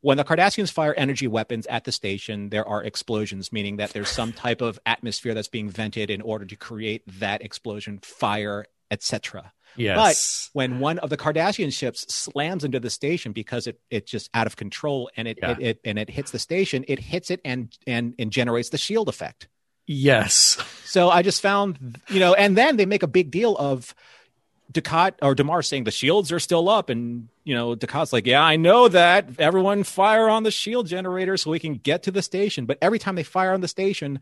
when 0.00 0.18
the 0.18 0.24
Cardassians 0.24 0.70
fire 0.70 0.92
energy 0.98 1.26
weapons 1.26 1.64
at 1.64 1.84
the 1.84 1.90
station, 1.90 2.50
there 2.50 2.68
are 2.68 2.84
explosions, 2.84 3.50
meaning 3.50 3.78
that 3.78 3.94
there's 3.94 4.10
some 4.10 4.34
type 4.34 4.60
of 4.60 4.78
atmosphere 4.84 5.32
that's 5.32 5.48
being 5.48 5.70
vented 5.70 6.10
in 6.10 6.20
order 6.20 6.44
to 6.44 6.56
create 6.56 7.02
that 7.20 7.40
explosion, 7.40 8.00
fire, 8.02 8.66
etc. 8.90 9.52
Yes. 9.76 10.50
But 10.54 10.58
when 10.58 10.78
one 10.78 10.98
of 11.00 11.10
the 11.10 11.16
Cardassian 11.16 11.72
ships 11.72 12.06
slams 12.14 12.62
into 12.64 12.78
the 12.78 12.90
station 12.90 13.32
because 13.32 13.66
it 13.66 13.80
it's 13.90 14.10
just 14.10 14.30
out 14.32 14.46
of 14.46 14.54
control 14.56 15.10
and 15.16 15.26
it, 15.26 15.38
Yeah. 15.42 15.52
it, 15.52 15.58
it 15.60 15.80
and 15.84 15.98
it 15.98 16.08
hits 16.10 16.30
the 16.30 16.38
station, 16.38 16.84
it 16.86 16.98
hits 17.00 17.30
it 17.30 17.40
and 17.44 17.76
and 17.86 18.14
and 18.18 18.30
generates 18.30 18.68
the 18.68 18.78
shield 18.78 19.08
effect. 19.08 19.48
yes. 19.86 20.58
So 20.86 21.10
I 21.10 21.22
just 21.22 21.42
found, 21.42 21.98
you 22.08 22.20
know, 22.20 22.34
and 22.34 22.56
then 22.56 22.76
they 22.76 22.86
make 22.86 23.02
a 23.02 23.08
big 23.08 23.32
deal 23.32 23.56
of 23.56 23.94
Dukat 24.72 25.14
or 25.22 25.34
Damar 25.34 25.60
saying 25.62 25.84
the 25.84 25.90
shields 25.90 26.30
are 26.32 26.38
still 26.38 26.68
up, 26.68 26.88
and 26.88 27.28
you 27.42 27.54
know, 27.54 27.74
Dukat's 27.74 28.12
like, 28.12 28.26
yeah, 28.26 28.42
I 28.42 28.54
know 28.56 28.86
that. 28.88 29.28
Everyone 29.40 29.82
fire 29.82 30.28
on 30.28 30.42
the 30.44 30.50
shield 30.52 30.86
generator 30.86 31.36
so 31.36 31.50
we 31.50 31.58
can 31.58 31.74
get 31.74 32.04
to 32.04 32.10
the 32.12 32.22
station. 32.22 32.64
But 32.64 32.78
every 32.80 32.98
time 33.00 33.16
they 33.16 33.24
fire 33.24 33.52
on 33.52 33.60
the 33.60 33.68
station, 33.68 34.20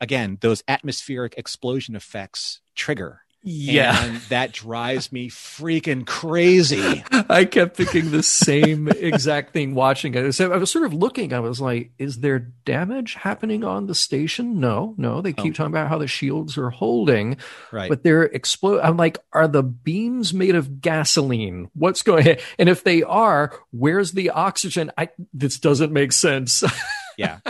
again, 0.00 0.38
those 0.40 0.62
atmospheric 0.68 1.34
explosion 1.36 1.96
effects 1.96 2.60
trigger. 2.74 3.22
Yeah. 3.42 4.04
And 4.04 4.16
that 4.30 4.52
drives 4.52 5.12
me 5.12 5.30
freaking 5.30 6.04
crazy. 6.06 7.04
I 7.12 7.44
kept 7.44 7.76
thinking 7.76 8.10
the 8.10 8.22
same 8.22 8.88
exact 8.88 9.52
thing 9.52 9.74
watching 9.74 10.14
it. 10.14 10.32
So 10.32 10.52
I 10.52 10.56
was 10.56 10.70
sort 10.70 10.84
of 10.84 10.92
looking, 10.92 11.32
I 11.32 11.40
was 11.40 11.60
like, 11.60 11.92
is 11.98 12.18
there 12.18 12.38
damage 12.40 13.14
happening 13.14 13.64
on 13.64 13.86
the 13.86 13.94
station? 13.94 14.58
No, 14.60 14.94
no. 14.98 15.20
They 15.20 15.32
keep 15.32 15.52
Oh. 15.52 15.54
talking 15.54 15.72
about 15.72 15.88
how 15.88 15.98
the 15.98 16.08
shields 16.08 16.58
are 16.58 16.70
holding, 16.70 17.36
Right. 17.72 17.88
but 17.88 18.02
they're 18.02 18.24
explode. 18.24 18.80
I'm 18.80 18.96
like, 18.96 19.18
are 19.32 19.48
the 19.48 19.62
beams 19.62 20.34
made 20.34 20.54
of 20.56 20.80
gasoline? 20.80 21.70
What's 21.74 22.02
going 22.02 22.28
on? 22.28 22.36
And 22.58 22.68
if 22.68 22.82
they 22.84 23.02
are, 23.02 23.52
where's 23.70 24.12
the 24.12 24.30
oxygen? 24.30 24.90
I 24.98 25.10
this 25.32 25.58
doesn't 25.58 25.92
make 25.92 26.12
sense. 26.12 26.62
Yeah. 27.18 27.40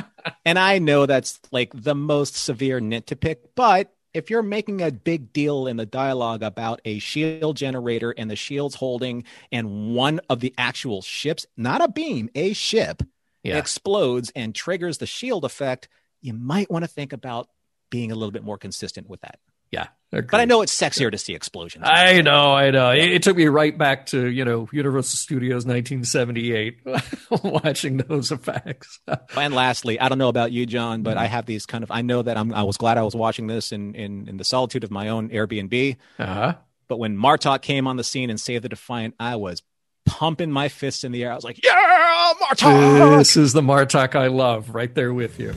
and 0.47 0.59
I 0.59 0.79
know 0.79 1.05
that's 1.05 1.39
like 1.53 1.73
the 1.75 1.95
most 1.95 2.37
severe 2.37 2.81
nit 2.81 3.09
to 3.09 3.17
pick, 3.17 3.55
but 3.55 3.93
if 4.15 4.31
you're 4.31 4.43
making 4.43 4.83
a 4.83 4.91
big 4.91 5.33
deal 5.33 5.67
in 5.67 5.77
the 5.77 5.87
dialogue 5.87 6.43
about 6.43 6.81
a 6.85 6.99
shield 6.99 7.57
generator 7.57 8.13
and 8.17 8.31
the 8.31 8.37
shields 8.37 8.75
holding 8.75 9.25
and 9.53 9.95
one 9.95 10.21
of 10.29 10.41
the 10.41 10.55
actual 10.59 11.03
ships, 11.03 11.47
not 11.57 11.83
a 11.83 11.89
beam, 11.89 12.31
a 12.35 12.53
ship 12.53 13.03
Yeah. 13.43 13.57
explodes 13.59 14.33
and 14.35 14.55
triggers 14.55 14.99
the 14.99 15.07
shield 15.07 15.45
effect, 15.45 15.89
you 16.21 16.33
might 16.33 16.71
want 16.71 16.85
to 16.85 16.89
think 16.89 17.13
about 17.13 17.49
being 17.91 18.11
a 18.11 18.15
little 18.15 18.33
bit 18.33 18.45
more 18.45 18.59
consistent 18.59 19.09
with 19.09 19.21
that. 19.21 19.39
Yeah. 19.71 19.89
But 20.11 20.33
I 20.41 20.47
know 20.47 20.63
it's 20.63 20.75
sexier 20.75 21.11
to 21.13 21.19
see 21.19 21.35
explosions. 21.35 21.85
I 21.87 22.23
know, 22.23 22.55
I 22.55 22.71
know. 22.71 22.93
It, 22.93 23.13
it 23.13 23.23
took 23.23 23.37
me 23.37 23.45
right 23.49 23.77
back 23.77 24.07
to, 24.07 24.27
you 24.27 24.43
know, 24.43 24.67
Universal 24.73 25.17
Studios 25.19 25.67
1978 25.67 26.79
watching 27.45 27.99
those 27.99 28.33
effects. 28.33 29.01
And 29.37 29.53
lastly, 29.55 30.01
I 30.01 30.09
don't 30.09 30.17
know 30.17 30.29
about 30.31 30.51
you, 30.51 30.65
John, 30.65 31.01
Mm-hmm. 31.01 31.03
but 31.03 31.19
I 31.19 31.27
have 31.27 31.45
these 31.45 31.67
kind 31.67 31.85
of 31.85 31.91
I 31.91 32.01
know 32.01 32.23
that 32.23 32.39
I'm 32.39 32.55
I 32.55 32.63
was 32.63 32.79
glad 32.79 32.97
I 32.97 33.03
was 33.03 33.15
watching 33.15 33.49
this 33.49 33.71
in 33.71 33.95
in, 33.95 34.29
in 34.31 34.37
the 34.39 34.45
solitude 34.45 34.83
of 34.83 34.91
my 34.91 35.09
own 35.09 35.29
Airbnb. 35.29 35.97
Uh-huh. 36.19 36.55
But 36.89 36.99
when 36.99 37.15
Martok 37.19 37.61
came 37.61 37.87
on 37.87 37.97
the 37.99 38.05
scene 38.05 38.31
and 38.31 38.41
saved 38.41 38.65
the 38.65 38.71
Defiant, 38.71 39.15
I 39.21 39.37
was 39.37 39.63
pumping 40.07 40.51
my 40.51 40.69
fists 40.71 41.05
in 41.05 41.13
the 41.13 41.23
air. 41.23 41.33
I 41.33 41.35
was 41.35 41.45
like, 41.45 41.63
"Yeah, 41.63 42.33
Martok!" 42.41 43.19
This 43.19 43.37
is 43.37 43.53
the 43.53 43.61
Martok 43.61 44.15
I 44.17 44.29
love, 44.29 44.71
right 44.75 44.95
there 44.95 45.13
with 45.13 45.39
you. 45.39 45.53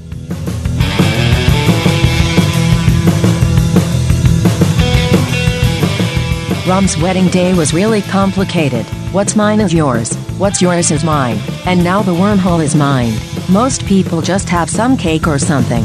Rom's 6.72 6.97
wedding 6.97 7.28
day 7.28 7.53
was 7.53 7.74
really 7.74 8.01
complicated. 8.01 8.86
What's 9.11 9.36
mine 9.36 9.59
is 9.59 9.74
yours. 9.74 10.15
What's 10.38 10.61
yours 10.61 10.89
is 10.89 11.03
mine. 11.03 11.38
And 11.65 11.84
now 11.84 12.01
the 12.01 12.13
wormhole 12.13 12.63
is 12.63 12.76
mine. 12.76 13.11
Most 13.51 13.86
people 13.86 14.22
just 14.22 14.47
have 14.47 14.69
some 14.69 14.95
cake 14.95 15.28
or 15.28 15.38
something. 15.38 15.84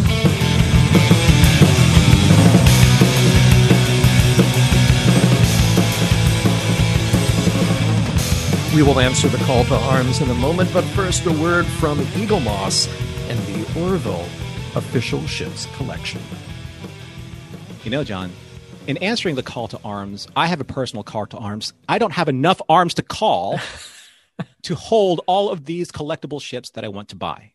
We 8.72 8.84
will 8.84 9.00
answer 9.00 9.26
the 9.26 9.42
call 9.44 9.64
to 9.64 9.74
arms 9.74 10.20
in 10.20 10.30
a 10.30 10.34
moment, 10.34 10.72
but 10.72 10.84
first 10.84 11.26
a 11.26 11.32
word 11.32 11.66
from 11.66 11.98
Eaglemoss 12.14 12.86
and 13.28 13.40
the 13.48 13.80
Orville 13.80 14.28
official 14.76 15.26
ships 15.26 15.66
collection. 15.74 16.20
You 17.82 17.90
know, 17.90 18.04
John, 18.04 18.30
in 18.86 18.96
answering 18.98 19.34
the 19.34 19.42
call 19.42 19.68
to 19.68 19.80
arms, 19.84 20.28
I 20.36 20.46
have 20.46 20.60
a 20.60 20.64
personal 20.64 21.02
call 21.02 21.26
to 21.26 21.36
arms. 21.36 21.72
I 21.88 21.98
don't 21.98 22.12
have 22.12 22.28
enough 22.28 22.60
arms 22.68 22.94
to 22.94 23.02
call 23.02 23.58
to 24.62 24.74
hold 24.74 25.20
all 25.26 25.50
of 25.50 25.64
these 25.64 25.90
collectible 25.90 26.40
ships 26.40 26.70
that 26.70 26.84
I 26.84 26.88
want 26.88 27.08
to 27.10 27.16
buy. 27.16 27.52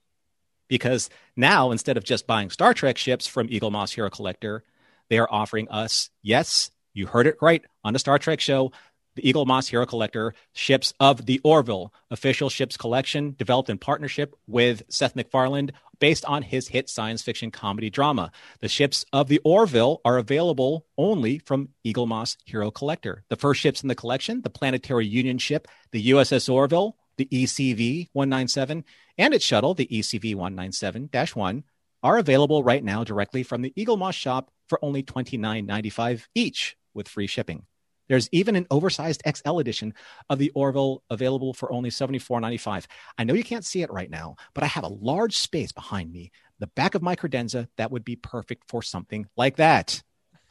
Because 0.68 1.10
now, 1.36 1.72
instead 1.72 1.98
of 1.98 2.04
just 2.04 2.28
buying 2.28 2.50
Star 2.50 2.74
Trek 2.74 2.98
ships 2.98 3.28
from 3.28 3.48
Eaglemoss 3.50 3.94
Hero 3.94 4.10
Collector, 4.10 4.64
they 5.10 5.20
are 5.20 5.28
offering 5.30 5.68
us, 5.70 6.10
yes, 6.22 6.72
you 6.94 7.08
heard 7.08 7.28
it 7.28 7.38
right 7.42 7.64
on 7.84 7.94
the 7.94 8.00
Star 8.00 8.20
Trek 8.20 8.40
show, 8.40 8.72
the 9.16 9.22
Eaglemoss 9.22 9.70
Hero 9.70 9.86
Collector 9.86 10.34
ships 10.54 10.94
of 11.00 11.26
the 11.26 11.40
Orville 11.44 11.94
official 12.10 12.50
ships 12.50 12.78
collection, 12.78 13.36
developed 13.38 13.70
in 13.70 13.78
partnership 13.78 14.36
with 14.48 14.84
Seth 14.90 15.16
MacFarlane, 15.16 15.72
based 16.00 16.26
on 16.26 16.42
his 16.42 16.68
hit 16.70 16.90
science 16.90 17.22
fiction 17.22 17.52
comedy 17.52 17.90
drama. 17.90 18.32
The 18.60 18.68
ships 18.68 19.06
of 19.14 19.28
the 19.28 19.40
Orville 19.46 20.02
are 20.04 20.18
available 20.18 20.86
only 20.98 21.38
from 21.40 21.70
Eaglemoss 21.86 22.38
Hero 22.46 22.72
Collector. 22.72 23.24
The 23.30 23.36
first 23.36 23.62
ships 23.62 23.84
in 23.84 23.88
the 23.88 23.96
collection, 23.96 24.42
the 24.42 24.50
Planetary 24.50 25.06
Union 25.06 25.38
ship, 25.38 25.68
the 25.92 26.10
USS 26.10 26.52
Orville, 26.52 26.98
the 27.18 27.28
ECV 27.32 28.10
197, 28.14 28.84
and 29.18 29.34
its 29.34 29.46
shuttle, 29.46 29.74
the 29.74 29.88
ECV 29.88 30.36
197 30.36 31.10
1, 31.34 31.64
are 32.04 32.18
available 32.18 32.64
right 32.64 32.84
now 32.84 33.04
directly 33.04 33.44
from 33.44 33.62
the 33.62 33.74
Eaglemoss 33.78 34.14
shop 34.14 34.52
for 34.68 34.84
only 34.84 35.04
$29.95 35.04 36.26
each 36.34 36.78
with 36.94 37.08
free 37.08 37.28
shipping. 37.28 37.66
There's 38.08 38.30
even 38.32 38.56
an 38.56 38.68
oversized 38.70 39.22
XL 39.28 39.60
edition 39.60 39.94
of 40.30 40.40
the 40.40 40.52
Orville 40.52 41.04
available 41.10 41.54
for 41.54 41.72
only 41.72 41.90
$74.95. 41.90 42.86
I 43.18 43.24
know 43.24 43.34
you 43.34 43.44
can't 43.44 43.66
see 43.66 43.82
it 43.82 43.92
right 43.92 44.10
now, 44.10 44.36
but 44.54 44.64
I 44.64 44.68
have 44.68 44.84
a 44.84 44.90
large 44.90 45.38
space 45.38 45.72
behind 45.72 46.12
me, 46.12 46.32
the 46.60 46.68
back 46.68 46.96
of 46.96 47.02
my 47.02 47.16
credenza, 47.16 47.68
that 47.78 47.92
would 47.92 48.06
be 48.06 48.16
perfect 48.16 48.70
for 48.70 48.82
something 48.82 49.28
like 49.36 49.58
that. 49.58 50.02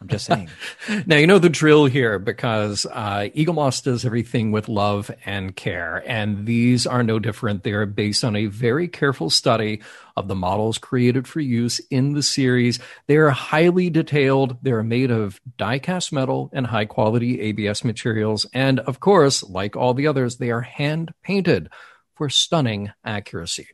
I'm 0.00 0.08
just 0.08 0.24
saying. 0.24 0.48
Now, 1.06 1.16
you 1.16 1.26
know 1.26 1.38
the 1.38 1.48
drill 1.48 1.84
here 1.84 2.18
because 2.18 2.86
uh, 2.86 3.28
Eaglemoss 3.34 3.82
does 3.82 4.04
everything 4.04 4.50
with 4.50 4.68
love 4.68 5.10
and 5.26 5.54
care. 5.54 6.02
And 6.06 6.46
these 6.46 6.86
are 6.86 7.02
no 7.02 7.18
different. 7.18 7.62
They 7.62 7.72
are 7.72 7.86
based 7.86 8.24
on 8.24 8.34
a 8.34 8.46
very 8.46 8.88
careful 8.88 9.28
study 9.28 9.82
of 10.16 10.26
the 10.26 10.34
models 10.34 10.78
created 10.78 11.28
for 11.28 11.40
use 11.40 11.80
in 11.90 12.14
the 12.14 12.22
series. 12.22 12.78
They 13.08 13.16
are 13.16 13.30
highly 13.30 13.90
detailed. 13.90 14.56
They're 14.62 14.82
made 14.82 15.10
of 15.10 15.40
die 15.58 15.78
cast 15.78 16.12
metal 16.12 16.50
and 16.52 16.66
high 16.66 16.86
quality 16.86 17.40
ABS 17.40 17.84
materials. 17.84 18.46
And 18.54 18.80
of 18.80 19.00
course, 19.00 19.42
like 19.42 19.76
all 19.76 19.94
the 19.94 20.06
others, 20.06 20.38
they 20.38 20.50
are 20.50 20.62
hand 20.62 21.12
painted 21.22 21.68
for 22.14 22.28
stunning 22.28 22.90
accuracy. 23.04 23.68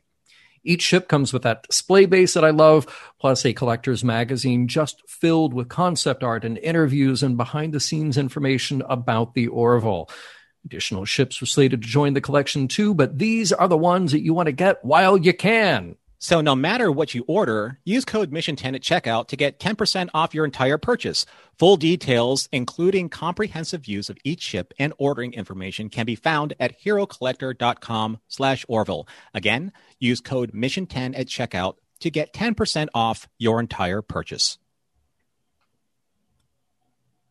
Each 0.63 0.81
ship 0.81 1.07
comes 1.07 1.33
with 1.33 1.43
that 1.43 1.63
display 1.63 2.05
base 2.05 2.33
that 2.33 2.45
I 2.45 2.49
love, 2.49 2.87
plus 3.19 3.45
a 3.45 3.53
collector's 3.53 4.03
magazine 4.03 4.67
just 4.67 5.01
filled 5.07 5.53
with 5.53 5.69
concept 5.69 6.23
art 6.23 6.43
and 6.43 6.57
interviews 6.57 7.23
and 7.23 7.37
behind 7.37 7.73
the 7.73 7.79
scenes 7.79 8.17
information 8.17 8.83
about 8.89 9.33
the 9.33 9.47
Orville. 9.47 10.09
Additional 10.65 11.05
ships 11.05 11.39
were 11.39 11.47
slated 11.47 11.81
to 11.81 11.87
join 11.87 12.13
the 12.13 12.21
collection 12.21 12.67
too, 12.67 12.93
but 12.93 13.17
these 13.17 13.53
are 13.53 13.67
the 13.67 13.77
ones 13.77 14.11
that 14.11 14.23
you 14.23 14.33
want 14.33 14.47
to 14.47 14.53
get 14.53 14.83
while 14.83 15.17
you 15.17 15.33
can. 15.33 15.95
So 16.19 16.41
no 16.41 16.55
matter 16.55 16.91
what 16.91 17.13
you 17.13 17.23
order, 17.27 17.79
use 17.83 18.03
code 18.03 18.31
Mission10 18.31 18.75
at 18.75 18.81
checkout 18.81 19.27
to 19.27 19.35
get 19.35 19.59
10% 19.59 20.09
off 20.15 20.33
your 20.33 20.45
entire 20.45 20.79
purchase. 20.79 21.25
Full 21.59 21.77
details, 21.77 22.49
including 22.51 23.09
comprehensive 23.09 23.83
views 23.83 24.09
of 24.09 24.17
each 24.23 24.41
ship 24.41 24.73
and 24.79 24.93
ordering 24.97 25.33
information, 25.33 25.89
can 25.89 26.05
be 26.07 26.15
found 26.15 26.55
at 26.59 26.81
herocollector.com 26.81 28.19
slash 28.27 28.65
Orville. 28.67 29.07
Again, 29.33 29.71
use 29.99 30.19
code 30.19 30.53
Mission10 30.53 31.17
at 31.17 31.27
checkout 31.27 31.75
to 31.99 32.09
get 32.09 32.33
10% 32.33 32.87
off 32.95 33.27
your 33.37 33.59
entire 33.59 34.01
purchase. 34.01 34.57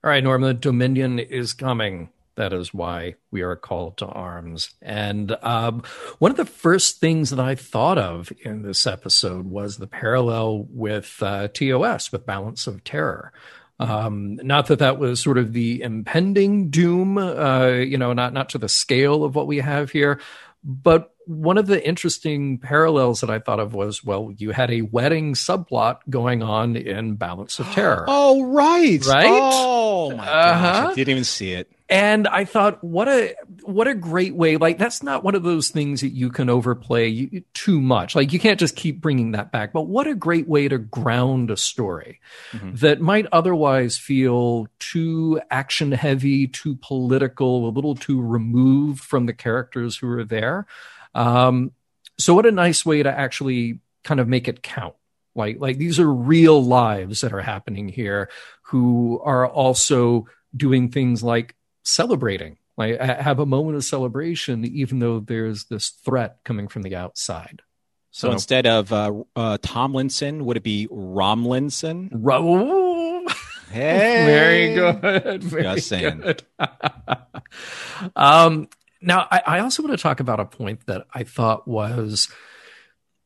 All 0.05 0.11
right, 0.11 0.23
Norma, 0.23 0.55
Dominion 0.55 1.19
is 1.19 1.53
coming. 1.53 2.11
That 2.37 2.53
is 2.53 2.73
why 2.73 3.15
we 3.31 3.43
are 3.43 3.57
called 3.57 3.97
to 3.99 4.07
arms. 4.07 4.75
And 4.83 5.37
um, 5.43 5.83
one 6.19 6.31
of 6.31 6.37
the 6.37 6.45
first 6.45 7.01
things 7.01 7.31
that 7.31 7.41
I 7.41 7.55
thought 7.55 7.99
of 7.99 8.31
in 8.43 8.63
this 8.63 8.87
episode 8.87 9.47
was 9.47 9.79
the 9.79 9.87
parallel 9.87 10.67
with 10.69 11.17
uh, 11.23 11.49
TOS, 11.49 12.13
with 12.13 12.27
Balance 12.27 12.67
of 12.67 12.85
Terror. 12.85 13.33
Um, 13.79 14.37
not 14.37 14.67
that 14.67 14.79
that 14.79 14.99
was 14.99 15.21
sort 15.21 15.39
of 15.39 15.53
the 15.53 15.83
impending 15.83 16.71
doom, 16.71 17.19
uh, 17.19 17.69
you 17.69 17.99
know, 17.99 18.13
not 18.13 18.33
not 18.33 18.51
to 18.51 18.59
the 18.59 18.69
scale 18.69 19.25
of 19.25 19.35
what 19.35 19.47
we 19.47 19.59
have 19.59 19.91
here, 19.91 20.21
but 20.65 21.13
one 21.27 21.59
of 21.59 21.67
the 21.67 21.87
interesting 21.87 22.59
parallels 22.59 23.21
that 23.21 23.31
I 23.31 23.39
thought 23.39 23.61
of 23.61 23.75
was 23.75 24.05
well, 24.05 24.33
you 24.37 24.51
had 24.51 24.71
a 24.71 24.83
wedding 24.83 25.35
subplot 25.35 25.99
going 26.09 26.43
on 26.43 26.77
in 26.77 27.17
Balance 27.17 27.59
of 27.59 27.67
Terror. 27.73 28.05
Oh, 28.09 28.43
right. 28.45 29.05
Right? 29.05 29.27
Oh, 29.29 30.11
my 30.11 30.25
gosh. 30.25 30.27
Uh-huh. 30.27 30.89
I 30.91 30.95
didn't 30.95 31.11
even 31.11 31.25
see 31.25 31.53
it. 31.53 31.71
And 31.89 32.27
I 32.27 32.45
thought, 32.45 32.83
what 32.83 33.07
a 33.09 33.35
what 33.63 33.87
a 33.89 33.95
great 33.95 34.35
way! 34.35 34.57
Like 34.57 34.77
that's 34.79 35.03
not 35.03 35.23
one 35.23 35.35
of 35.35 35.43
those 35.45 35.69
things 35.69 36.01
that 36.01 36.09
you 36.13 36.31
can 36.31 36.49
overplay 36.51 37.09
you- 37.09 37.43
too 37.55 37.81
much. 37.81 38.15
Like 38.17 38.33
you 38.33 38.39
can't 38.41 38.59
just 38.61 38.75
keep 38.77 39.01
bringing 39.01 39.33
that 39.33 39.53
back. 39.53 39.73
But 39.73 39.83
what 39.83 40.07
a 40.07 40.15
great 40.15 40.49
way 40.49 40.69
to 40.69 40.79
ground 40.79 41.51
a 41.51 41.57
story 41.57 42.21
Mhm. 42.53 42.79
that 42.81 43.01
might 43.01 43.27
otherwise 43.33 43.99
feel 43.99 44.67
too 44.79 45.41
action 45.51 45.93
heavy, 45.93 46.47
too 46.49 46.77
political, 46.83 47.69
a 47.69 47.71
little 47.71 47.95
too 47.95 48.21
removed 48.21 49.01
from 49.03 49.27
the 49.27 49.33
characters 49.33 49.97
who 49.97 50.09
are 50.11 50.25
there. 50.25 50.67
Um, 51.15 51.73
so 52.19 52.35
what 52.35 52.47
a 52.47 52.53
nice 52.53 52.85
way 52.85 53.03
to 53.03 53.11
actually 53.11 53.81
kind 54.05 54.21
of 54.21 54.29
make 54.29 54.49
it 54.49 54.63
count. 54.63 54.95
Like 55.35 55.59
like 55.61 55.79
these 55.79 56.01
are 56.01 56.13
real 56.13 56.63
lives 56.65 57.21
that 57.21 57.33
are 57.33 57.43
happening 57.43 57.89
here, 57.89 58.31
who 58.63 59.21
are 59.25 59.47
also 59.47 60.27
doing 60.57 60.91
things 60.91 61.23
like 61.23 61.55
celebrating, 61.87 62.59
like 62.77 63.01
have 63.01 63.39
a 63.39 63.47
moment 63.47 63.77
of 63.77 63.85
celebration, 63.85 64.65
even 64.65 64.99
though 64.99 65.21
there's 65.21 65.65
this 65.65 65.89
threat 65.91 66.39
coming 66.45 66.69
from 66.69 66.83
the 66.83 66.97
outside. 66.97 67.63
So 68.11 68.33
instead 68.33 68.67
of 68.67 68.93
uh, 68.93 69.13
uh, 69.35 69.59
Tomlinson, 69.63 70.45
would 70.47 70.57
it 70.57 70.63
be 70.63 70.89
Romlinson? 70.91 72.09
Ro- 72.13 73.25
Hey. 73.71 74.25
very 74.25 74.75
good. 74.75 75.43
Very 75.43 75.63
Just 75.65 75.89
saying. 75.89 76.19
good. 76.21 76.43
um, 78.17 78.69
now, 79.03 79.27
I, 79.31 79.43
I 79.47 79.59
also 79.61 79.83
want 79.83 79.97
to 79.97 80.03
talk 80.03 80.21
about 80.21 80.41
a 80.41 80.45
point 80.45 80.87
that 80.87 81.07
I 81.13 81.25
thought 81.25 81.67
was. 81.69 82.29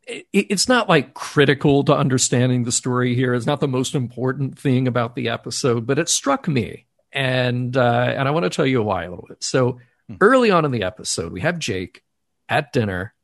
it- 0.06 0.26
It's 0.32 0.68
not 0.68 0.88
like 0.88 1.14
critical 1.14 1.84
to 1.84 1.94
understanding 1.96 2.64
the 2.64 2.72
story 2.72 3.14
here. 3.14 3.34
It's 3.34 3.46
not 3.46 3.60
the 3.60 3.68
most 3.68 3.94
important 3.94 4.58
thing 4.58 4.88
about 4.88 5.14
the 5.14 5.28
episode, 5.28 5.86
but 5.86 5.98
it 5.98 6.08
struck 6.08 6.48
me, 6.48 6.86
and 7.12 7.76
uh, 7.76 8.14
and 8.16 8.26
I 8.28 8.30
want 8.30 8.44
to 8.44 8.50
tell 8.50 8.66
you 8.66 8.82
why 8.82 9.04
a 9.04 9.10
little 9.10 9.26
bit. 9.28 9.42
So 9.42 9.78
Hmm. 10.08 10.16
early 10.20 10.50
on 10.50 10.64
in 10.64 10.72
the 10.72 10.82
episode, 10.82 11.32
we 11.32 11.40
have 11.42 11.58
Jake 11.60 12.02
at 12.48 12.72
dinner 12.72 13.14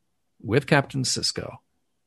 with 0.41 0.69
Captain 0.69 1.03
Sisko, 1.03 1.57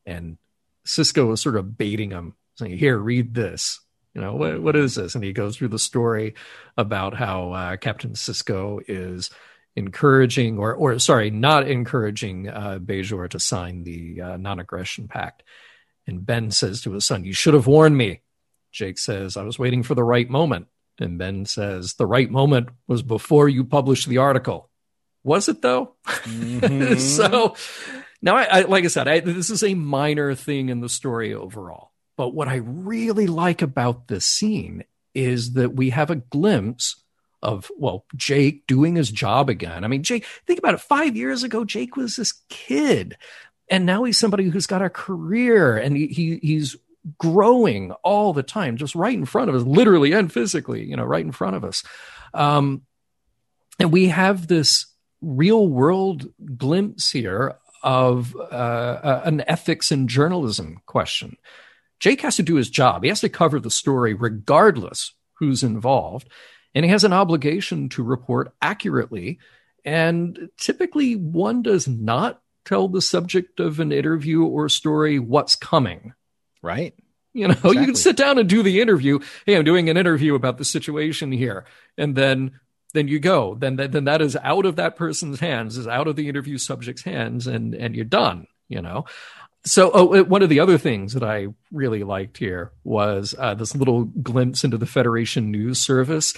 and 0.06 0.38
Sisko 0.86 1.34
is 1.34 1.42
sort 1.42 1.58
of 1.58 1.78
baiting 1.78 2.12
him, 2.12 2.36
saying, 2.56 2.78
"Here, 2.78 2.98
read 2.98 3.34
this." 3.34 3.82
You 4.14 4.22
know 4.22 4.36
what? 4.36 4.62
What 4.62 4.76
is 4.78 4.96
this? 4.96 5.16
And 5.16 5.24
he 5.24 5.34
goes 5.34 5.58
through 5.58 5.68
the 5.68 5.80
story 5.80 6.36
about 6.78 7.14
how 7.14 7.52
uh, 7.52 7.78
Captain 7.78 8.14
Sisko 8.14 8.82
is 8.88 9.30
encouraging, 9.76 10.58
or 10.58 10.74
or 10.74 10.98
sorry, 11.00 11.30
not 11.30 11.68
encouraging 11.68 12.48
uh, 12.48 12.80
Bajor 12.82 13.30
to 13.30 13.40
sign 13.40 13.84
the 13.84 14.22
uh, 14.22 14.38
non-aggression 14.38 15.08
pact. 15.10 15.44
And 16.08 16.26
Ben 16.26 16.52
says 16.52 16.82
to 16.84 16.94
his 16.94 17.06
son, 17.06 17.26
"You 17.26 17.34
should 17.34 17.54
have 17.54 17.68
warned 17.68 17.98
me." 17.98 18.22
Jake 18.72 18.98
says, 18.98 19.36
"I 19.36 19.44
was 19.44 19.60
waiting 19.60 19.84
for 19.84 19.94
the 19.96 20.04
right 20.04 20.30
moment." 20.30 20.68
And 21.02 21.18
Ben 21.18 21.46
says, 21.46 21.94
"The 21.94 22.08
right 22.08 22.30
moment 22.30 22.70
was 22.88 23.02
before 23.04 23.50
you 23.50 23.64
published 23.64 24.08
the 24.08 24.18
article." 24.18 24.70
Was 25.24 25.50
it 25.50 25.62
though? 25.62 25.96
Mhm. 26.06 27.00
so 27.18 27.56
now, 28.22 28.36
I, 28.36 28.44
I 28.44 28.62
like 28.62 28.84
I 28.84 28.88
said, 28.88 29.08
I, 29.08 29.20
this 29.22 29.50
is 29.50 29.64
a 29.64 29.74
minor 29.76 30.36
thing 30.36 30.70
in 30.70 30.82
the 30.82 30.90
story 30.90 31.34
overall. 31.34 31.92
But 32.18 32.34
what 32.34 32.50
I 32.50 32.56
really 32.56 33.28
like 33.28 33.62
about 33.62 34.08
this 34.08 34.26
scene 34.26 34.84
is 35.16 35.54
that 35.54 35.74
we 35.74 35.92
have 35.92 36.10
a 36.10 36.18
glimpse 36.18 37.02
of 37.42 37.72
well, 37.78 38.06
Jake 38.16 38.68
doing 38.68 38.96
his 38.96 39.10
job 39.12 39.50
again. 39.50 39.86
I 39.86 39.88
mean, 39.88 40.04
Jake, 40.04 40.26
think 40.46 40.60
about 40.60 40.74
it. 40.74 40.82
Five 40.82 41.16
years 41.16 41.44
ago, 41.44 41.64
Jake 41.64 41.96
was 41.96 42.18
this 42.18 42.34
kid, 42.50 43.16
and 43.70 43.86
now 43.86 44.04
he's 44.04 44.18
somebody 44.18 44.50
who's 44.50 44.68
got 44.68 44.82
a 44.82 44.90
career, 44.90 45.78
and 45.78 45.96
he, 45.96 46.08
he 46.08 46.40
he's 46.42 46.76
growing 47.18 47.92
all 48.04 48.34
the 48.34 48.44
time, 48.44 48.78
just 48.78 48.96
right 48.96 49.14
in 49.14 49.26
front 49.26 49.50
of 49.50 49.56
us, 49.56 49.64
literally 49.64 50.12
and 50.12 50.32
physically, 50.32 50.84
you 50.84 50.96
know, 50.96 51.06
right 51.06 51.26
in 51.26 51.32
front 51.32 51.56
of 51.56 51.64
us. 51.64 51.84
Um, 52.34 52.84
and 53.80 53.92
we 53.92 54.10
have 54.10 54.48
this 54.48 54.88
real 55.22 55.68
world 55.68 56.28
glimpse 56.58 57.12
here 57.12 57.56
of 57.82 58.36
uh, 58.36 58.44
uh, 58.44 59.22
an 59.26 59.44
ethics 59.48 59.92
and 59.92 60.10
journalism 60.10 60.82
question. 60.86 61.38
Jake 62.00 62.22
has 62.22 62.36
to 62.38 62.44
do 62.44 62.56
his 62.56 62.70
job. 62.70 63.04
He 63.04 63.10
has 63.10 63.22
to 63.22 63.30
cover 63.30 63.60
the 63.60 63.72
story 63.72 64.14
regardless 64.14 65.14
who's 65.34 65.64
involved. 65.64 66.30
And 66.76 66.86
he 66.86 66.92
has 66.92 67.04
an 67.04 67.14
obligation 67.14 67.90
to 67.90 68.04
report 68.04 68.54
accurately. 68.62 69.40
And 69.84 70.50
typically, 70.58 71.16
one 71.16 71.62
does 71.62 71.88
not 71.88 72.42
tell 72.66 72.88
the 72.88 73.02
subject 73.02 73.60
of 73.60 73.80
an 73.80 73.92
interview 73.92 74.44
or 74.44 74.70
story 74.70 75.20
what's 75.20 75.56
coming. 75.56 76.14
Right. 76.62 76.94
You 77.34 77.48
know, 77.48 77.72
you 77.72 77.86
can 77.86 77.96
sit 77.96 78.18
down 78.18 78.38
and 78.38 78.50
do 78.50 78.64
the 78.64 78.82
interview. 78.82 79.20
Hey, 79.46 79.56
I'm 79.56 79.64
doing 79.64 79.90
an 79.90 79.98
interview 79.98 80.36
about 80.36 80.58
the 80.58 80.66
situation 80.66 81.32
here. 81.32 81.66
And 81.98 82.16
then 82.16 82.60
then 82.94 83.08
you 83.08 83.20
go. 83.20 83.56
Then 83.56 83.76
then 83.76 84.06
that 84.06 84.22
is 84.22 84.36
out 84.36 84.66
of 84.66 84.78
that 84.78 84.96
person's 84.96 85.40
hands, 85.40 85.78
is 85.78 85.88
out 85.88 86.08
of 86.08 86.16
the 86.16 86.28
interview 86.28 86.58
subject's 86.58 87.04
hands, 87.04 87.48
and 87.48 87.76
and 87.76 87.96
you're 87.96 88.06
done, 88.06 88.48
you 88.68 88.82
know. 88.82 89.06
So 89.66 89.92
oh, 89.94 90.16
uh, 90.16 90.24
one 90.24 90.42
of 90.42 90.50
the 90.50 90.60
other 90.60 90.78
things 90.78 91.14
that 91.14 91.24
I 91.24 91.48
really 91.72 92.04
liked 92.04 92.38
here 92.38 92.72
was 92.84 93.36
uh, 93.38 93.54
this 93.54 93.76
little 93.76 94.06
glimpse 94.06 94.64
into 94.64 94.78
the 94.78 94.86
Federation 94.86 95.52
News 95.52 95.80
Service, 95.80 96.34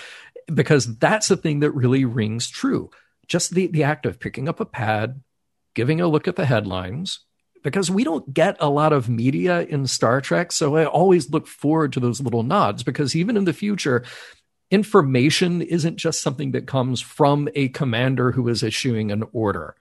because 0.53 0.97
that's 0.97 1.27
the 1.27 1.37
thing 1.37 1.61
that 1.61 1.71
really 1.71 2.03
rings 2.03 2.49
true. 2.49 2.89
Just 3.27 3.51
the 3.51 3.67
the 3.67 3.83
act 3.83 4.05
of 4.05 4.19
picking 4.19 4.49
up 4.49 4.59
a 4.59 4.65
pad, 4.65 5.21
giving 5.73 6.01
a 6.01 6.07
look 6.07 6.27
at 6.27 6.35
the 6.35 6.45
headlines, 6.45 7.19
because 7.63 7.91
we 7.91 8.03
don't 8.03 8.33
get 8.33 8.57
a 8.59 8.69
lot 8.69 8.93
of 8.93 9.09
media 9.09 9.61
in 9.61 9.87
Star 9.87 10.21
Trek. 10.21 10.51
So 10.51 10.75
I 10.75 10.85
always 10.85 11.29
look 11.29 11.47
forward 11.47 11.93
to 11.93 11.99
those 11.99 12.21
little 12.21 12.43
nods 12.43 12.83
because 12.83 13.15
even 13.15 13.37
in 13.37 13.45
the 13.45 13.53
future, 13.53 14.03
information 14.69 15.61
isn't 15.61 15.97
just 15.97 16.21
something 16.21 16.51
that 16.51 16.67
comes 16.67 17.01
from 17.01 17.49
a 17.55 17.69
commander 17.69 18.31
who 18.31 18.47
is 18.47 18.63
issuing 18.63 19.11
an 19.11 19.23
order. 19.33 19.75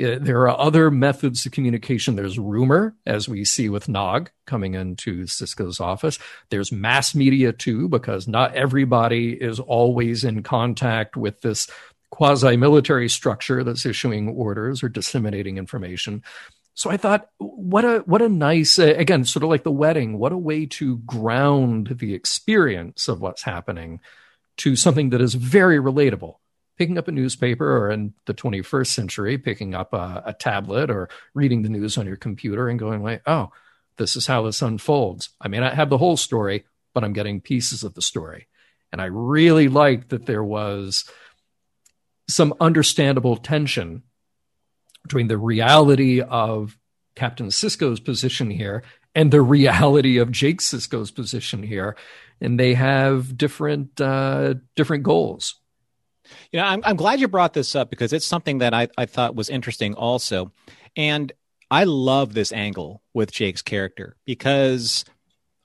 Uh, 0.00 0.18
There 0.20 0.42
are 0.48 0.56
other 0.56 0.88
methods 0.90 1.44
of 1.44 1.52
communication. 1.52 2.14
There's 2.14 2.38
rumor, 2.38 2.94
as 3.04 3.28
we 3.28 3.44
see 3.44 3.68
with 3.68 3.88
Nog 3.88 4.30
coming 4.46 4.74
into 4.74 5.24
Sisko's 5.24 5.80
office. 5.80 6.18
There's 6.50 6.70
mass 6.70 7.12
media 7.14 7.52
too, 7.52 7.88
because 7.88 8.28
not 8.28 8.54
everybody 8.54 9.32
is 9.32 9.58
always 9.58 10.22
in 10.22 10.44
contact 10.44 11.16
with 11.16 11.40
this 11.40 11.66
quasi 12.10 12.56
military 12.56 13.08
structure 13.08 13.64
that's 13.64 13.84
issuing 13.84 14.28
orders 14.28 14.82
or 14.82 14.88
disseminating 14.88 15.58
information. 15.58 16.22
So 16.74 16.90
I 16.90 16.96
thought, 16.96 17.28
what 17.38 17.84
a 17.84 17.98
what 18.06 18.22
a 18.22 18.28
nice 18.28 18.78
uh, 18.78 18.94
again, 18.96 19.24
sort 19.24 19.42
of 19.42 19.50
like 19.50 19.64
the 19.64 19.70
wedding. 19.70 20.18
What 20.18 20.32
a 20.32 20.38
way 20.38 20.66
to 20.66 20.98
ground 20.98 21.96
the 21.98 22.14
experience 22.14 23.08
of 23.08 23.20
what's 23.20 23.42
happening 23.42 24.00
to 24.58 24.76
something 24.76 25.10
that 25.10 25.20
is 25.20 25.34
very 25.34 25.78
relatable. 25.78 26.36
Picking 26.78 26.96
up 26.96 27.08
a 27.08 27.12
newspaper, 27.12 27.76
or 27.76 27.90
in 27.90 28.14
the 28.24 28.32
21st 28.32 28.86
century, 28.86 29.36
picking 29.36 29.74
up 29.74 29.92
a, 29.92 30.22
a 30.26 30.32
tablet 30.32 30.90
or 30.90 31.10
reading 31.34 31.62
the 31.62 31.68
news 31.68 31.98
on 31.98 32.06
your 32.06 32.16
computer 32.16 32.68
and 32.68 32.78
going 32.78 33.02
like, 33.02 33.22
"Oh, 33.26 33.50
this 33.98 34.16
is 34.16 34.26
how 34.26 34.42
this 34.42 34.62
unfolds." 34.62 35.28
I 35.40 35.48
may 35.48 35.58
not 35.58 35.74
have 35.74 35.90
the 35.90 35.98
whole 35.98 36.16
story, 36.16 36.64
but 36.94 37.04
I'm 37.04 37.12
getting 37.12 37.42
pieces 37.42 37.84
of 37.84 37.92
the 37.92 38.00
story, 38.00 38.46
and 38.92 39.02
I 39.02 39.06
really 39.06 39.68
liked 39.68 40.08
that 40.08 40.24
there 40.24 40.44
was 40.44 41.04
some 42.28 42.54
understandable 42.60 43.36
tension 43.36 44.04
between 45.02 45.28
the 45.28 45.38
reality 45.38 46.20
of 46.20 46.78
Captain 47.14 47.48
Sisko's 47.48 48.00
position 48.00 48.50
here 48.50 48.82
and 49.14 49.30
the 49.30 49.42
reality 49.42 50.18
of 50.18 50.30
Jake 50.30 50.60
Sisko's 50.60 51.10
position 51.10 51.62
here, 51.62 51.96
and 52.40 52.58
they 52.58 52.74
have 52.74 53.36
different 53.36 54.00
uh, 54.00 54.54
different 54.76 55.02
goals. 55.02 55.56
You 56.52 56.60
know, 56.60 56.66
I'm, 56.66 56.80
I'm 56.84 56.96
glad 56.96 57.20
you 57.20 57.26
brought 57.28 57.54
this 57.54 57.74
up 57.74 57.90
because 57.90 58.12
it's 58.12 58.26
something 58.26 58.58
that 58.58 58.72
I, 58.72 58.88
I 58.96 59.06
thought 59.06 59.34
was 59.34 59.50
interesting 59.50 59.94
also. 59.94 60.52
And 60.96 61.32
I 61.70 61.84
love 61.84 62.34
this 62.34 62.52
angle 62.52 63.02
with 63.14 63.32
Jake's 63.32 63.62
character 63.62 64.16
because 64.24 65.04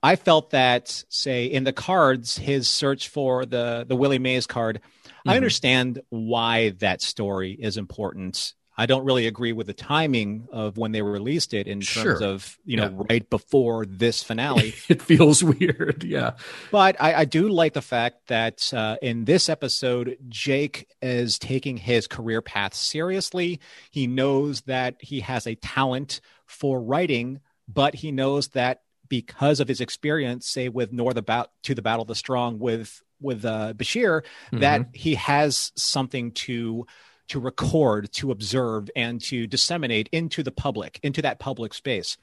I 0.02 0.16
felt 0.16 0.52
that, 0.52 1.04
say, 1.10 1.46
in 1.46 1.66
the 1.66 1.74
cards, 1.74 2.38
his 2.38 2.68
search 2.68 3.10
for 3.10 3.46
the, 3.46 3.86
the 3.88 3.96
Willie 3.96 4.20
Mays 4.20 4.48
card, 4.48 4.82
I 5.26 5.34
Mhm. 5.34 5.38
understand 5.38 6.02
why 6.10 6.70
that 6.80 7.02
story 7.02 7.52
is 7.54 7.78
important. 7.78 8.54
I 8.78 8.86
don't 8.88 9.06
really 9.06 9.26
agree 9.28 9.54
with 9.54 9.68
the 9.68 9.74
timing 9.74 10.48
of 10.52 10.78
when 10.78 10.92
they 10.92 11.02
released 11.02 11.54
it 11.54 11.66
in 11.68 11.80
terms 11.80 12.20
Sure. 12.20 12.24
of, 12.24 12.58
you 12.66 12.76
know, 12.78 12.90
Yeah. 12.90 13.04
right 13.10 13.30
before 13.30 13.86
this 13.86 14.22
finale. 14.24 14.74
It 14.90 15.02
feels 15.02 15.44
weird, 15.44 16.04
yeah. 16.04 16.32
But 16.72 16.98
I, 17.00 17.14
I 17.22 17.26
do 17.26 17.48
like 17.50 17.74
the 17.74 17.82
fact 17.82 18.28
that 18.28 18.74
uh, 18.74 18.98
in 19.02 19.26
this 19.26 19.48
episode, 19.50 20.18
Jake 20.28 20.88
is 21.02 21.40
taking 21.40 21.78
his 21.78 22.08
career 22.08 22.42
path 22.42 22.74
seriously. 22.74 23.60
He 23.92 24.08
knows 24.08 24.62
that 24.62 24.96
he 25.00 25.22
has 25.22 25.48
a 25.48 25.56
talent 25.56 26.20
for 26.46 26.82
writing, 26.82 27.40
but 27.68 27.96
he 27.96 28.12
knows 28.12 28.50
that 28.50 28.82
because 29.08 29.60
of 29.60 29.68
his 29.68 29.82
experience, 29.82 30.48
say 30.48 30.68
with 30.68 30.92
North 30.92 31.16
about 31.18 31.52
to 31.64 31.76
the 31.76 31.82
Battle 31.82 32.02
of 32.02 32.08
the 32.08 32.16
Strong 32.16 32.60
with 32.60 33.02
with 33.22 33.46
uh, 33.46 33.74
Bashir, 33.74 34.24
that 34.52 34.88
he 34.94 35.16
has 35.16 35.72
something 35.76 36.32
to 36.34 36.86
to 37.30 37.40
record, 37.40 38.12
to 38.14 38.32
observe, 38.32 38.90
and 38.96 39.22
to 39.22 39.48
disseminate 39.48 40.10
into 40.12 40.44
the 40.44 40.52
public, 40.52 41.00
into 41.04 41.22
that 41.22 41.40
public 41.40 41.74
space. 41.74 42.18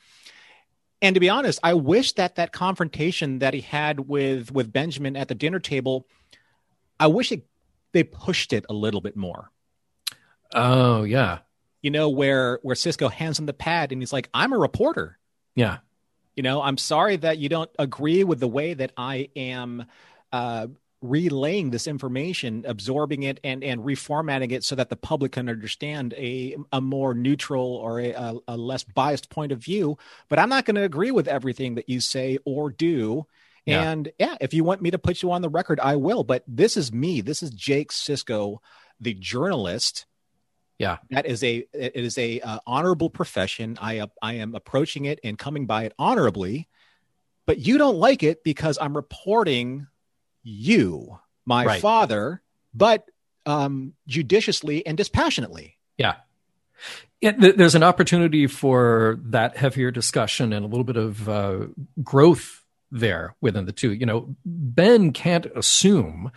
And 1.00 1.14
to 1.14 1.20
be 1.20 1.28
honest, 1.28 1.58
I 1.62 1.74
wish 1.74 2.12
that 2.12 2.36
that 2.36 2.52
confrontation 2.52 3.40
that 3.40 3.54
he 3.54 3.60
had 3.60 4.08
with 4.08 4.52
with 4.52 4.72
Benjamin 4.72 5.16
at 5.16 5.28
the 5.28 5.34
dinner 5.34 5.58
table, 5.58 6.06
I 7.00 7.08
wish 7.08 7.32
it, 7.32 7.44
they 7.92 8.04
pushed 8.04 8.52
it 8.52 8.64
a 8.68 8.72
little 8.72 9.00
bit 9.00 9.16
more. 9.16 9.50
Oh 10.54 11.02
yeah, 11.02 11.38
you 11.80 11.90
know 11.90 12.08
where 12.08 12.60
where 12.62 12.76
Sisko 12.76 13.10
hands 13.10 13.38
him 13.38 13.46
the 13.46 13.52
pad 13.52 13.90
and 13.90 14.00
he's 14.00 14.12
like, 14.12 14.28
"I'm 14.32 14.52
a 14.52 14.58
reporter." 14.58 15.18
Yeah, 15.56 15.78
you 16.36 16.42
know, 16.42 16.62
I'm 16.62 16.78
sorry 16.78 17.16
that 17.16 17.38
you 17.38 17.48
don't 17.48 17.70
agree 17.78 18.24
with 18.24 18.40
the 18.40 18.48
way 18.48 18.74
that 18.74 18.92
I 18.96 19.28
am 19.36 19.84
uh, 20.32 20.68
relaying 21.02 21.70
this 21.70 21.86
information, 21.86 22.64
absorbing 22.66 23.24
it, 23.24 23.40
and 23.44 23.62
and 23.62 23.82
reformatting 23.82 24.52
it 24.52 24.64
so 24.64 24.74
that 24.76 24.88
the 24.88 24.96
public 24.96 25.32
can 25.32 25.48
understand 25.48 26.14
a 26.14 26.56
a 26.72 26.80
more 26.80 27.12
neutral 27.12 27.76
or 27.76 28.00
a, 28.00 28.38
a, 28.48 28.56
less 28.56 28.84
biased 28.84 29.28
point 29.28 29.52
of 29.52 29.58
view. 29.58 29.98
But 30.28 30.38
I'm 30.38 30.48
not 30.48 30.64
going 30.64 30.76
to 30.76 30.84
agree 30.84 31.10
with 31.10 31.28
everything 31.28 31.74
that 31.74 31.88
you 31.88 32.00
say 32.00 32.38
or 32.44 32.70
do. 32.70 33.26
Yeah. 33.66 33.90
And 33.90 34.10
yeah, 34.18 34.36
if 34.40 34.54
you 34.54 34.64
want 34.64 34.82
me 34.82 34.90
to 34.92 34.98
put 34.98 35.22
you 35.22 35.32
on 35.32 35.42
the 35.42 35.48
record, 35.48 35.78
I 35.80 35.96
will. 35.96 36.24
But 36.24 36.44
this 36.48 36.76
is 36.76 36.92
me. 36.92 37.20
This 37.20 37.42
is 37.42 37.50
Jake 37.50 37.92
Sisko, 37.92 38.58
the 39.00 39.14
journalist. 39.14 40.06
Yeah, 40.78 40.98
that 41.10 41.26
is 41.26 41.44
a 41.44 41.66
it 41.72 41.96
is 41.96 42.16
a 42.18 42.40
uh, 42.40 42.58
honorable 42.66 43.10
profession. 43.10 43.78
I 43.80 43.98
uh, 43.98 44.06
I 44.20 44.34
am 44.34 44.54
approaching 44.54 45.04
it 45.04 45.20
and 45.22 45.38
coming 45.38 45.66
by 45.66 45.84
it 45.84 45.94
honorably. 45.98 46.68
But 47.44 47.58
you 47.58 47.76
don't 47.76 47.96
like 47.96 48.22
it 48.22 48.44
because 48.44 48.78
I'm 48.80 48.94
reporting 48.94 49.88
you, 50.42 51.18
my 51.44 51.64
right. 51.64 51.80
father, 51.80 52.42
but 52.74 53.08
um, 53.46 53.94
judiciously 54.06 54.86
and 54.86 54.96
dispassionately. 54.96 55.78
Yeah. 55.98 56.16
th- 57.20 57.56
there's 57.56 57.74
an 57.74 57.82
opportunity 57.82 58.46
for 58.46 59.18
that 59.24 59.56
heavier 59.56 59.90
discussion 59.90 60.52
and 60.52 60.64
a 60.64 60.68
little 60.68 60.84
bit 60.84 60.96
of 60.96 61.28
uh, 61.28 61.66
growth 62.02 62.64
there 62.90 63.34
within 63.40 63.64
the 63.64 63.72
two. 63.72 63.92
You 63.92 64.06
know, 64.06 64.36
Ben 64.44 65.12
can't 65.12 65.46
assume 65.46 66.30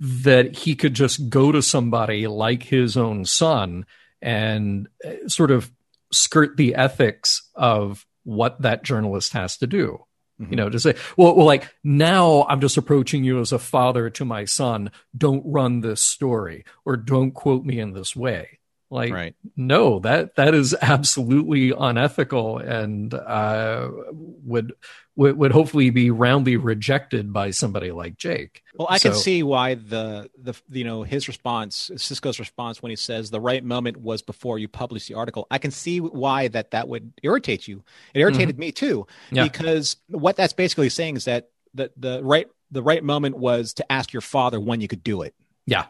that 0.00 0.56
he 0.56 0.74
could 0.74 0.94
just 0.94 1.28
go 1.30 1.52
to 1.52 1.62
somebody 1.62 2.26
like 2.26 2.64
his 2.64 2.96
own 2.96 3.24
son 3.24 3.86
and 4.20 4.88
uh, 5.04 5.28
sort 5.28 5.50
of 5.50 5.70
skirt 6.12 6.56
the 6.56 6.74
ethics 6.74 7.48
of 7.54 8.04
what 8.24 8.60
that 8.62 8.82
journalist 8.82 9.32
has 9.34 9.56
to 9.58 9.66
do. 9.66 10.04
Mm-hmm. 10.40 10.52
You 10.52 10.56
know, 10.56 10.68
to 10.68 10.80
say, 10.80 10.96
well, 11.16 11.36
well, 11.36 11.46
like 11.46 11.72
now 11.84 12.44
I'm 12.48 12.60
just 12.60 12.76
approaching 12.76 13.22
you 13.22 13.40
as 13.40 13.52
a 13.52 13.58
father 13.58 14.10
to 14.10 14.24
my 14.24 14.44
son. 14.44 14.90
Don't 15.16 15.44
run 15.46 15.80
this 15.80 16.00
story 16.00 16.64
or 16.84 16.96
don't 16.96 17.30
quote 17.30 17.64
me 17.64 17.78
in 17.78 17.92
this 17.92 18.16
way. 18.16 18.58
Like, 18.94 19.12
right. 19.12 19.34
no, 19.56 19.98
that 20.00 20.36
that 20.36 20.54
is 20.54 20.72
absolutely 20.80 21.72
unethical 21.76 22.58
and 22.58 23.12
uh, 23.12 23.90
would, 24.12 24.72
would 25.16 25.36
would 25.36 25.50
hopefully 25.50 25.90
be 25.90 26.12
roundly 26.12 26.56
rejected 26.56 27.32
by 27.32 27.50
somebody 27.50 27.90
like 27.90 28.16
Jake. 28.16 28.62
Well, 28.76 28.86
I 28.88 28.98
so, 28.98 29.10
can 29.10 29.18
see 29.18 29.42
why 29.42 29.74
the 29.74 30.30
the 30.40 30.54
you 30.70 30.84
know 30.84 31.02
his 31.02 31.26
response, 31.26 31.90
Sisko's 31.94 32.38
response 32.38 32.82
when 32.82 32.90
he 32.90 32.96
says 32.96 33.32
the 33.32 33.40
right 33.40 33.64
moment 33.64 33.96
was 33.96 34.22
before 34.22 34.60
you 34.60 34.68
published 34.68 35.08
the 35.08 35.14
article. 35.14 35.48
I 35.50 35.58
can 35.58 35.72
see 35.72 35.98
why 35.98 36.46
that 36.48 36.70
that 36.70 36.86
would 36.86 37.14
irritate 37.24 37.66
you. 37.66 37.82
It 38.14 38.20
irritated 38.20 38.54
mm-hmm. 38.54 38.60
me 38.60 38.72
too 38.72 39.08
yeah. 39.32 39.42
because 39.42 39.96
what 40.06 40.36
that's 40.36 40.52
basically 40.52 40.88
saying 40.88 41.16
is 41.16 41.24
that 41.24 41.50
the 41.74 41.90
the 41.96 42.22
right 42.22 42.46
the 42.70 42.82
right 42.82 43.02
moment 43.02 43.36
was 43.36 43.74
to 43.74 43.92
ask 43.92 44.12
your 44.12 44.20
father 44.20 44.60
when 44.60 44.80
you 44.80 44.86
could 44.86 45.02
do 45.02 45.22
it. 45.22 45.34
Yeah. 45.66 45.86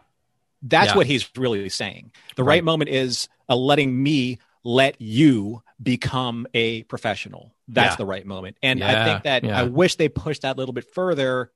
That's 0.65 0.89
yeah. 0.89 0.97
what 0.97 1.07
he's 1.07 1.29
really 1.37 1.69
saying. 1.69 2.11
The 2.37 2.43
right, 2.43 2.57
right 2.57 2.65
moment 2.65 2.91
is 2.91 3.29
uh, 3.49 3.57
letting 3.57 4.03
me 4.03 4.39
let 4.65 5.01
you 5.01 5.63
become 5.81 6.47
a 6.55 6.83
professional. 6.85 7.55
That's 7.69 7.93
yeah. 7.93 7.97
the 7.97 8.07
right 8.07 8.27
moment. 8.27 8.57
And 8.63 8.81
yeah. 8.81 9.03
I 9.03 9.05
think 9.05 9.25
that 9.25 9.45
I 9.45 9.65
wish 9.65 9.97
they 9.97 10.09
pushed 10.09 10.43
that 10.43 10.57
a 10.57 10.59
little 10.59 10.73
bit 10.73 10.93
further 10.95 11.53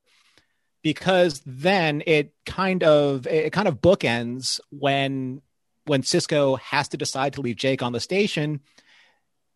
because 0.83 1.41
then 1.45 2.03
it 2.05 2.33
kind 2.45 2.83
of 2.83 3.25
it 3.27 3.51
kind 3.51 3.67
of 3.67 3.81
bookends 3.81 4.59
when 4.69 5.41
when 5.85 6.03
Sisko 6.03 6.59
has 6.59 6.89
to 6.89 6.97
decide 6.97 7.33
to 7.33 7.41
leave 7.41 7.55
Jake 7.55 7.81
on 7.81 7.93
the 7.93 7.99
station 7.99 8.61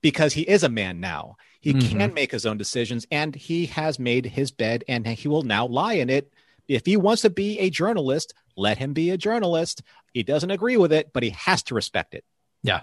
because 0.01 0.33
he 0.33 0.41
is 0.41 0.63
a 0.63 0.69
man 0.69 0.99
now. 0.99 1.37
He 1.61 1.73
mm-hmm. 1.73 1.97
can 1.97 2.13
make 2.13 2.31
his 2.31 2.45
own 2.45 2.57
decisions 2.57 3.05
and 3.11 3.35
he 3.35 3.67
has 3.67 3.99
made 3.99 4.25
his 4.25 4.51
bed 4.51 4.83
and 4.87 5.05
he 5.05 5.27
will 5.27 5.43
now 5.43 5.67
lie 5.67 5.93
in 5.93 6.09
it 6.09 6.33
if 6.67 6.85
he 6.85 6.97
wants 6.97 7.21
to 7.23 7.29
be 7.29 7.59
a 7.59 7.69
journalist, 7.69 8.33
let 8.55 8.77
him 8.77 8.93
be 8.93 9.09
a 9.09 9.17
journalist. 9.17 9.81
He 10.13 10.23
doesn't 10.23 10.51
agree 10.51 10.77
with 10.77 10.93
it, 10.93 11.11
but 11.13 11.23
he 11.23 11.31
has 11.31 11.63
to 11.63 11.75
respect 11.75 12.13
it. 12.13 12.23
Yeah, 12.61 12.81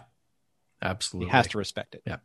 absolutely. 0.83 1.31
He 1.31 1.37
has 1.37 1.49
to 1.49 1.59
respect 1.59 1.95
it. 1.95 2.03
Yeah. 2.07 2.17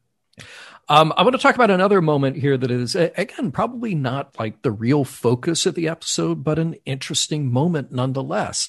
Um, 0.90 1.14
I 1.16 1.24
want 1.24 1.36
to 1.36 1.42
talk 1.42 1.56
about 1.56 1.72
another 1.72 2.02
moment 2.02 2.36
here 2.38 2.58
that 2.58 2.70
is, 2.70 2.96
again, 2.96 3.52
probably 3.52 3.96
not 3.96 4.38
like 4.38 4.62
the 4.62 4.72
real 4.72 5.06
focus 5.06 5.66
of 5.66 5.76
the 5.76 5.88
episode, 5.88 6.44
but 6.44 6.60
an 6.60 6.76
interesting 6.86 7.52
moment 7.52 7.92
nonetheless. 7.92 8.68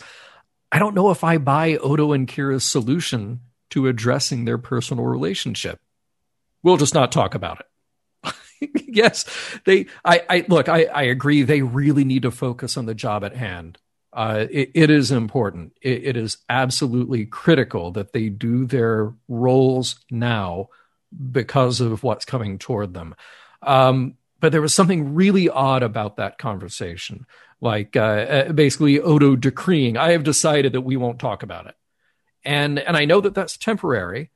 I 0.71 0.79
don't 0.79 0.95
know 0.95 1.11
if 1.11 1.25
I 1.25 1.39
buy 1.39 1.77
Odo 1.77 2.13
and 2.13 2.29
Kira's 2.29 2.65
solution 2.65 3.41
to 3.71 3.89
addressing 3.89 4.45
their 4.45 4.59
personal 4.59 5.05
relationship. 5.05 5.81
We'll 6.63 6.77
just 6.77 6.95
not 6.95 7.13
talk 7.13 7.35
about 7.35 7.61
it. 7.61 7.67
yes, 8.87 9.25
they. 9.65 9.87
I, 10.05 10.23
I 10.29 10.45
look. 10.49 10.69
I, 10.69 10.85
I 10.85 11.03
agree. 11.03 11.43
They 11.43 11.63
really 11.63 12.05
need 12.05 12.23
to 12.23 12.31
focus 12.31 12.77
on 12.77 12.87
the 12.87 12.95
job 12.95 13.25
at 13.25 13.37
hand. 13.37 13.79
Uh, 14.13 14.47
it, 14.51 14.71
it 14.75 14.91
is 14.91 15.11
important. 15.11 15.73
It, 15.83 16.05
it 16.05 16.17
is 16.17 16.39
absolutely 16.49 17.27
critical 17.27 17.91
that 17.93 18.13
they 18.13 18.29
do 18.29 18.67
their 18.67 19.13
roles 19.29 19.97
now 20.11 20.69
because 21.31 21.81
of 21.81 22.03
what's 22.03 22.25
coming 22.25 22.59
toward 22.59 22.95
them. 22.95 23.15
Um, 23.63 24.15
but 24.41 24.53
there 24.53 24.63
was 24.63 24.75
something 24.75 25.15
really 25.15 25.49
odd 25.49 25.83
about 25.83 26.17
that 26.17 26.39
conversation. 26.39 27.27
Like 27.61 27.97
uh, 27.97 28.01
uh 28.01 28.53
basically 28.53 29.01
Odo 29.01 29.37
decreeing, 29.37 29.97
"I 29.97 30.13
have 30.13 30.25
decided 30.25 30.73
that 30.73 30.83
we 30.83 30.97
won't 30.97 31.19
talk 31.19 31.43
about 31.43 31.67
it," 31.67 31.75
and 32.45 32.79
and 32.79 32.97
I 32.97 33.07
know 33.07 33.21
that 33.21 33.35
that's 33.35 33.57
temporary 33.57 34.31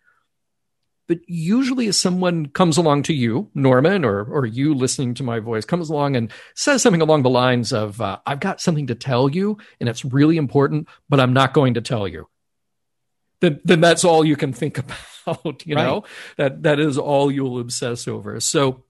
but 1.11 1.19
usually 1.27 1.89
if 1.89 1.97
someone 1.97 2.47
comes 2.47 2.77
along 2.77 3.03
to 3.03 3.13
you, 3.13 3.51
Norman, 3.53 4.05
or 4.05 4.23
or 4.23 4.47
you 4.47 4.73
listening 4.73 5.13
to 5.15 5.25
my 5.25 5.41
voice, 5.41 5.65
comes 5.65 5.91
along 5.91 6.15
and 6.15 6.31
says 6.55 6.83
something 6.83 7.03
along 7.03 7.25
the 7.25 7.29
lines 7.29 7.73
of, 7.73 8.01
uh, 8.01 8.21
"I've 8.25 8.39
got 8.39 8.61
something 8.61 8.87
to 8.87 8.95
tell 8.95 9.29
you, 9.29 9.59
and 9.81 9.89
it's 9.89 10.05
really 10.05 10.37
important, 10.37 10.87
but 11.09 11.19
I'm 11.19 11.33
not 11.33 11.53
going 11.53 11.75
to 11.75 11.81
tell 11.81 12.07
you." 12.07 12.29
Then 13.41 13.61
then 13.65 13.81
that's 13.81 14.05
all 14.05 14.25
you 14.25 14.37
can 14.37 14.53
think 14.53 14.79
about. 15.27 15.67
You 15.67 15.75
right. 15.75 15.85
know 15.85 16.05
that 16.37 16.63
that 16.63 16.79
is 16.79 16.97
all 16.97 17.29
you'll 17.29 17.59
obsess 17.59 18.07
over. 18.07 18.39
So 18.39 18.85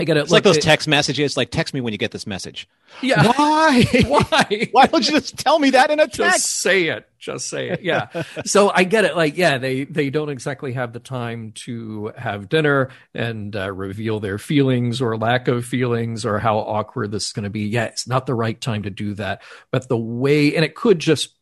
I 0.00 0.04
get 0.04 0.16
it. 0.16 0.20
It's 0.20 0.30
like, 0.30 0.44
like 0.46 0.54
those 0.54 0.64
text 0.64 0.88
messages. 0.88 1.36
Like, 1.36 1.50
text 1.50 1.74
me 1.74 1.82
when 1.82 1.92
you 1.92 1.98
get 1.98 2.10
this 2.10 2.26
message. 2.26 2.66
Yeah. 3.02 3.22
Why? 3.36 3.84
Why? 4.06 4.68
Why 4.72 4.86
don't 4.86 5.06
you 5.06 5.12
just 5.12 5.36
tell 5.36 5.58
me 5.58 5.70
that 5.70 5.90
in 5.90 6.00
a 6.00 6.04
text? 6.04 6.18
Just 6.18 6.46
say 6.46 6.88
it. 6.88 7.06
Just 7.18 7.48
say 7.48 7.68
it. 7.68 7.82
Yeah. 7.82 8.08
so 8.46 8.72
I 8.74 8.84
get 8.84 9.04
it. 9.04 9.14
Like, 9.14 9.36
yeah, 9.36 9.58
they 9.58 9.84
they 9.84 10.08
don't 10.08 10.30
exactly 10.30 10.72
have 10.72 10.94
the 10.94 11.00
time 11.00 11.52
to 11.66 12.12
have 12.16 12.48
dinner 12.48 12.88
and 13.14 13.54
uh, 13.54 13.70
reveal 13.70 14.20
their 14.20 14.38
feelings 14.38 15.02
or 15.02 15.18
lack 15.18 15.46
of 15.46 15.66
feelings 15.66 16.24
or 16.24 16.38
how 16.38 16.58
awkward 16.58 17.12
this 17.12 17.26
is 17.26 17.32
going 17.32 17.44
to 17.44 17.50
be. 17.50 17.66
Yeah, 17.66 17.84
it's 17.84 18.08
not 18.08 18.24
the 18.24 18.34
right 18.34 18.58
time 18.58 18.84
to 18.84 18.90
do 18.90 19.12
that. 19.14 19.42
But 19.70 19.88
the 19.88 19.98
way, 19.98 20.56
and 20.56 20.64
it 20.64 20.74
could 20.74 20.98
just 20.98 21.34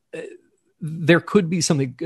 there 0.81 1.21
could 1.21 1.51
be 1.51 1.61
something 1.61 1.97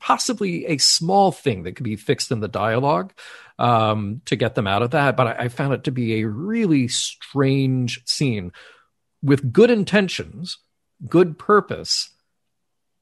possibly 0.00 0.66
a 0.66 0.78
small 0.78 1.32
thing 1.32 1.62
that 1.62 1.72
could 1.72 1.84
be 1.84 1.96
fixed 1.96 2.30
in 2.30 2.40
the 2.40 2.48
dialogue 2.48 3.12
um, 3.58 4.22
to 4.26 4.36
get 4.36 4.54
them 4.54 4.66
out 4.66 4.82
of 4.82 4.90
that 4.92 5.16
but 5.16 5.26
I, 5.26 5.44
I, 5.44 5.48
found 5.48 5.74
it 5.74 5.84
to 5.84 5.90
be 5.90 6.20
a 6.20 6.28
really 6.28 6.86
strange 6.88 8.00
scene 8.06 8.52
with 9.22 9.52
good 9.52 9.70
intentions 9.70 10.58
good 11.08 11.38
purpose 11.38 12.10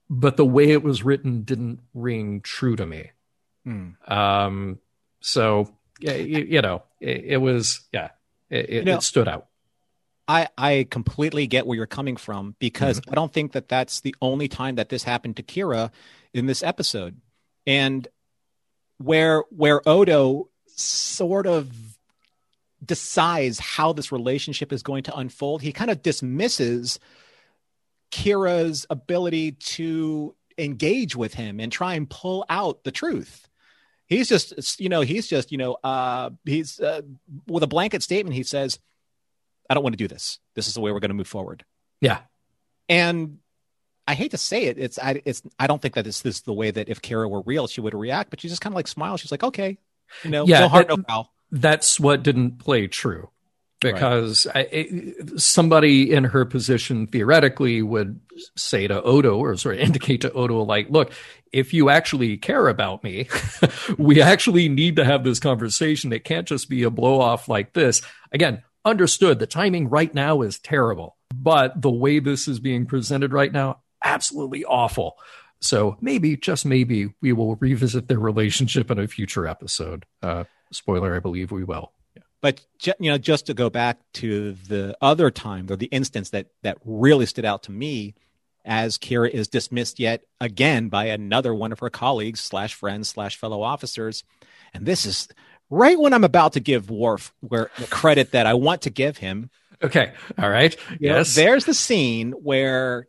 but 0.08 0.36
the 0.36 0.46
way 0.46 0.70
it 0.70 0.82
was 0.82 1.02
written 1.02 1.42
didn't 1.42 1.80
ring 1.92 2.40
true 2.40 2.76
to 2.76 2.86
me 2.86 3.10
mm. 3.66 4.10
um, 4.10 4.78
so 5.20 5.68
you, 6.00 6.12
you 6.14 6.62
know 6.62 6.82
it, 7.00 7.24
it, 7.24 7.36
was 7.36 7.80
yeah 7.92 8.10
it, 8.48 8.70
you 8.70 8.84
know, 8.84 8.96
it 8.96 9.02
stood 9.02 9.28
out 9.28 9.46
I, 10.28 10.48
I 10.58 10.86
completely 10.90 11.46
get 11.46 11.66
where 11.66 11.76
you're 11.76 11.86
coming 11.86 12.16
from 12.16 12.56
because 12.58 13.00
mm-hmm. 13.00 13.12
I 13.12 13.14
don't 13.14 13.32
think 13.32 13.52
that 13.52 13.68
that's 13.68 14.00
the 14.00 14.14
only 14.20 14.48
time 14.48 14.76
that 14.76 14.88
this 14.88 15.04
happened 15.04 15.36
to 15.36 15.42
Kira 15.42 15.90
in 16.34 16.46
this 16.46 16.62
episode. 16.62 17.20
And 17.66 18.06
where 18.98 19.44
where 19.50 19.86
Odo 19.88 20.48
sort 20.66 21.46
of 21.46 21.70
decides 22.84 23.58
how 23.58 23.92
this 23.92 24.12
relationship 24.12 24.72
is 24.72 24.82
going 24.82 25.02
to 25.04 25.16
unfold, 25.16 25.62
he 25.62 25.72
kind 25.72 25.90
of 25.90 26.02
dismisses 26.02 26.98
Kira's 28.10 28.86
ability 28.90 29.52
to 29.52 30.34
engage 30.58 31.16
with 31.16 31.34
him 31.34 31.60
and 31.60 31.72
try 31.72 31.94
and 31.94 32.08
pull 32.08 32.44
out 32.48 32.84
the 32.84 32.92
truth. 32.92 33.48
He's 34.06 34.28
just, 34.28 34.78
you 34.78 34.88
know, 34.88 35.00
he's 35.00 35.26
just, 35.26 35.50
you 35.50 35.58
know, 35.58 35.76
uh, 35.82 36.30
he's 36.44 36.78
uh, 36.78 37.02
with 37.48 37.62
a 37.62 37.66
blanket 37.66 38.02
statement. 38.02 38.36
He 38.36 38.44
says, 38.44 38.78
I 39.68 39.74
don't 39.74 39.82
want 39.82 39.94
to 39.94 39.98
do 39.98 40.06
this. 40.06 40.38
This 40.54 40.68
is 40.68 40.74
the 40.74 40.80
way 40.80 40.92
we're 40.92 41.00
going 41.00 41.10
to 41.10 41.14
move 41.14 41.26
forward. 41.26 41.64
Yeah. 42.00 42.20
And 42.88 43.38
I 44.06 44.14
hate 44.14 44.30
to 44.30 44.38
say 44.38 44.64
it, 44.64 44.78
it's 44.78 44.98
I 44.98 45.20
it's 45.24 45.42
I 45.58 45.66
don't 45.66 45.82
think 45.82 45.94
that 45.94 46.04
this, 46.04 46.20
this 46.20 46.36
is 46.36 46.42
the 46.42 46.52
way 46.52 46.70
that 46.70 46.88
if 46.88 47.02
Kira 47.02 47.28
were 47.28 47.42
real, 47.42 47.66
she 47.66 47.80
would 47.80 47.94
react. 47.94 48.30
But 48.30 48.40
she 48.40 48.48
just 48.48 48.60
kind 48.60 48.72
of 48.72 48.76
like 48.76 48.88
smiles. 48.88 49.20
She's 49.20 49.32
like, 49.32 49.42
okay, 49.42 49.78
you 50.22 50.30
know, 50.30 50.46
Yeah, 50.46 50.60
no 50.60 50.68
heart, 50.68 50.88
that- 50.88 50.98
no 50.98 51.04
foul. 51.08 51.32
That's 51.50 52.00
what 52.00 52.22
didn't 52.22 52.58
play 52.58 52.86
true. 52.88 53.30
Because 53.80 54.46
I, 54.54 54.60
it, 54.72 55.40
somebody 55.40 56.10
in 56.12 56.24
her 56.24 56.44
position 56.46 57.06
theoretically 57.08 57.82
would 57.82 58.20
say 58.56 58.86
to 58.88 59.02
Odo 59.02 59.36
or 59.36 59.54
sort 59.56 59.76
of 59.76 59.80
indicate 59.86 60.22
to 60.22 60.32
Odo, 60.32 60.62
like, 60.62 60.88
look, 60.90 61.12
if 61.52 61.74
you 61.74 61.90
actually 61.90 62.38
care 62.38 62.68
about 62.68 63.04
me, 63.04 63.28
we 63.98 64.22
actually 64.22 64.68
need 64.70 64.96
to 64.96 65.04
have 65.04 65.24
this 65.24 65.38
conversation. 65.38 66.12
It 66.12 66.24
can't 66.24 66.48
just 66.48 66.70
be 66.70 66.84
a 66.84 66.90
blow 66.90 67.20
off 67.20 67.48
like 67.48 67.74
this. 67.74 68.02
Again, 68.32 68.62
understood 68.84 69.38
the 69.38 69.46
timing 69.46 69.88
right 69.90 70.12
now 70.12 70.40
is 70.40 70.58
terrible, 70.58 71.16
but 71.34 71.80
the 71.80 71.90
way 71.90 72.18
this 72.18 72.48
is 72.48 72.58
being 72.58 72.86
presented 72.86 73.32
right 73.32 73.52
now, 73.52 73.80
absolutely 74.06 74.64
awful. 74.64 75.16
So 75.60 75.96
maybe, 76.00 76.36
just 76.36 76.64
maybe, 76.66 77.12
we 77.20 77.32
will 77.32 77.56
revisit 77.56 78.08
their 78.08 78.18
relationship 78.18 78.90
in 78.90 78.98
a 78.98 79.08
future 79.08 79.46
episode. 79.46 80.04
Uh, 80.22 80.44
spoiler, 80.70 81.14
I 81.16 81.18
believe 81.20 81.50
we 81.50 81.64
will. 81.64 81.92
But 82.42 82.60
you 83.00 83.10
know, 83.10 83.18
just 83.18 83.46
to 83.46 83.54
go 83.54 83.70
back 83.70 83.98
to 84.14 84.52
the 84.68 84.96
other 85.00 85.30
time 85.30 85.66
or 85.70 85.76
the 85.76 85.86
instance 85.86 86.30
that 86.30 86.46
that 86.62 86.78
really 86.84 87.26
stood 87.26 87.46
out 87.46 87.64
to 87.64 87.72
me, 87.72 88.14
as 88.64 88.98
Kira 88.98 89.30
is 89.30 89.48
dismissed 89.48 89.98
yet 89.98 90.22
again 90.40 90.88
by 90.88 91.06
another 91.06 91.54
one 91.54 91.72
of 91.72 91.78
her 91.80 91.90
colleagues 91.90 92.40
slash 92.40 92.74
friends 92.74 93.08
slash 93.08 93.36
fellow 93.36 93.62
officers, 93.62 94.22
and 94.74 94.84
this 94.86 95.06
is 95.06 95.28
right 95.70 95.98
when 95.98 96.12
I'm 96.12 96.24
about 96.24 96.52
to 96.52 96.60
give 96.60 96.90
Worf 96.90 97.32
where 97.40 97.70
the 97.78 97.86
credit 97.86 98.32
that 98.32 98.46
I 98.46 98.54
want 98.54 98.82
to 98.82 98.90
give 98.90 99.16
him. 99.16 99.50
Okay. 99.82 100.12
All 100.38 100.50
right. 100.50 100.76
You 101.00 101.08
know, 101.08 101.16
Yes. 101.16 101.34
there's 101.34 101.64
the 101.64 101.74
scene 101.74 102.32
where 102.32 103.08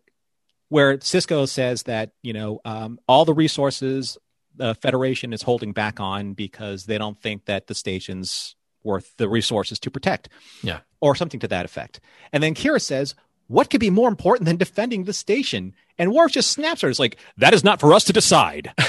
where 0.70 0.98
Sisko 0.98 1.48
says 1.48 1.84
that 1.84 2.12
you 2.22 2.34
know 2.34 2.62
um, 2.66 3.00
all 3.08 3.26
the 3.26 3.34
resources 3.34 4.18
the 4.58 4.76
Federation 4.76 5.34
is 5.34 5.44
holding 5.44 5.72
back 5.72 6.00
on 6.00 6.34
because 6.34 6.86
they 6.86 6.98
don't 6.98 7.20
think 7.22 7.46
that 7.46 7.68
the 7.68 7.76
station's 7.76 8.56
worth 8.84 9.16
the 9.18 9.30
resources 9.30 9.80
to 9.80 9.92
protect. 9.92 10.30
Yeah. 10.64 10.80
Or 11.00 11.16
something 11.16 11.40
to 11.42 11.48
that 11.50 11.66
effect. 11.66 12.00
And 12.34 12.42
then 12.42 12.56
Kira 12.56 12.82
says, 12.82 13.14
What 13.48 13.70
could 13.70 13.80
be 13.80 13.92
more 13.92 14.10
important 14.10 14.48
than 14.48 14.58
defending 14.58 15.04
the 15.04 15.14
station? 15.14 15.74
And 15.98 16.12
Worf 16.12 16.32
just 16.32 16.52
snaps 16.52 16.82
her. 16.82 16.90
It's 16.90 17.00
like, 17.00 17.18
That 17.38 17.54
is 17.54 17.64
not 17.64 17.80
for 17.80 17.94
us 17.94 18.04
to 18.06 18.14
decide. 18.14 18.74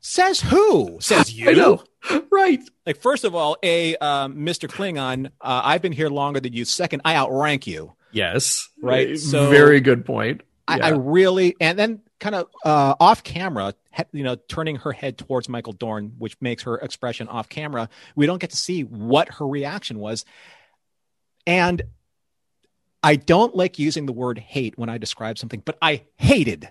Says 0.00 0.40
who? 0.40 0.98
Says 1.00 1.34
you. 1.34 1.50
I 1.50 1.52
know. 1.54 1.82
Right. 2.30 2.60
Like, 2.86 3.00
first 3.00 3.24
of 3.24 3.34
all, 3.34 3.56
a 3.64 3.96
um, 3.96 4.36
Mr. 4.36 4.68
Klingon, 4.68 5.26
uh, 5.40 5.62
I've 5.64 5.82
been 5.82 5.90
here 5.90 6.08
longer 6.08 6.38
than 6.38 6.52
you. 6.52 6.64
Second, 6.64 7.02
I 7.04 7.16
outrank 7.16 7.66
you. 7.66 7.94
Yes. 8.12 8.68
Right, 8.82 9.18
so- 9.18 9.50
very 9.50 9.80
good 9.80 10.04
point. 10.04 10.42
I, 10.68 10.80
I 10.80 10.88
really, 10.90 11.54
and 11.60 11.78
then 11.78 12.00
kind 12.18 12.34
of 12.34 12.48
uh, 12.64 12.94
off 12.98 13.22
camera, 13.22 13.74
you 14.12 14.24
know, 14.24 14.34
turning 14.34 14.76
her 14.76 14.92
head 14.92 15.18
towards 15.18 15.48
Michael 15.48 15.72
Dorn, 15.72 16.14
which 16.18 16.36
makes 16.40 16.64
her 16.64 16.76
expression 16.76 17.28
off 17.28 17.48
camera. 17.48 17.88
We 18.16 18.26
don't 18.26 18.40
get 18.40 18.50
to 18.50 18.56
see 18.56 18.82
what 18.82 19.28
her 19.34 19.46
reaction 19.46 19.98
was. 19.98 20.24
And 21.46 21.82
I 23.02 23.16
don't 23.16 23.54
like 23.54 23.78
using 23.78 24.06
the 24.06 24.12
word 24.12 24.38
hate 24.38 24.76
when 24.76 24.88
I 24.88 24.98
describe 24.98 25.38
something, 25.38 25.62
but 25.64 25.78
I 25.80 26.02
hated 26.16 26.70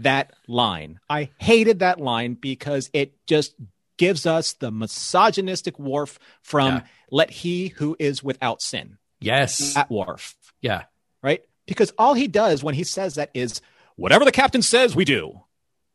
that 0.00 0.34
line. 0.46 1.00
I 1.08 1.30
hated 1.38 1.78
that 1.78 1.98
line 1.98 2.34
because 2.34 2.90
it 2.92 3.14
just 3.26 3.54
gives 3.96 4.26
us 4.26 4.52
the 4.54 4.70
misogynistic 4.70 5.78
Worf 5.78 6.18
from 6.42 6.74
Yeah. 6.76 6.82
let 7.10 7.30
he 7.30 7.68
who 7.68 7.96
is 7.98 8.22
without 8.22 8.60
sin 8.60 8.98
yes. 9.20 9.76
at 9.76 9.90
Worf 9.90 10.36
Yeah. 10.62 10.84
right? 11.22 11.42
Because 11.66 11.92
all 11.98 12.14
he 12.14 12.26
does 12.28 12.62
when 12.64 12.74
he 12.74 12.84
says 12.84 13.14
that 13.14 13.30
is 13.34 13.60
whatever 13.96 14.24
the 14.24 14.32
captain 14.32 14.62
says, 14.62 14.96
we 14.96 15.04
do. 15.04 15.40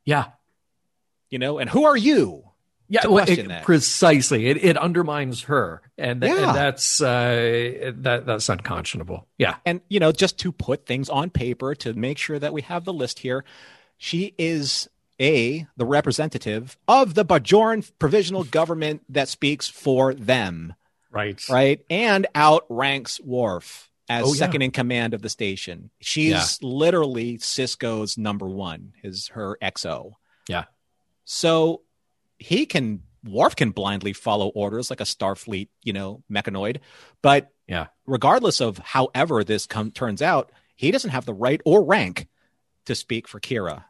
Yeah. 0.06 0.26
You 1.30 1.40
know, 1.40 1.58
and 1.58 1.70
who 1.70 1.86
are 1.86 1.98
you? 1.98 2.44
Yeah, 2.88 3.02
to 3.02 3.10
well, 3.10 3.26
question 3.26 3.50
it- 3.50 3.64
precisely. 3.64 4.46
It, 4.48 4.64
it 4.64 4.78
undermines 4.78 5.44
her, 5.44 5.82
and, 5.98 6.22
th- 6.22 6.32
Yeah. 6.32 6.48
and 6.50 6.56
that's 6.56 7.02
uh, 7.02 7.92
that 7.96 8.28
that's 8.28 8.48
unconscionable. 8.48 9.26
Yeah, 9.40 9.56
And 9.66 9.82
you 9.90 10.00
know, 10.00 10.12
just 10.12 10.38
to 10.40 10.52
put 10.52 10.86
things 10.86 11.10
on 11.10 11.32
paper 11.32 11.74
to 11.74 11.94
make 11.96 12.20
sure 12.20 12.38
that 12.38 12.54
we 12.54 12.62
have 12.62 12.86
the 12.86 12.94
list 12.94 13.20
here, 13.20 13.44
she 13.98 14.36
is 14.38 14.88
a 15.20 15.66
the 15.78 15.86
representative 15.86 16.78
of 16.88 17.16
the 17.16 17.26
Bajoran 17.26 17.92
provisional 17.98 18.44
government 18.44 19.02
that 19.10 19.30
speaks 19.30 19.68
for 19.68 20.14
them, 20.14 20.76
right, 21.10 21.42
right? 21.50 21.84
And 21.90 22.28
outranks 22.36 23.20
Worf 23.22 23.90
as 24.10 24.24
Oh, 24.26 24.34
yeah. 24.34 24.40
second 24.40 24.62
in 24.62 24.72
command 24.72 25.14
of 25.14 25.22
the 25.22 25.30
station. 25.30 25.90
She's 26.00 26.32
Yeah. 26.32 26.46
literally 26.62 27.38
Sisko's 27.38 28.18
number 28.18 28.48
one, 28.48 28.94
is 29.04 29.30
her 29.30 29.58
XO. 29.62 30.14
Yeah. 30.48 30.66
So 31.24 31.82
he 32.38 32.66
can 32.66 33.04
Worf 33.28 33.56
can 33.56 33.72
blindly 33.72 34.14
follow 34.14 34.50
orders 34.50 34.92
like 34.92 35.00
a 35.02 35.04
Starfleet, 35.04 35.70
you 35.82 35.94
know, 35.94 36.22
mechanoid. 36.32 36.80
But 37.24 37.50
Yeah. 37.68 37.88
regardless 38.06 38.62
of 38.62 38.78
however 38.78 39.44
this 39.44 39.66
come, 39.66 39.90
turns 39.90 40.22
out, 40.22 40.52
he 40.76 40.92
doesn't 40.92 41.10
have 41.10 41.26
the 41.26 41.34
right 41.34 41.60
or 41.66 41.84
rank 41.84 42.28
to 42.86 42.94
speak 42.94 43.28
for 43.28 43.40
Kira 43.40 43.86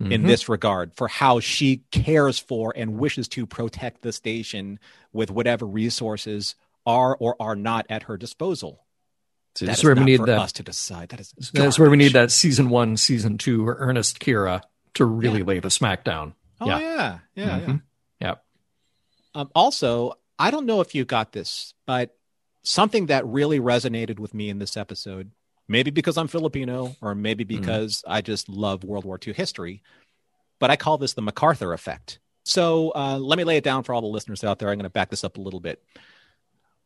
in 0.00 0.22
Mhm. 0.22 0.26
this 0.26 0.48
regard 0.48 0.96
for 0.96 1.06
how 1.06 1.38
she 1.38 1.84
cares 1.92 2.40
for 2.40 2.72
and 2.76 2.98
wishes 2.98 3.28
to 3.28 3.46
protect 3.46 4.02
the 4.02 4.12
station 4.12 4.80
with 5.12 5.30
whatever 5.30 5.64
resources 5.64 6.56
are 6.84 7.16
or 7.20 7.36
are 7.40 7.54
not 7.54 7.86
at 7.88 8.02
her 8.04 8.16
disposal. 8.16 8.84
So 9.56 9.66
that's 9.66 9.82
where 9.82 9.94
we 9.94 10.04
need 10.04 10.20
that. 10.20 10.38
us 10.38 10.52
to 10.52 10.62
decide. 10.62 11.08
That 11.10 11.20
is 11.20 11.32
That's 11.52 11.78
where 11.78 11.88
we 11.90 11.96
need 11.96 12.12
that 12.12 12.30
season 12.30 12.68
one, 12.68 12.96
season 12.96 13.38
two, 13.38 13.66
Ernest 13.66 14.20
Kira 14.20 14.60
to 14.94 15.04
really 15.04 15.42
lay 15.42 15.58
the 15.60 15.68
smackdown. 15.68 16.34
Oh 16.60 16.66
Yeah. 16.66 16.78
yeah, 16.78 17.18
yeah, 17.34 17.44
yeah. 17.58 17.60
Mhm. 17.66 17.82
Yeah. 18.20 18.34
Um, 19.34 19.50
also, 19.54 20.14
I 20.38 20.50
don't 20.50 20.66
know 20.66 20.80
if 20.80 20.94
you 20.94 21.04
got 21.04 21.32
this, 21.32 21.74
but 21.86 22.16
something 22.62 23.06
that 23.06 23.26
really 23.26 23.60
resonated 23.60 24.18
with 24.18 24.34
me 24.34 24.48
in 24.50 24.58
this 24.58 24.76
episode, 24.76 25.30
maybe 25.68 25.90
because 25.90 26.16
I'm 26.18 26.28
Filipino 26.28 26.96
or 27.00 27.14
maybe 27.14 27.44
Mm-hmm. 27.44 27.60
because 27.60 28.02
I 28.06 28.20
just 28.22 28.48
love 28.48 28.84
World 28.84 29.04
War 29.04 29.18
II 29.24 29.32
history, 29.32 29.82
but 30.58 30.70
I 30.70 30.76
call 30.76 30.98
this 30.98 31.14
the 31.14 31.22
MacArthur 31.22 31.72
effect. 31.72 32.18
So 32.44 32.92
uh, 32.94 33.18
let 33.18 33.36
me 33.38 33.44
lay 33.44 33.56
it 33.56 33.64
down 33.64 33.82
for 33.82 33.92
all 33.94 34.00
the 34.00 34.06
listeners 34.06 34.44
out 34.44 34.58
there. 34.58 34.68
I'm 34.70 34.76
going 34.76 34.84
to 34.84 34.90
back 34.90 35.10
this 35.10 35.24
up 35.24 35.36
a 35.36 35.40
little 35.40 35.60
bit. 35.60 35.82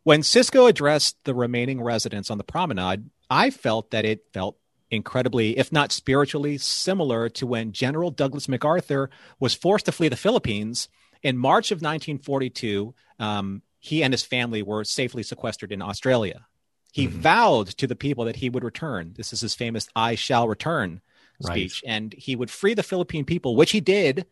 When 0.03 0.21
Sisko 0.23 0.69
addressed 0.69 1.17
the 1.25 1.35
remaining 1.35 1.81
residents 1.83 2.31
on 2.31 2.39
the 2.39 2.45
promenade, 2.45 3.11
I 3.29 3.51
felt 3.51 3.91
that 3.91 4.05
it 4.05 4.25
felt 4.33 4.57
incredibly, 4.91 5.59
if 5.59 5.71
not 5.71 5.93
spiritually, 5.93 6.59
similar 6.59 7.29
to 7.29 7.47
when 7.47 7.73
General 7.73 8.11
Douglas 8.11 8.49
MacArthur 8.49 9.11
was 9.39 9.55
forced 9.55 9.87
to 9.87 9.93
flee 9.93 10.09
the 10.09 10.17
Philippines 10.17 10.89
in 11.23 11.37
March 11.37 11.71
of 11.71 11.77
1942. 11.77 12.95
Um, 13.19 13.63
he 13.79 14.03
and 14.03 14.13
his 14.13 14.23
family 14.23 14.63
were 14.63 14.85
safely 14.85 15.23
sequestered 15.23 15.71
in 15.71 15.83
Australia. 15.83 16.47
He 16.93 17.07
Mhm. 17.07 17.11
vowed 17.13 17.67
to 17.69 17.87
the 17.87 17.95
people 17.95 18.25
that 18.25 18.37
he 18.37 18.51
would 18.51 18.65
return. 18.65 19.13
This 19.17 19.33
is 19.33 19.43
his 19.43 19.55
famous 19.55 19.87
I 19.95 20.17
shall 20.17 20.49
return 20.49 21.03
Right. 21.43 21.71
speech. 21.71 21.85
And 21.87 22.13
he 22.15 22.35
would 22.35 22.51
free 22.51 22.75
the 22.75 22.83
Philippine 22.83 23.25
people, 23.25 23.55
which 23.55 23.71
he 23.71 23.81
did 23.81 24.27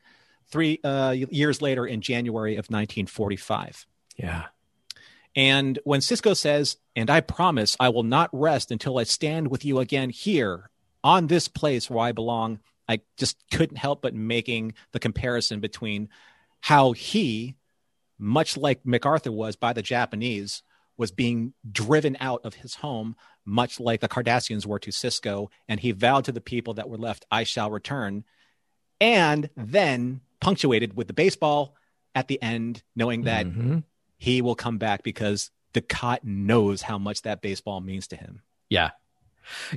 three 0.50 0.80
uh, 0.82 1.12
years 1.12 1.62
later 1.62 1.86
in 1.86 2.00
January 2.00 2.56
of 2.56 2.68
1945. 2.70 3.86
Yeah. 4.16 4.46
And 5.38 5.78
when 5.84 6.00
Sisko 6.00 6.36
says, 6.36 6.78
and 6.96 7.08
I 7.08 7.20
promise 7.20 7.76
I 7.78 7.90
will 7.90 8.02
not 8.02 8.28
rest 8.32 8.72
until 8.72 8.98
I 8.98 9.04
stand 9.04 9.52
with 9.52 9.64
you 9.64 9.78
again 9.78 10.10
here 10.10 10.68
on 11.04 11.28
this 11.28 11.46
place 11.46 11.88
where 11.88 12.04
I 12.04 12.10
belong, 12.10 12.58
I 12.88 13.02
just 13.16 13.36
couldn't 13.52 13.76
help 13.76 14.02
but 14.02 14.14
making 14.14 14.74
the 14.90 14.98
comparison 14.98 15.60
between 15.60 16.08
how 16.62 16.90
he, 16.90 17.54
much 18.18 18.56
like 18.56 18.84
MacArthur 18.84 19.30
was 19.30 19.54
by 19.54 19.72
the 19.72 19.80
Japanese, 19.80 20.64
was 20.96 21.12
being 21.12 21.52
driven 21.70 22.16
out 22.18 22.40
of 22.44 22.54
his 22.54 22.74
home, 22.74 23.14
much 23.44 23.78
like 23.78 24.00
the 24.00 24.08
Cardassians 24.08 24.66
were 24.66 24.80
to 24.80 24.90
Sisko. 24.90 25.50
And 25.68 25.78
he 25.78 25.92
vowed 25.92 26.24
to 26.24 26.32
the 26.32 26.40
people 26.40 26.74
that 26.74 26.88
were 26.88 26.98
left, 26.98 27.24
I 27.30 27.44
shall 27.44 27.70
return. 27.70 28.24
And 29.00 29.50
then 29.56 30.22
punctuated 30.40 30.96
with 30.96 31.06
the 31.06 31.12
baseball 31.12 31.76
at 32.12 32.26
the 32.26 32.42
end, 32.42 32.82
knowing 32.96 33.22
that 33.22 33.46
Mhm. 33.46 33.84
He 34.18 34.42
will 34.42 34.54
come 34.54 34.78
back 34.78 35.02
because 35.02 35.50
Dukat 35.72 36.18
knows 36.24 36.82
how 36.82 36.98
much 36.98 37.22
that 37.22 37.40
baseball 37.40 37.80
means 37.80 38.08
to 38.08 38.16
him. 38.16 38.42
Yeah. 38.68 38.90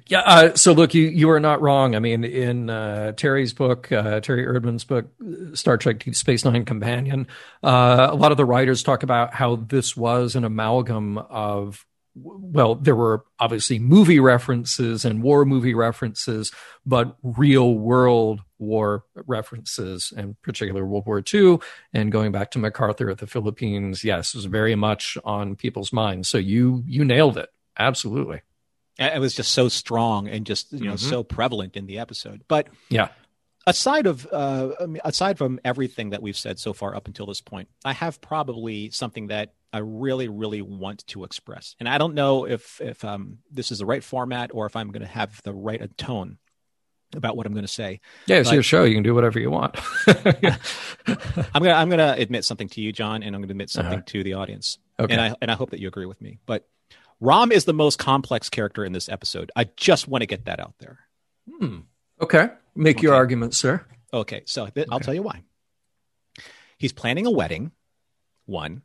Yeah. 0.08 0.20
Uh, 0.20 0.56
so 0.56 0.74
look, 0.74 0.94
you, 0.94 1.04
you 1.04 1.30
are 1.30 1.40
not 1.40 1.62
wrong. 1.62 1.96
I 1.96 2.00
mean, 2.00 2.24
in 2.24 2.70
uh, 2.70 3.14
Terry's 3.14 3.54
book, 3.54 3.92
uh, 3.92 4.20
Terry 4.20 4.46
Erdmann's 4.46 4.84
book, 4.84 5.08
Star 5.54 5.78
Trek 5.78 6.00
Deep 6.00 6.16
Space 6.16 6.44
Nine 6.44 6.66
Companion, 6.66 7.28
uh, 7.64 8.10
a 8.12 8.16
lot 8.16 8.32
of 8.32 8.38
the 8.38 8.46
writers 8.46 8.84
talk 8.84 9.04
about 9.04 9.34
how 9.34 9.56
this 9.56 9.96
was 9.96 10.36
an 10.36 10.44
amalgam 10.44 11.18
of, 11.18 11.86
well, 12.14 12.76
there 12.76 12.96
were 12.96 13.24
obviously 13.40 13.80
movie 13.80 14.20
references 14.20 15.06
and 15.06 15.24
war 15.24 15.46
movie 15.46 15.74
references, 15.74 16.52
but 16.86 17.16
real 17.24 17.74
world 17.76 18.42
war 18.60 19.06
references, 19.16 20.14
in 20.16 20.36
particular 20.42 20.86
World 20.86 21.06
War 21.06 21.24
II, 21.34 21.60
and 21.94 22.12
going 22.12 22.32
back 22.32 22.52
to 22.52 22.60
MacArthur 22.60 23.10
at 23.10 23.18
the 23.20 23.28
Philippines. 23.28 24.04
Yes, 24.04 24.36
was 24.36 24.46
very 24.46 24.76
much 24.76 25.18
on 25.24 25.56
people's 25.56 25.94
minds. 25.94 26.30
So 26.30 26.38
you 26.38 26.84
you 26.86 27.04
nailed 27.06 27.38
it. 27.38 27.50
Absolutely. 27.80 28.42
It 29.00 29.20
was 29.20 29.34
just 29.34 29.54
so 29.54 29.70
strong 29.70 30.28
and 30.28 30.46
just 30.46 30.72
you 30.74 30.86
know 30.86 30.94
Mhm. 30.94 31.00
so 31.10 31.24
prevalent 31.24 31.76
in 31.78 31.86
the 31.88 31.98
episode. 32.00 32.44
But 32.48 32.68
Yeah. 32.90 33.08
aside 33.66 34.06
of 34.06 34.28
uh, 34.32 34.72
I 34.80 34.86
mean, 34.86 35.02
aside 35.06 35.38
from 35.38 35.60
everything 35.64 36.10
that 36.12 36.22
we've 36.22 36.38
said 36.38 36.60
so 36.60 36.74
far 36.74 36.96
up 36.96 37.08
until 37.08 37.26
this 37.26 37.42
point, 37.42 37.70
I 37.86 37.94
have 37.94 38.20
probably 38.22 38.90
something 38.92 39.28
that 39.28 39.54
I 39.74 39.80
really, 39.80 40.28
really 40.28 40.62
want 40.62 41.06
to 41.08 41.24
express, 41.24 41.76
and 41.80 41.88
I 41.88 41.98
don't 41.98 42.14
know 42.14 42.46
if 42.46 42.82
if 42.82 43.04
um, 43.06 43.38
this 43.52 43.72
is 43.72 43.80
the 43.80 43.86
right 43.86 44.04
format 44.04 44.52
or 44.54 44.66
if 44.66 44.76
I'm 44.76 44.92
going 44.92 45.02
to 45.02 45.08
have 45.08 45.42
the 45.44 45.54
right 45.54 45.98
tone 45.98 46.38
about 47.16 47.36
what 47.38 47.46
I'm 47.46 47.54
going 47.54 47.66
to 47.66 47.72
say. 47.72 48.00
Yeah, 48.26 48.38
it's 48.38 48.50
But- 48.50 48.54
your 48.56 48.64
show. 48.64 48.84
You 48.84 48.94
can 48.96 49.04
do 49.04 49.14
whatever 49.16 49.40
you 49.40 49.50
want. 49.52 49.76
I'm 50.08 51.62
gonna 51.64 51.72
I'm 51.74 51.90
gonna 51.90 52.16
admit 52.18 52.46
something 52.46 52.70
to 52.70 52.82
you, 52.82 52.92
John, 52.92 53.24
and 53.24 53.36
I'm 53.36 53.42
gonna 53.42 53.52
admit 53.52 53.70
something 53.70 53.94
Uh-huh. 54.00 54.04
to 54.08 54.24
the 54.24 54.34
audience, 54.34 54.78
Okay. 55.00 55.14
and 55.14 55.22
I 55.22 55.36
and 55.42 55.50
I 55.52 55.56
hope 55.56 55.72
that 55.72 55.80
you 55.80 55.88
agree 55.88 56.06
with 56.06 56.22
me. 56.22 56.40
But 56.46 56.68
Rom 57.20 57.52
is 57.52 57.66
the 57.66 57.74
most 57.74 58.00
complex 58.00 58.50
character 58.50 58.84
in 58.86 58.94
this 58.94 59.08
episode. 59.10 59.52
I 59.56 59.66
just 59.78 60.08
want 60.08 60.22
to 60.22 60.26
get 60.26 60.46
that 60.46 60.60
out 60.60 60.74
there. 60.80 61.00
Hmm. 61.60 61.80
Okay. 62.22 62.50
Make 62.76 63.02
your 63.02 63.14
argument, 63.14 63.54
sir. 63.56 63.86
Okay, 64.14 64.44
so 64.46 64.68
th- 64.68 64.88
I'll 64.92 65.00
tell 65.00 65.14
you 65.14 65.22
why. 65.24 65.44
He's 66.78 66.94
planning 66.94 67.26
a 67.26 67.32
wedding. 67.32 67.72
One, 68.46 68.82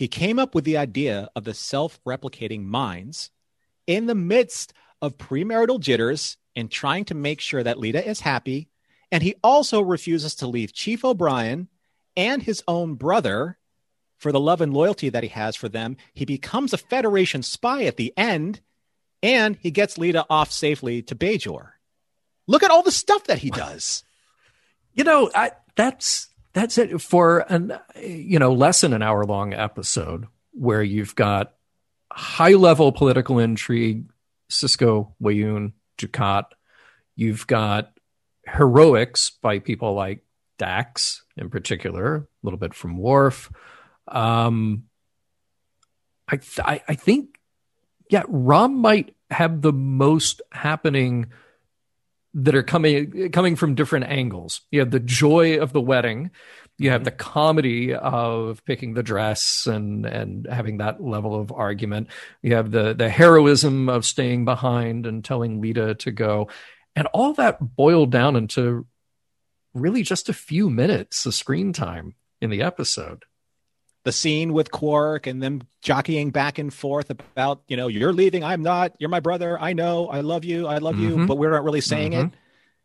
he 0.00 0.08
came 0.08 0.38
up 0.38 0.54
with 0.54 0.64
the 0.64 0.78
idea 0.78 1.28
of 1.36 1.44
the 1.44 1.52
self-replicating 1.52 2.64
minds 2.64 3.30
in 3.86 4.06
the 4.06 4.14
midst 4.14 4.72
of 5.02 5.18
premarital 5.18 5.78
jitters 5.78 6.38
and 6.56 6.70
trying 6.70 7.04
to 7.04 7.14
make 7.14 7.38
sure 7.38 7.62
that 7.62 7.76
Leeta 7.76 8.02
is 8.06 8.20
happy. 8.20 8.70
And 9.12 9.22
he 9.22 9.34
also 9.44 9.82
refuses 9.82 10.34
to 10.36 10.46
leave 10.46 10.72
Chief 10.72 11.04
O'Brien 11.04 11.68
and 12.16 12.42
his 12.42 12.64
own 12.66 12.94
brother 12.94 13.58
for 14.16 14.32
the 14.32 14.40
love 14.40 14.62
and 14.62 14.72
loyalty 14.72 15.10
that 15.10 15.22
he 15.22 15.28
has 15.28 15.54
for 15.54 15.68
them. 15.68 15.98
He 16.14 16.24
becomes 16.24 16.72
a 16.72 16.78
Federation 16.78 17.42
spy 17.42 17.82
at 17.82 17.98
the 17.98 18.14
end, 18.16 18.62
and 19.22 19.58
he 19.60 19.70
gets 19.70 19.98
Leeta 19.98 20.24
off 20.30 20.50
safely 20.50 21.02
to 21.02 21.14
Bajor. 21.14 21.72
Look 22.46 22.62
at 22.62 22.70
all 22.70 22.82
the 22.82 22.90
stuff 22.90 23.24
that 23.24 23.40
he 23.40 23.50
does. 23.50 24.02
You 24.92 25.04
know, 25.04 25.30
I, 25.32 25.52
that's 25.76 26.29
that's 26.52 26.78
it 26.78 27.00
for 27.00 27.40
an 27.48 27.78
you 28.02 28.38
know 28.38 28.52
less 28.52 28.80
than 28.80 28.92
an 28.92 29.02
hour 29.02 29.24
long 29.24 29.54
episode 29.54 30.26
where 30.52 30.82
you've 30.82 31.14
got 31.14 31.54
high 32.12 32.54
level 32.54 32.92
political 32.92 33.38
intrigue, 33.38 34.10
Sisko, 34.50 35.12
Weyoun, 35.22 35.72
Dukat. 35.98 36.46
You've 37.14 37.46
got 37.46 37.92
heroics 38.46 39.30
by 39.30 39.58
people 39.60 39.94
like 39.94 40.24
Dax 40.58 41.22
in 41.36 41.50
particular, 41.50 42.16
a 42.16 42.26
little 42.42 42.58
bit 42.58 42.74
from 42.74 42.98
Worf. 42.98 43.50
Um, 44.08 44.84
I, 46.28 46.36
th- 46.36 46.82
I 46.88 46.94
think 46.94 47.40
yeah, 48.10 48.24
Rom 48.28 48.76
might 48.76 49.14
have 49.30 49.62
the 49.62 49.72
most 49.72 50.42
happening 50.50 51.26
that 52.34 52.54
are 52.54 52.62
coming 52.62 53.30
coming 53.32 53.56
from 53.56 53.74
different 53.74 54.06
angles. 54.06 54.60
You 54.70 54.80
have 54.80 54.90
the 54.90 55.00
joy 55.00 55.58
of 55.58 55.72
the 55.72 55.80
wedding, 55.80 56.30
you 56.78 56.90
have 56.90 57.00
mm-hmm. 57.00 57.04
the 57.04 57.10
comedy 57.10 57.94
of 57.94 58.64
picking 58.64 58.94
the 58.94 59.02
dress 59.02 59.66
and 59.66 60.06
and 60.06 60.46
having 60.50 60.78
that 60.78 61.02
level 61.02 61.38
of 61.38 61.52
argument. 61.52 62.08
You 62.42 62.54
have 62.54 62.70
the 62.70 62.94
the 62.94 63.10
heroism 63.10 63.88
of 63.88 64.06
staying 64.06 64.44
behind 64.46 65.06
and 65.06 65.24
telling 65.24 65.60
Leeta 65.60 65.98
to 65.98 66.10
go, 66.10 66.48
and 66.96 67.06
all 67.08 67.34
that 67.34 67.76
boiled 67.76 68.10
down 68.10 68.34
into 68.34 68.86
really 69.74 70.02
just 70.02 70.28
a 70.28 70.34
few 70.34 70.70
minutes 70.70 71.26
of 71.26 71.34
screen 71.34 71.72
time 71.72 72.14
in 72.40 72.50
the 72.50 72.62
episode. 72.62 73.24
The 74.04 74.12
scene 74.12 74.52
with 74.52 74.70
Quark 74.70 75.26
and 75.26 75.42
them 75.42 75.62
jockeying 75.82 76.30
back 76.30 76.58
and 76.58 76.72
forth 76.72 77.10
about, 77.10 77.62
you 77.68 77.76
know, 77.76 77.88
you're 77.88 78.12
leaving, 78.12 78.42
I'm 78.42 78.62
not, 78.62 78.92
you're 78.98 79.10
my 79.10 79.20
brother, 79.20 79.58
I 79.60 79.72
know, 79.74 80.08
I 80.08 80.20
love 80.20 80.44
you, 80.44 80.66
I 80.66 80.78
love 80.78 80.98
you, 80.98 81.16
Mhm. 81.16 81.26
but 81.26 81.36
we're 81.36 81.50
not 81.50 81.64
really 81.64 81.82
saying 81.82 82.14
it. 82.14 82.26
Mhm. 82.26 82.32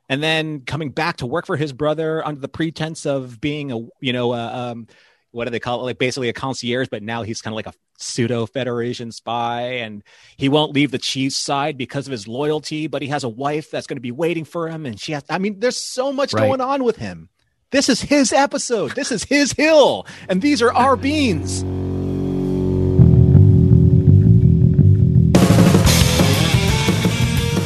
And 0.10 0.22
then 0.22 0.62
coming 0.62 0.90
back 0.90 1.18
to 1.18 1.26
work 1.26 1.46
for 1.46 1.56
his 1.58 1.74
brother 1.74 2.26
under 2.26 2.40
the 2.42 2.48
pretense 2.50 3.06
of 3.06 3.40
being 3.40 3.72
a, 3.72 3.80
you 4.02 4.14
know, 4.14 4.34
uh, 4.34 4.72
um, 4.74 4.88
what 5.32 5.46
do 5.46 5.52
they 5.52 5.60
call 5.60 5.82
it? 5.82 5.84
Like 5.84 5.98
basically 5.98 6.30
a 6.30 6.34
concierge, 6.34 6.88
but 6.90 7.02
now 7.04 7.24
he's 7.24 7.42
kind 7.42 7.54
of 7.54 7.56
like 7.56 7.68
a 7.68 7.74
pseudo 7.98 8.46
Federation 8.46 9.12
spy, 9.12 9.62
and 9.62 10.04
he 10.38 10.48
won't 10.48 10.74
leave 10.74 10.92
the 10.92 10.98
Chiefs 10.98 11.36
side 11.38 11.78
because 11.78 12.08
of 12.08 12.12
his 12.12 12.28
loyalty. 12.28 12.88
But 12.88 13.02
he 13.02 13.08
has 13.10 13.24
a 13.26 13.30
wife 13.30 13.70
that's 13.72 13.88
going 13.88 13.98
to 13.98 14.02
be 14.02 14.12
waiting 14.12 14.46
for 14.46 14.70
him, 14.70 14.86
and 14.86 15.00
she 15.00 15.12
has. 15.14 15.24
I 15.30 15.38
mean, 15.40 15.60
there's 15.60 15.82
so 15.82 16.14
much 16.14 16.34
Right. 16.34 16.48
going 16.48 16.62
on 16.62 16.84
with 16.86 16.98
him. 16.98 17.30
This 17.76 17.90
is 17.90 18.00
his 18.00 18.32
episode. 18.32 18.92
This 18.92 19.12
is 19.12 19.26
his 19.26 19.52
hill, 19.52 20.08
and 20.30 20.42
these 20.42 20.62
are 20.62 20.72
our 20.72 20.96
beans. 20.96 21.62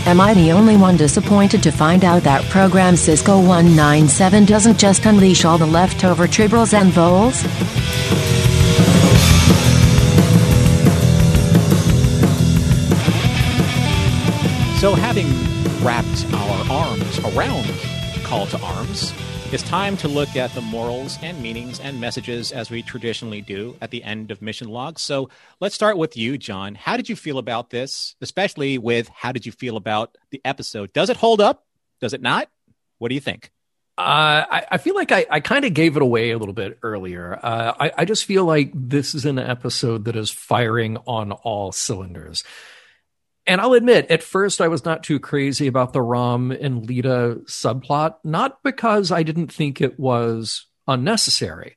Am 0.07 0.19
I 0.19 0.33
the 0.33 0.51
only 0.51 0.77
one 0.77 0.97
disappointed 0.97 1.61
to 1.61 1.71
find 1.71 2.03
out 2.03 2.23
that 2.23 2.43
program 2.45 2.95
Sisko 2.95 3.37
197 3.37 4.45
doesn't 4.45 4.79
just 4.79 5.05
unleash 5.05 5.45
all 5.45 5.59
the 5.59 5.67
leftover 5.67 6.25
tribbles 6.25 6.73
and 6.73 6.91
voles? 6.91 7.41
So, 14.81 14.95
having 14.95 15.27
wrapped 15.85 16.25
our 16.33 16.71
arms 16.71 17.19
around 17.19 17.71
Call 18.23 18.47
to 18.47 18.59
Arms, 18.59 19.13
it's 19.51 19.63
time 19.63 19.97
to 19.97 20.07
look 20.07 20.35
at 20.35 20.51
the 20.51 20.61
morals 20.61 21.17
and 21.23 21.41
meanings 21.41 21.79
and 21.79 21.99
messages 21.99 22.51
as 22.51 22.69
we 22.69 22.83
traditionally 22.83 23.41
do 23.41 23.75
at 23.81 23.89
the 23.89 24.03
end 24.03 24.29
of 24.29 24.43
mission 24.43 24.67
logs. 24.67 25.01
So, 25.01 25.29
let's 25.59 25.73
start 25.73 25.97
with 25.97 26.15
you, 26.15 26.37
John. 26.37 26.75
How 26.75 26.97
did 26.97 27.09
you 27.09 27.15
feel 27.15 27.39
about 27.39 27.71
this, 27.71 28.15
especially 28.21 28.77
with 28.77 29.09
how 29.09 29.31
did 29.31 29.47
you 29.47 29.51
feel 29.51 29.75
about 29.75 30.15
the 30.29 30.39
episode? 30.45 30.93
Does 30.93 31.09
it 31.09 31.17
hold 31.17 31.41
up? 31.41 31.65
Does 31.99 32.13
it 32.13 32.21
not? 32.21 32.47
What 32.99 33.09
do 33.09 33.15
you 33.15 33.21
think? 33.21 33.51
Uh, 33.97 34.45
I, 34.49 34.65
I 34.71 34.77
feel 34.77 34.93
like 34.93 35.11
I, 35.11 35.25
I 35.29 35.39
kind 35.39 35.65
of 35.65 35.73
gave 35.73 35.95
it 35.95 36.01
away 36.01 36.29
a 36.29 36.37
little 36.37 36.53
bit 36.53 36.77
earlier. 36.83 37.37
Uh, 37.41 37.73
I, 37.79 37.91
I 37.97 38.05
just 38.05 38.25
feel 38.25 38.45
like 38.45 38.71
this 38.75 39.15
is 39.15 39.25
an 39.25 39.39
episode 39.39 40.05
that 40.05 40.15
is 40.15 40.29
firing 40.29 40.97
on 41.07 41.31
all 41.31 41.71
cylinders. 41.71 42.43
And 43.49 43.59
I'll 43.59 43.73
admit, 43.73 44.11
at 44.11 44.21
first, 44.21 44.61
I 44.61 44.67
was 44.67 44.85
not 44.85 45.01
too 45.01 45.19
crazy 45.19 45.65
about 45.65 45.91
the 45.91 46.03
Rom 46.03 46.51
and 46.51 46.87
Leeta 46.87 47.43
subplot, 47.45 48.17
not 48.23 48.61
because 48.61 49.11
I 49.11 49.23
didn't 49.23 49.51
think 49.51 49.81
it 49.81 49.99
was 49.99 50.67
unnecessary, 50.87 51.75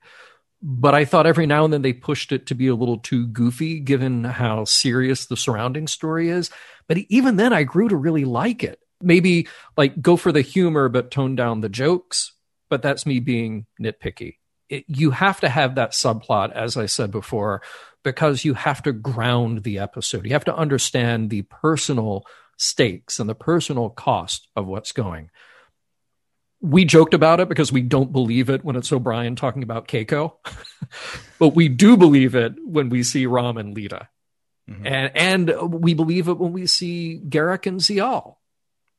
but 0.60 0.94
I 0.94 1.06
thought 1.06 1.26
every 1.26 1.46
now 1.46 1.64
and 1.64 1.72
then 1.72 1.80
they 1.80 1.94
pushed 1.94 2.30
it 2.30 2.44
to 2.48 2.54
be 2.54 2.66
a 2.66 2.74
little 2.74 2.98
too 2.98 3.26
goofy 3.26 3.80
given 3.80 4.22
how 4.22 4.66
serious 4.66 5.24
the 5.24 5.36
surrounding 5.36 5.86
story 5.86 6.28
is. 6.28 6.50
But 6.88 6.98
even 7.08 7.36
then, 7.36 7.54
I 7.54 7.62
grew 7.62 7.88
to 7.88 7.96
really 7.96 8.26
like 8.26 8.62
it. 8.62 8.78
Maybe 9.00 9.48
like 9.74 9.98
go 10.02 10.18
for 10.18 10.30
the 10.30 10.42
humor, 10.42 10.90
but 10.90 11.10
tone 11.10 11.36
down 11.36 11.62
the 11.62 11.70
jokes. 11.70 12.34
But 12.68 12.82
that's 12.82 13.06
me 13.06 13.18
being 13.18 13.64
nitpicky. 13.80 14.36
It, 14.68 14.84
you 14.88 15.10
have 15.10 15.40
to 15.40 15.48
have 15.48 15.76
that 15.76 15.92
subplot, 15.92 16.52
as 16.52 16.76
I 16.76 16.84
said 16.84 17.10
before, 17.10 17.62
because 18.02 18.44
you 18.44 18.54
have 18.54 18.82
to 18.82 18.92
ground 18.92 19.62
the 19.62 19.78
episode. 19.78 20.26
You 20.26 20.32
have 20.32 20.44
to 20.46 20.56
understand 20.56 21.30
the 21.30 21.42
personal 21.42 22.24
stakes 22.56 23.18
and 23.18 23.28
the 23.28 23.34
personal 23.34 23.90
cost 23.90 24.48
of 24.56 24.66
what's 24.66 24.92
going. 24.92 25.30
We 26.60 26.84
joked 26.84 27.14
about 27.14 27.40
it 27.40 27.48
because 27.48 27.72
we 27.72 27.82
don't 27.82 28.12
believe 28.12 28.48
it 28.48 28.64
when 28.64 28.76
it's 28.76 28.92
O'Brien 28.92 29.34
talking 29.34 29.64
about 29.64 29.88
Keiko, 29.88 30.34
but 31.38 31.48
we 31.56 31.68
do 31.68 31.96
believe 31.96 32.34
it 32.36 32.54
when 32.64 32.88
we 32.88 33.02
see 33.02 33.26
Rom 33.26 33.56
and 33.56 33.74
Leeta. 33.74 34.06
Mhm. 34.70 34.86
And 34.86 35.16
and 35.50 35.72
we 35.82 35.94
believe 35.94 36.28
it 36.28 36.38
when 36.38 36.52
we 36.52 36.66
see 36.66 37.20
Garak 37.28 37.66
and 37.66 37.80
Ziyal. 37.80 38.36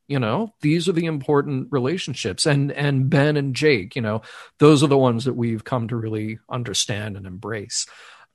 You 0.10 0.20
know, 0.20 0.54
these 0.62 0.90
are 0.90 0.92
the 0.92 1.06
important 1.06 1.70
relationships. 1.72 2.46
And 2.46 2.72
and 2.74 3.10
Ben 3.10 3.38
and 3.38 3.56
Jake, 3.56 3.96
you 3.96 4.02
know, 4.02 4.22
those 4.60 4.84
are 4.84 4.88
the 4.88 4.98
ones 4.98 5.24
that 5.24 5.34
we've 5.34 5.64
come 5.64 5.88
to 5.88 5.96
really 5.96 6.40
understand 6.50 7.16
and 7.16 7.26
embrace. 7.26 7.88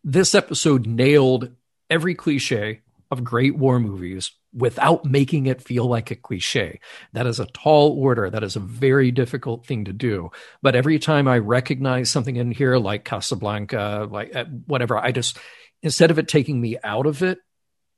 This 0.05 0.35
episode 0.35 0.87
nailed 0.87 1.51
every 1.91 2.15
cliche 2.15 2.81
of 3.11 3.25
great 3.25 3.57
war 3.57 3.81
movies 3.81 4.33
without 4.53 5.05
making 5.05 5.47
it 5.47 5.63
feel 5.63 5.87
like 5.87 6.11
a 6.11 6.17
cliche. 6.17 6.81
That 7.13 7.27
is 7.27 7.41
a 7.41 7.47
tall 7.47 7.99
order. 7.99 8.31
That 8.31 8.43
is 8.43 8.57
a 8.57 8.61
very 8.61 9.11
difficult 9.11 9.67
thing 9.67 9.85
to 9.87 9.93
do. 9.93 10.31
But 10.63 10.75
every 10.75 10.99
time 10.99 11.29
I 11.29 11.39
recognize 11.39 12.11
something 12.11 12.37
in 12.37 12.51
here, 12.51 12.79
like 12.79 13.05
Casablanca, 13.05 14.09
like 14.11 14.35
uh, 14.35 14.45
whatever, 14.67 14.99
I 14.99 15.13
just, 15.13 15.39
instead 15.83 16.11
of 16.11 16.19
it 16.19 16.29
taking 16.29 16.61
me 16.61 16.79
out 16.83 17.07
of 17.07 17.23
it, 17.23 17.39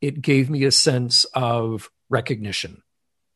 it 0.00 0.20
gave 0.20 0.50
me 0.50 0.64
a 0.64 0.72
sense 0.72 1.24
of 1.34 1.90
recognition. 2.08 2.82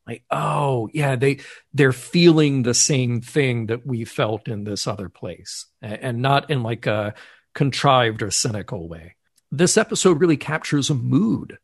Like, 0.07 0.23
oh 0.29 0.87
yeah, 0.93 1.15
they 1.15 1.39
they're 1.73 1.91
feeling 1.91 2.61
the 2.61 2.75
same 2.75 3.21
thing 3.21 3.67
that 3.67 3.87
we 3.87 4.05
felt 4.05 4.47
in 4.47 4.63
this 4.63 4.85
other 4.85 5.09
place, 5.09 5.65
and 5.81 6.21
not 6.21 6.51
in 6.51 6.61
like 6.61 6.85
a 6.85 7.15
contrived 7.55 8.21
or 8.21 8.29
cynical 8.29 8.87
way. 8.87 9.15
This 9.51 9.77
episode 9.77 10.19
really 10.19 10.37
captures 10.37 10.91
a 10.91 10.95
mood 10.95 11.57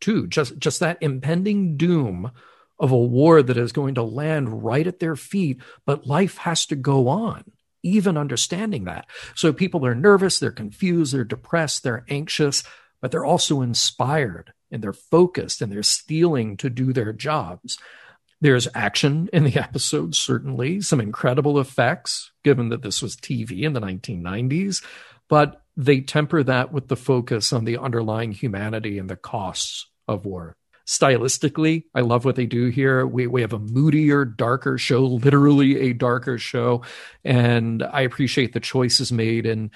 too, 0.00 0.26
just 0.26 0.58
just 0.58 0.80
that 0.80 0.98
impending 1.00 1.76
doom 1.76 2.30
of 2.78 2.92
a 2.92 2.96
war 2.96 3.42
that 3.42 3.56
is 3.56 3.72
going 3.72 3.94
to 3.94 4.02
land 4.02 4.62
right 4.64 4.86
at 4.86 5.00
their 5.00 5.16
feet, 5.16 5.60
but 5.84 6.06
life 6.06 6.38
has 6.38 6.66
to 6.66 6.76
go 6.76 7.08
on. 7.08 7.44
Even 7.82 8.16
understanding 8.16 8.84
that. 8.84 9.06
So 9.34 9.52
people 9.52 9.86
are 9.86 9.94
nervous, 9.94 10.38
they're 10.38 10.50
confused, 10.50 11.14
they're 11.14 11.24
depressed, 11.24 11.82
they're 11.82 12.04
anxious, 12.08 12.62
but 13.00 13.10
they're 13.10 13.24
also 13.24 13.62
inspired 13.62 14.52
and 14.70 14.82
they're 14.82 14.92
focused 14.92 15.62
and 15.62 15.72
they're 15.72 15.82
stealing 15.82 16.56
to 16.58 16.70
do 16.70 16.92
their 16.92 17.12
jobs. 17.12 17.78
There's 18.40 18.68
action 18.74 19.28
in 19.32 19.44
the 19.44 19.56
episode, 19.62 20.14
certainly, 20.14 20.80
some 20.80 21.00
incredible 21.00 21.58
effects, 21.58 22.30
given 22.44 22.68
that 22.68 22.82
this 22.82 23.00
was 23.02 23.16
TV 23.16 23.62
in 23.62 23.72
the 23.72 23.80
1990s, 23.80 24.84
but 25.28 25.62
they 25.76 26.00
temper 26.00 26.42
that 26.42 26.72
with 26.72 26.88
the 26.88 26.96
focus 26.96 27.52
on 27.52 27.64
the 27.64 27.78
underlying 27.78 28.32
humanity 28.32 28.98
and 28.98 29.08
the 29.08 29.16
costs 29.16 29.86
of 30.08 30.24
war. 30.24 30.56
Stylistically, 30.86 31.84
I 31.94 32.00
love 32.00 32.24
what 32.24 32.34
they 32.34 32.46
do 32.46 32.68
here. 32.68 33.06
We, 33.06 33.26
we 33.26 33.42
have 33.42 33.52
a 33.52 33.58
moodier, 33.58 34.24
darker 34.24 34.78
show, 34.78 35.04
literally 35.04 35.90
a 35.90 35.92
darker 35.92 36.38
show. 36.38 36.82
And 37.24 37.82
I 37.82 38.00
appreciate 38.00 38.54
the 38.54 38.60
choices 38.60 39.12
made 39.12 39.46
and 39.46 39.70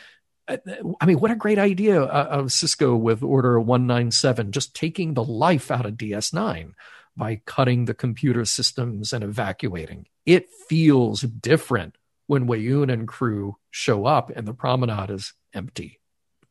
I 0.49 1.07
mean, 1.07 1.21
what 1.21 1.31
a 1.31 1.37
great 1.37 1.59
idea 1.59 2.03
uh, 2.03 2.27
of 2.31 2.47
Sisko 2.47 2.99
with 2.99 3.23
Order 3.23 3.61
197, 3.61 4.51
just 4.51 4.75
taking 4.75 5.15
the 5.15 5.23
life 5.23 5.71
out 5.71 5.87
of 5.87 5.95
DS9 5.95 6.73
by 7.17 7.41
cutting 7.47 7.85
the 7.85 7.95
computer 7.95 8.45
systems 8.45 9.13
and 9.13 9.23
evacuating. 9.23 10.07
It 10.27 10.51
feels 10.69 11.21
different 11.23 11.97
when 12.27 12.47
Weyoun 12.47 12.93
and 12.93 13.07
crew 13.07 13.57
show 13.71 14.07
up 14.07 14.31
and 14.31 14.47
the 14.47 14.55
promenade 14.55 15.11
is 15.11 15.33
empty. 15.55 16.01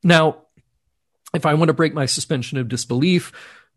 Now, 0.04 0.44
if 1.34 1.46
I 1.46 1.54
want 1.54 1.70
to 1.70 1.74
break 1.74 1.94
my 1.94 2.06
suspension 2.06 2.58
of 2.58 2.68
disbelief, 2.68 3.32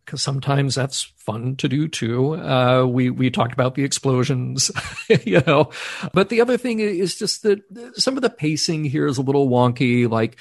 because 0.04 0.20
sometimes 0.20 0.74
that's 0.74 1.02
fun 1.16 1.56
to 1.56 1.68
do 1.68 1.88
too. 1.88 2.34
Uh, 2.34 2.84
we 2.84 3.10
we 3.10 3.30
talked 3.30 3.54
about 3.54 3.74
the 3.74 3.84
explosions, 3.84 4.70
you 5.24 5.40
know, 5.46 5.70
but 6.12 6.28
the 6.28 6.40
other 6.40 6.56
thing 6.56 6.80
is 6.80 7.16
just 7.16 7.42
that 7.42 7.60
some 7.94 8.16
of 8.16 8.22
the 8.22 8.30
pacing 8.30 8.84
here 8.84 9.06
is 9.06 9.18
a 9.18 9.22
little 9.22 9.48
wonky. 9.48 10.08
Like 10.08 10.36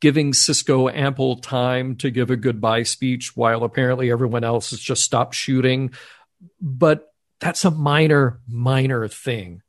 giving 0.00 0.32
Sisko 0.32 0.92
ample 0.92 1.36
time 1.36 1.96
to 1.96 2.10
give 2.10 2.30
a 2.30 2.36
goodbye 2.36 2.84
speech 2.84 3.36
while 3.36 3.64
apparently 3.64 4.10
everyone 4.10 4.44
else 4.44 4.70
has 4.70 4.80
just 4.80 5.02
stopped 5.02 5.34
shooting. 5.34 5.92
But 6.60 7.12
that's 7.38 7.64
a 7.64 7.70
minor, 7.70 8.40
minor 8.48 9.08
thing. 9.08 9.62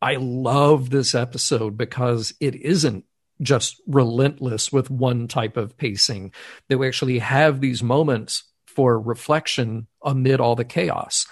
I 0.00 0.16
love 0.16 0.90
this 0.90 1.14
episode 1.14 1.76
because 1.76 2.34
it 2.40 2.54
isn't 2.54 3.04
just 3.40 3.80
relentless 3.86 4.72
with 4.72 4.90
one 4.90 5.28
type 5.28 5.56
of 5.56 5.76
pacing. 5.76 6.32
That 6.68 6.78
we 6.78 6.86
actually 6.86 7.18
have 7.18 7.60
these 7.60 7.82
moments 7.82 8.44
for 8.66 9.00
reflection 9.00 9.86
amid 10.02 10.40
all 10.40 10.54
the 10.54 10.64
chaos. 10.64 11.26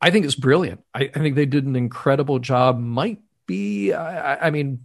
I 0.00 0.10
think 0.10 0.26
it's 0.26 0.34
brilliant. 0.34 0.82
I, 0.94 1.10
I 1.14 1.18
think 1.18 1.34
they 1.36 1.46
did 1.46 1.64
an 1.64 1.76
incredible 1.76 2.38
job. 2.38 2.78
Might 2.78 3.20
be, 3.46 3.92
I, 3.92 4.46
I 4.46 4.50
mean, 4.50 4.84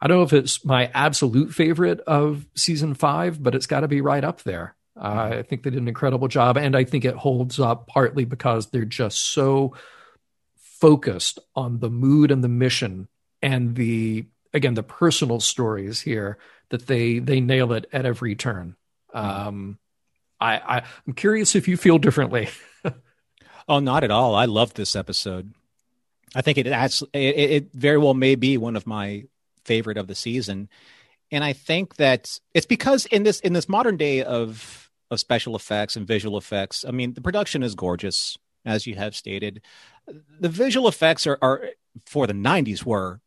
I 0.00 0.06
don't 0.06 0.18
know 0.18 0.24
if 0.24 0.32
it's 0.32 0.64
my 0.64 0.90
absolute 0.94 1.54
favorite 1.54 2.00
of 2.00 2.46
season 2.54 2.94
five, 2.94 3.42
but 3.42 3.54
it's 3.54 3.66
got 3.66 3.80
to 3.80 3.88
be 3.88 4.00
right 4.00 4.24
up 4.24 4.42
there. 4.42 4.74
Uh, 4.96 5.30
I 5.38 5.42
think 5.42 5.62
they 5.62 5.70
did 5.70 5.80
an 5.80 5.88
incredible 5.88 6.28
job, 6.28 6.56
and 6.56 6.76
I 6.76 6.84
think 6.84 7.04
it 7.04 7.14
holds 7.14 7.60
up 7.60 7.86
partly 7.86 8.24
because 8.24 8.66
they're 8.66 8.84
just 8.84 9.18
so 9.32 9.74
focused 10.80 11.38
on 11.54 11.80
the 11.80 11.90
mood 11.90 12.30
and 12.30 12.42
the 12.42 12.48
mission 12.48 13.08
and 13.42 13.76
the 13.76 14.26
again 14.52 14.74
the 14.74 14.82
personal 14.82 15.40
stories 15.40 16.00
here 16.00 16.38
that 16.70 16.86
they 16.86 17.18
they 17.18 17.40
nail 17.40 17.72
it 17.72 17.86
at 17.92 18.06
every 18.06 18.34
turn. 18.34 18.76
Um, 19.12 19.78
I, 20.40 20.56
I 20.56 20.82
I'm 21.06 21.12
curious 21.12 21.54
if 21.54 21.68
you 21.68 21.76
feel 21.76 21.98
differently. 21.98 22.48
oh, 23.68 23.80
not 23.80 24.04
at 24.04 24.10
all. 24.10 24.34
I 24.34 24.46
love 24.46 24.74
this 24.74 24.96
episode. 24.96 25.52
I 26.34 26.42
think 26.42 26.58
it 26.58 26.66
adds, 26.66 27.02
it, 27.12 27.18
it 27.18 27.72
very 27.72 27.98
well 27.98 28.14
may 28.14 28.36
be 28.36 28.56
one 28.56 28.76
of 28.76 28.86
my 28.86 29.24
favorite 29.64 29.98
of 29.98 30.06
the 30.06 30.14
season. 30.14 30.68
And 31.32 31.42
I 31.44 31.52
think 31.52 31.96
that 31.96 32.38
it's 32.54 32.66
because 32.66 33.06
in 33.06 33.22
this 33.22 33.40
in 33.40 33.52
this 33.52 33.68
modern 33.68 33.96
day 33.96 34.22
of 34.22 34.90
of 35.10 35.20
special 35.20 35.56
effects 35.56 35.96
and 35.96 36.06
visual 36.06 36.38
effects, 36.38 36.84
I 36.86 36.92
mean, 36.92 37.14
the 37.14 37.20
production 37.20 37.62
is 37.62 37.74
gorgeous, 37.74 38.36
as 38.64 38.86
you 38.86 38.94
have 38.94 39.14
stated. 39.16 39.62
The 40.40 40.48
visual 40.48 40.88
effects 40.88 41.26
are, 41.26 41.38
are 41.40 41.70
for 42.06 42.26
the 42.26 42.32
'90s 42.32 42.84
were 42.84 43.20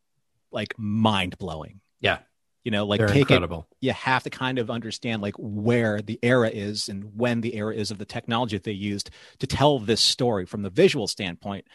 like 0.50 0.74
mind 0.78 1.38
blowing. 1.38 1.80
Yeah, 2.00 2.18
you 2.64 2.70
know 2.70 2.86
like 2.86 2.98
They're 2.98 3.08
take 3.08 3.22
incredible. 3.30 3.68
it 3.80 3.86
you 3.86 3.92
have 3.92 4.22
to 4.24 4.30
kind 4.30 4.58
of 4.58 4.70
understand 4.70 5.22
like 5.22 5.34
where 5.38 6.00
the 6.00 6.18
era 6.22 6.48
is 6.48 6.88
and 6.88 7.16
when 7.16 7.42
the 7.42 7.54
era 7.54 7.74
is 7.74 7.90
of 7.90 7.98
the 7.98 8.04
technology 8.04 8.56
that 8.56 8.64
they 8.64 8.72
used 8.72 9.10
to 9.38 9.46
tell 9.46 9.78
this 9.78 10.00
story 10.00 10.46
from 10.46 10.62
the 10.62 10.70
visual 10.70 11.06
standpoint 11.06 11.66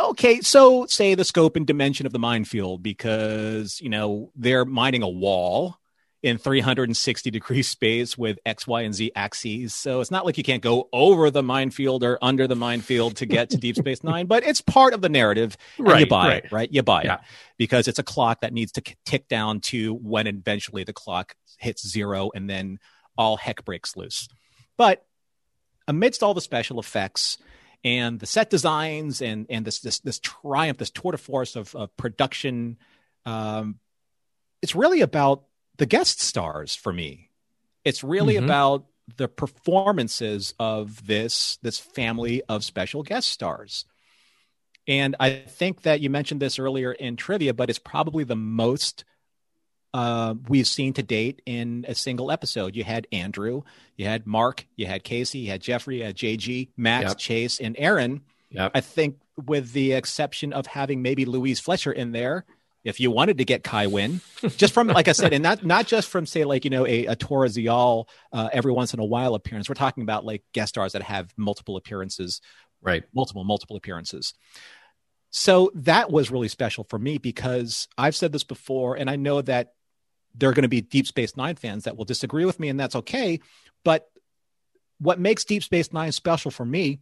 okay 0.00 0.40
so 0.40 0.86
say 0.86 1.14
the 1.14 1.24
scope 1.24 1.54
and 1.56 1.66
dimension 1.66 2.06
of 2.06 2.12
the 2.12 2.18
minefield 2.18 2.82
because 2.82 3.80
you 3.80 3.90
know 3.90 4.32
they're 4.34 4.64
mining 4.64 5.02
a 5.02 5.08
wall 5.08 5.76
in 6.22 6.38
360 6.38 7.30
degree 7.30 7.62
space 7.62 8.16
with 8.16 8.38
X, 8.46 8.66
Y, 8.66 8.82
and 8.82 8.94
Z 8.94 9.12
axes. 9.14 9.74
So 9.74 10.00
it's 10.00 10.10
not 10.10 10.24
like 10.24 10.38
you 10.38 10.44
can't 10.44 10.62
go 10.62 10.88
over 10.92 11.30
the 11.30 11.42
minefield 11.42 12.04
or 12.04 12.18
under 12.22 12.46
the 12.46 12.54
minefield 12.56 13.16
to 13.16 13.26
get 13.26 13.50
to 13.50 13.56
Deep 13.56 13.76
Space 13.76 14.04
Nine, 14.04 14.26
but 14.26 14.44
it's 14.44 14.60
part 14.60 14.94
of 14.94 15.00
the 15.00 15.08
narrative. 15.08 15.56
Right, 15.78 16.00
you 16.00 16.06
buy 16.06 16.28
right. 16.28 16.44
it, 16.44 16.52
right? 16.52 16.72
You 16.72 16.82
buy 16.82 17.02
Yeah. 17.02 17.14
it 17.14 17.20
because 17.58 17.88
it's 17.88 17.98
a 17.98 18.04
clock 18.04 18.40
that 18.42 18.52
needs 18.52 18.72
to 18.72 18.82
tick 19.04 19.28
down 19.28 19.60
to 19.60 19.94
when 19.94 20.26
eventually 20.26 20.84
the 20.84 20.92
clock 20.92 21.34
hits 21.58 21.86
zero 21.86 22.30
and 22.34 22.48
then 22.48 22.78
all 23.18 23.36
heck 23.36 23.64
breaks 23.64 23.96
loose. 23.96 24.28
But 24.76 25.04
amidst 25.88 26.22
all 26.22 26.34
the 26.34 26.40
special 26.40 26.78
effects, 26.80 27.38
and 27.84 28.20
the 28.20 28.26
set 28.26 28.48
designs 28.48 29.20
and 29.20 29.46
and 29.50 29.64
this 29.64 29.80
this 29.80 29.98
this 30.00 30.20
triumph, 30.20 30.78
this 30.78 30.90
tour 30.90 31.10
de 31.10 31.18
force 31.18 31.56
of, 31.56 31.74
of 31.74 31.94
production, 31.96 32.78
um, 33.26 33.80
it's 34.62 34.76
really 34.76 35.00
about 35.00 35.42
the 35.78 35.86
guest 35.86 36.20
stars 36.20 36.74
for 36.74 36.92
me. 36.92 37.30
It's 37.84 38.04
really 38.04 38.34
Mhm. 38.34 38.44
about 38.44 38.86
the 39.16 39.28
performances 39.28 40.54
of 40.58 41.06
this 41.06 41.56
this 41.62 41.78
family 41.78 42.42
of 42.48 42.64
special 42.64 43.02
guest 43.02 43.28
stars. 43.28 43.84
And 44.88 45.14
I 45.20 45.30
think 45.30 45.82
that 45.82 46.00
you 46.00 46.10
mentioned 46.10 46.40
this 46.40 46.58
earlier 46.58 46.92
in 46.92 47.16
trivia, 47.16 47.54
but 47.54 47.70
it's 47.70 47.78
probably 47.78 48.24
the 48.24 48.36
most 48.36 49.04
uh, 49.94 50.34
we've 50.48 50.66
seen 50.66 50.94
to 50.94 51.02
date 51.02 51.42
in 51.44 51.84
a 51.86 51.94
single 51.94 52.30
episode. 52.30 52.74
You 52.74 52.82
had 52.82 53.06
Andrew, 53.12 53.60
you 53.96 54.06
had 54.06 54.26
Marc, 54.26 54.66
you 54.74 54.86
had 54.86 55.04
Casey, 55.04 55.40
you 55.40 55.50
had 55.50 55.60
Jeffrey, 55.60 55.98
you 55.98 56.04
had 56.04 56.16
JG, 56.16 56.70
Max, 56.78 57.08
Yep. 57.10 57.18
Chase, 57.18 57.60
and 57.60 57.76
Aron. 57.78 58.22
Yep. 58.50 58.70
I 58.74 58.80
think, 58.80 59.18
with 59.36 59.72
the 59.72 59.92
exception 59.92 60.54
of 60.54 60.66
having 60.66 61.02
maybe 61.02 61.26
Louise 61.26 61.60
Fletcher 61.60 61.92
in 61.92 62.12
there, 62.12 62.46
if 62.84 62.98
you 63.00 63.10
wanted 63.10 63.38
to 63.38 63.44
get 63.44 63.62
Kai 63.62 63.86
Winn, 63.86 64.20
just 64.56 64.74
from 64.74 64.88
like 64.88 65.08
I 65.08 65.12
said, 65.12 65.32
and 65.32 65.42
not 65.42 65.64
not 65.64 65.86
just 65.86 66.08
from 66.08 66.26
say 66.26 66.44
like 66.44 66.64
you 66.64 66.70
know 66.70 66.86
a, 66.86 67.06
a 67.06 67.16
Tora 67.16 67.48
Ziyal 67.48 68.08
uh, 68.32 68.48
every 68.52 68.72
once 68.72 68.92
in 68.94 69.00
a 69.00 69.04
while 69.04 69.34
appearance. 69.34 69.68
We're 69.68 69.74
talking 69.74 70.02
about 70.02 70.24
like 70.24 70.42
guest 70.52 70.70
stars 70.70 70.92
that 70.92 71.02
have 71.02 71.32
multiple 71.36 71.76
appearances, 71.76 72.40
Right. 72.80 73.04
multiple 73.14 73.44
multiple 73.44 73.76
appearances. 73.76 74.34
So 75.30 75.70
that 75.74 76.10
was 76.10 76.30
really 76.30 76.48
special 76.48 76.84
for 76.84 76.98
me 76.98 77.18
because 77.18 77.88
I've 77.96 78.14
said 78.16 78.32
this 78.32 78.44
before, 78.44 78.96
and 78.96 79.08
I 79.08 79.16
know 79.16 79.40
that 79.42 79.72
there 80.34 80.50
are 80.50 80.52
going 80.54 80.62
to 80.62 80.68
be 80.68 80.80
Deep 80.82 81.06
Space 81.06 81.36
Nine 81.36 81.56
fans 81.56 81.84
that 81.84 81.96
will 81.96 82.04
disagree 82.04 82.44
with 82.44 82.60
me, 82.60 82.68
and 82.68 82.78
that's 82.78 82.96
okay. 82.96 83.40
But 83.84 84.08
what 84.98 85.18
makes 85.18 85.44
Deep 85.44 85.62
Space 85.62 85.92
Nine 85.92 86.12
special 86.12 86.50
for 86.50 86.64
me 86.64 87.00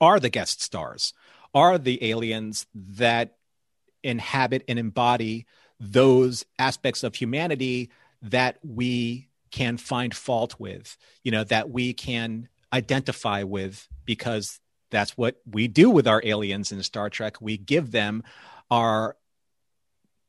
are 0.00 0.18
the 0.20 0.28
guest 0.28 0.62
stars, 0.62 1.12
are 1.54 1.78
the 1.78 2.10
aliens 2.10 2.66
that 2.74 3.37
inhabit 4.02 4.64
and 4.68 4.78
embody 4.78 5.46
those 5.80 6.44
aspects 6.58 7.02
of 7.02 7.14
humanity 7.14 7.90
that 8.22 8.58
we 8.62 9.28
can 9.50 9.76
find 9.76 10.14
fault 10.14 10.56
with, 10.58 10.96
you 11.22 11.30
know, 11.30 11.44
that 11.44 11.70
we 11.70 11.92
can 11.92 12.48
identify 12.72 13.42
with 13.42 13.88
because 14.04 14.60
that's 14.90 15.16
what 15.16 15.36
we 15.50 15.68
do 15.68 15.90
with 15.90 16.06
our 16.06 16.20
aliens 16.24 16.72
in 16.72 16.82
Star 16.82 17.08
Trek. 17.10 17.40
We 17.40 17.56
give 17.56 17.90
them 17.90 18.22
our 18.70 19.16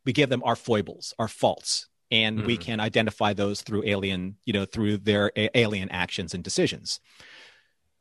we 0.06 0.14
give 0.14 0.30
them 0.30 0.42
our 0.44 0.56
foibles, 0.56 1.14
our 1.20 1.28
faults, 1.28 1.88
and 2.10 2.46
we 2.46 2.58
Mhm. 2.58 2.62
can 2.62 2.80
identify 2.80 3.34
those 3.34 3.62
through 3.62 3.84
alien, 3.86 4.38
you 4.46 4.54
know, 4.54 4.66
through 4.66 4.98
their 4.98 5.32
a- 5.36 5.56
alien 5.58 5.90
actions 5.90 6.34
and 6.34 6.44
decisions. 6.44 7.00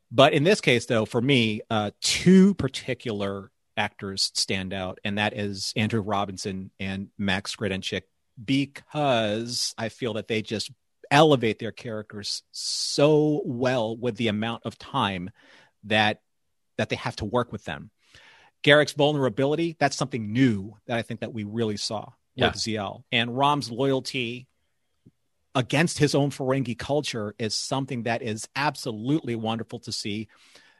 But 0.09 0.33
in 0.33 0.43
this 0.43 0.61
case, 0.61 0.85
though, 0.85 1.05
for 1.05 1.21
me, 1.21 1.61
uh, 1.69 1.91
two 2.01 2.55
particular 2.55 3.51
actors 3.79 4.31
stand 4.35 4.73
out, 4.73 4.99
and 5.03 5.17
that 5.17 5.35
is 5.35 5.73
Andrew 5.75 6.01
Robinson 6.01 6.69
and 6.79 7.07
Max 7.17 7.55
Grodenchik, 7.55 8.03
because 8.43 9.73
I 9.77 9.89
feel 9.89 10.13
that 10.13 10.27
they 10.27 10.41
just 10.41 10.69
elevate 11.09 11.57
their 11.57 11.71
characters 11.71 12.43
so 12.51 13.41
well 13.45 13.97
with 13.97 14.17
the 14.17 14.27
amount 14.27 14.63
of 14.65 14.77
time 14.77 15.31
that 15.85 16.21
that 16.77 16.89
they 16.89 16.95
have 16.97 17.15
to 17.15 17.25
work 17.25 17.51
with 17.51 17.65
them. 17.65 17.89
Garak's 18.63 18.93
vulnerability, 18.93 19.75
that's 19.79 19.97
something 19.97 20.31
new 20.31 20.75
that 20.85 20.97
I 20.97 21.01
think 21.01 21.21
that 21.21 21.33
we 21.33 21.43
really 21.45 21.77
saw 21.77 22.09
Yeah. 22.35 22.47
with 22.47 22.55
Ziyal. 22.55 23.03
And 23.11 23.35
Rom's 23.37 23.71
loyalty 23.71 24.47
against 25.55 25.97
his 25.97 26.13
own 26.13 26.29
Ferengi 26.29 26.77
culture 26.77 27.35
is 27.39 27.53
something 27.55 28.03
that 28.03 28.21
is 28.21 28.47
absolutely 28.55 29.35
wonderful 29.35 29.79
to 29.79 29.91
see. 29.91 30.27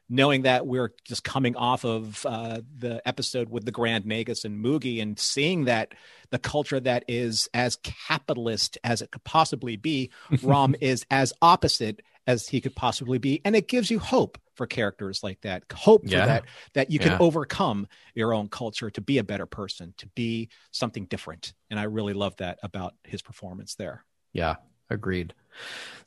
Knowing 0.10 0.42
that 0.42 0.66
we're 0.66 0.92
just 1.06 1.24
coming 1.24 1.56
off 1.56 1.86
of 1.86 2.26
uh, 2.26 2.62
the 2.78 3.02
episode 3.08 3.50
with 3.50 3.64
the 3.64 3.72
Grand 3.72 4.06
Nagus 4.06 4.44
and 4.44 4.64
Moogie 4.64 5.02
and 5.02 5.18
seeing 5.20 5.66
that 5.66 5.94
the 6.32 6.40
culture 6.40 6.80
that 6.80 7.06
is 7.08 7.48
as 7.54 7.78
capitalist 7.84 8.78
as 8.84 9.02
it 9.02 9.12
could 9.12 9.24
possibly 9.24 9.76
be, 9.76 10.10
Rom 10.44 10.76
is 10.82 11.06
as 11.12 11.32
opposite 11.42 12.02
as 12.26 12.48
he 12.48 12.62
could 12.62 12.76
possibly 12.76 13.18
be. 13.18 13.42
And 13.46 13.56
it 13.56 13.68
gives 13.68 13.90
you 13.90 14.00
hope 14.00 14.38
for 14.56 14.68
characters 14.68 15.24
like 15.24 15.42
that, 15.42 15.64
hope 15.74 16.02
yeah. 16.04 16.22
for 16.22 16.26
that, 16.28 16.46
that 16.74 16.92
you 16.92 17.00
can 17.00 17.14
yeah. 17.14 17.18
overcome 17.20 17.88
your 18.14 18.34
own 18.34 18.50
culture 18.50 18.90
to 18.90 19.02
be 19.02 19.18
a 19.18 19.24
better 19.24 19.46
person, 19.46 19.94
to 19.98 20.08
be 20.08 20.50
something 20.72 21.06
different. 21.06 21.54
And 21.70 21.80
I 21.80 21.84
really 21.84 22.14
love 22.14 22.36
that 22.38 22.60
about 22.62 22.94
his 23.04 23.22
performance 23.22 23.76
there. 23.76 24.04
Yeah, 24.34 24.56
agreed. 24.90 25.34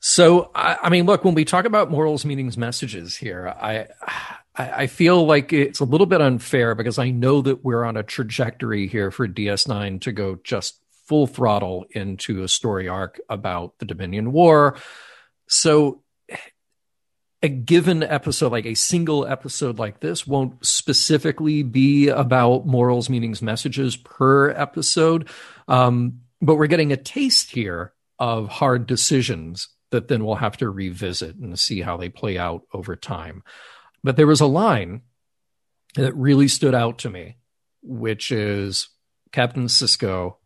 So, 0.04 0.50
I, 0.54 0.78
I, 0.82 0.88
mean, 0.88 1.06
look, 1.06 1.24
when 1.24 1.34
we 1.34 1.44
talk 1.44 1.64
about 1.64 1.90
morals, 1.90 2.24
meanings, 2.24 2.58
messages 2.58 3.14
here, 3.14 3.48
I, 3.48 3.86
I, 4.56 4.88
feel 4.88 5.24
like 5.24 5.52
it's 5.52 5.78
a 5.78 5.84
little 5.84 6.06
bit 6.06 6.20
unfair 6.20 6.74
because 6.74 6.98
I 6.98 7.10
know 7.10 7.40
that 7.42 7.64
we're 7.64 7.84
on 7.84 7.96
a 7.96 8.02
trajectory 8.02 8.88
here 8.88 9.12
for 9.12 9.28
DS9 9.28 10.00
to 10.00 10.10
go 10.10 10.38
just 10.42 10.80
full 11.06 11.28
throttle 11.28 11.86
into 11.92 12.42
a 12.42 12.48
story 12.48 12.88
arc 12.88 13.20
about 13.28 13.78
the 13.78 13.84
Dominion 13.84 14.32
War. 14.32 14.76
So, 15.46 16.02
a 17.42 17.48
given 17.48 18.02
episode, 18.02 18.52
like 18.52 18.66
a 18.66 18.74
single 18.74 19.26
episode 19.26 19.78
like 19.78 20.00
this, 20.00 20.26
won't 20.26 20.64
specifically 20.64 21.62
be 21.62 22.08
about 22.08 22.66
morals, 22.66 23.08
meanings, 23.08 23.40
messages 23.40 23.96
per 23.96 24.50
episode. 24.50 25.28
Um, 25.68 26.20
but 26.40 26.56
we're 26.56 26.66
getting 26.66 26.92
a 26.92 26.96
taste 26.96 27.50
here 27.50 27.92
of 28.22 28.48
hard 28.48 28.86
decisions 28.86 29.66
that 29.90 30.06
then 30.06 30.24
we'll 30.24 30.36
have 30.36 30.56
to 30.56 30.70
revisit 30.70 31.34
and 31.34 31.58
see 31.58 31.80
how 31.80 31.96
they 31.96 32.08
play 32.08 32.38
out 32.38 32.62
over 32.72 32.94
time. 32.94 33.42
But 34.04 34.14
there 34.16 34.28
was 34.28 34.40
a 34.40 34.46
line 34.46 35.02
that 35.96 36.14
really 36.14 36.46
stood 36.46 36.72
out 36.72 36.98
to 36.98 37.10
me, 37.10 37.38
which 37.82 38.30
is 38.30 38.90
Captain 39.32 39.66
Sisko 39.66 40.36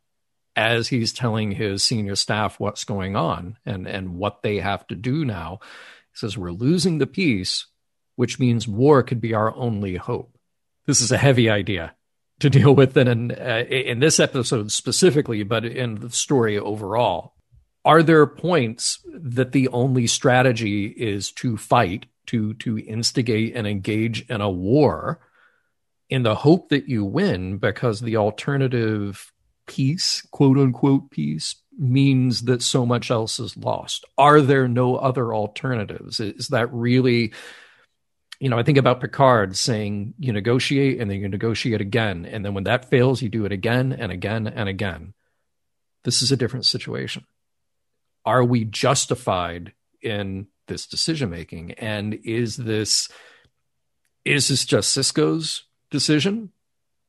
as 0.56 0.88
he's 0.88 1.12
telling 1.12 1.52
his 1.52 1.84
senior 1.84 2.16
staff 2.16 2.58
what's 2.58 2.84
going 2.84 3.14
on 3.14 3.58
and, 3.66 3.86
and 3.86 4.14
what 4.14 4.40
they 4.42 4.56
have 4.56 4.86
to 4.86 4.94
do 4.94 5.26
now. 5.26 5.58
He 5.60 6.16
says, 6.16 6.38
We're 6.38 6.52
losing 6.52 6.96
the 6.96 7.06
peace, 7.06 7.66
which 8.14 8.40
means 8.40 8.66
war 8.66 9.02
could 9.02 9.20
be 9.20 9.34
our 9.34 9.54
only 9.54 9.96
hope. 9.96 10.38
This 10.86 11.02
is 11.02 11.12
a 11.12 11.18
heavy 11.18 11.50
idea 11.50 11.94
to 12.40 12.48
deal 12.48 12.74
with 12.74 12.96
in, 12.96 13.32
uh, 13.32 13.64
in 13.68 14.00
this 14.00 14.18
episode 14.18 14.72
specifically, 14.72 15.42
but 15.42 15.66
in 15.66 15.96
the 15.96 16.08
story 16.08 16.58
overall 16.58 17.35
are 17.86 18.02
there 18.02 18.26
points 18.26 18.98
that 19.14 19.52
the 19.52 19.68
only 19.68 20.08
strategy 20.08 20.86
is 20.86 21.30
to 21.30 21.56
fight 21.56 22.06
to 22.26 22.52
to 22.54 22.78
instigate 22.78 23.54
and 23.54 23.66
engage 23.66 24.28
in 24.28 24.40
a 24.40 24.50
war 24.50 25.20
in 26.10 26.24
the 26.24 26.34
hope 26.34 26.68
that 26.70 26.88
you 26.88 27.04
win 27.04 27.58
because 27.58 28.00
the 28.00 28.16
alternative 28.16 29.32
peace 29.66 30.26
quote 30.32 30.58
unquote 30.58 31.10
peace 31.10 31.54
means 31.78 32.42
that 32.42 32.62
so 32.62 32.84
much 32.84 33.10
else 33.10 33.38
is 33.38 33.56
lost? 33.56 34.04
Are 34.18 34.40
there 34.40 34.66
no 34.66 34.96
other 34.96 35.32
alternatives? 35.32 36.18
Is 36.18 36.48
that 36.48 36.72
really 36.72 37.32
you 38.38 38.50
know 38.50 38.58
i 38.58 38.62
think 38.62 38.76
about 38.76 39.00
picard 39.00 39.56
saying 39.56 40.12
you 40.18 40.30
negotiate 40.30 41.00
and 41.00 41.10
then 41.10 41.20
you 41.20 41.28
negotiate 41.28 41.80
again. 41.80 42.26
And 42.26 42.44
then 42.44 42.52
when 42.52 42.64
that 42.64 42.90
fails 42.90 43.22
you 43.22 43.28
do 43.28 43.44
it 43.44 43.52
again 43.52 43.92
and 43.92 44.10
again 44.10 44.48
and 44.48 44.68
again. 44.68 45.14
This 46.02 46.22
is 46.22 46.32
a 46.32 46.36
different 46.36 46.66
situation 46.66 47.24
are 48.26 48.44
we 48.44 48.64
justified 48.64 49.72
in 50.02 50.48
this 50.66 50.86
decision 50.86 51.30
making 51.30 51.72
and 51.72 52.14
is 52.24 52.56
this 52.56 53.08
is 54.24 54.48
this 54.48 54.64
just 54.64 54.96
Sisko's 54.96 55.62
decision? 55.90 56.50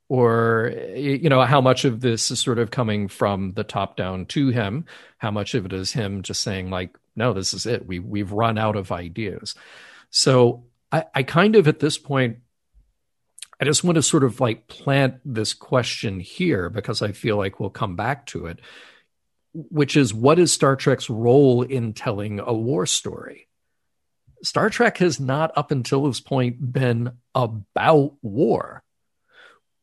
Or 0.10 0.72
you 0.96 1.28
know 1.28 1.42
how 1.42 1.60
much 1.60 1.84
of 1.84 2.00
this 2.00 2.32
is 2.32 2.40
sort 2.40 2.60
of 2.60 2.72
coming 2.72 3.10
from 3.10 3.54
the 3.54 3.64
top 3.66 3.98
down 3.98 4.28
to 4.28 4.50
him? 4.50 4.86
How 5.18 5.32
much 5.32 5.54
of 5.54 5.66
it 5.66 5.74
is 5.74 5.92
him 5.92 6.22
just 6.22 6.42
saying 6.42 6.70
like 6.70 6.96
no 7.16 7.34
this 7.34 7.54
is 7.54 7.66
it. 7.66 7.86
We 7.86 8.00
we've 8.00 8.32
run 8.32 8.58
out 8.58 8.78
of 8.78 8.92
ideas. 8.92 9.56
So 10.12 10.64
i 10.92 11.04
i 11.14 11.24
kind 11.24 11.56
of 11.56 11.68
at 11.68 11.80
this 11.80 11.98
point 11.98 12.38
i 13.60 13.66
just 13.66 13.84
want 13.84 13.96
to 13.96 14.02
sort 14.02 14.24
of 14.24 14.40
like 14.40 14.68
plant 14.68 15.16
this 15.26 15.54
question 15.54 16.20
here 16.20 16.70
because 16.70 17.02
i 17.02 17.12
feel 17.12 17.38
like 17.38 17.60
we'll 17.60 17.70
come 17.70 17.96
back 17.96 18.26
to 18.26 18.46
it 18.46 18.60
which 19.70 19.98
is 19.98 20.14
what 20.14 20.38
is 20.40 20.54
Star 20.54 20.76
Trek's 20.76 21.10
role 21.10 21.64
in 21.64 21.94
telling 21.94 22.40
a 22.40 22.54
war 22.54 22.86
story? 22.86 23.48
Star 24.44 24.70
Trek 24.70 24.98
has 25.00 25.20
not, 25.20 25.52
up 25.58 25.72
until 25.72 26.06
this 26.06 26.20
point, 26.20 26.72
been 26.72 27.12
about 27.34 28.14
war. 28.22 28.84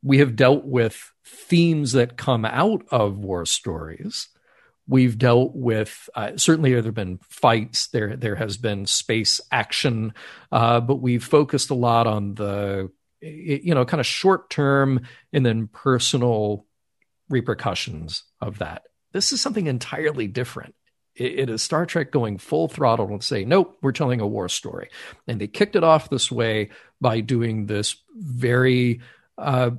We 0.03 0.19
have 0.19 0.37
dealt 0.37 0.65
with 0.65 1.11
themes 1.25 1.93
that 1.93 2.17
come 2.17 2.45
out 2.45 2.85
of 2.91 3.19
war 3.19 3.47
stories. 3.47 4.29
We've 4.87 5.19
dealt 5.19 5.55
with 5.55 6.09
uh, 6.15 6.33
certainly 6.37 6.71
there 6.71 6.83
have 6.83 6.95
been 6.95 7.19
fights. 7.29 7.89
There 7.89 8.17
there 8.17 8.37
has 8.37 8.59
been 8.59 8.85
space 8.87 9.41
action, 9.51 10.13
uh, 10.53 10.81
but 10.81 10.97
we've 10.97 11.25
focused 11.25 11.71
a 11.71 11.75
lot 11.75 12.07
on 12.07 12.35
the 12.35 12.91
you 13.23 13.75
know 13.75 13.87
kind 13.87 14.01
of 14.01 14.07
short 14.07 14.51
term 14.51 15.01
and 15.33 15.45
then 15.45 15.69
personal 15.69 16.67
repercussions 17.31 18.25
of 18.43 18.59
that. 18.59 18.83
This 19.15 19.33
is 19.33 19.41
something 19.41 19.69
entirely 19.69 20.27
different. 20.27 20.75
It, 21.15 21.39
it 21.39 21.51
is 21.51 21.63
Star 21.63 21.87
Trek 21.87 22.11
going 22.11 22.37
full 22.37 22.69
throttle 22.69 23.07
and 23.07 23.23
say, 23.23 23.45
nope, 23.45 23.79
we're 23.81 23.93
telling 23.93 24.21
a 24.21 24.27
war 24.27 24.51
story. 24.51 24.91
And 25.27 25.41
they 25.41 25.47
kicked 25.47 25.77
it 25.77 25.85
off 25.85 26.11
this 26.11 26.31
way 26.31 26.71
by 27.01 27.21
doing 27.21 27.65
this 27.65 27.97
very, 28.15 29.01
uh, 29.39 29.71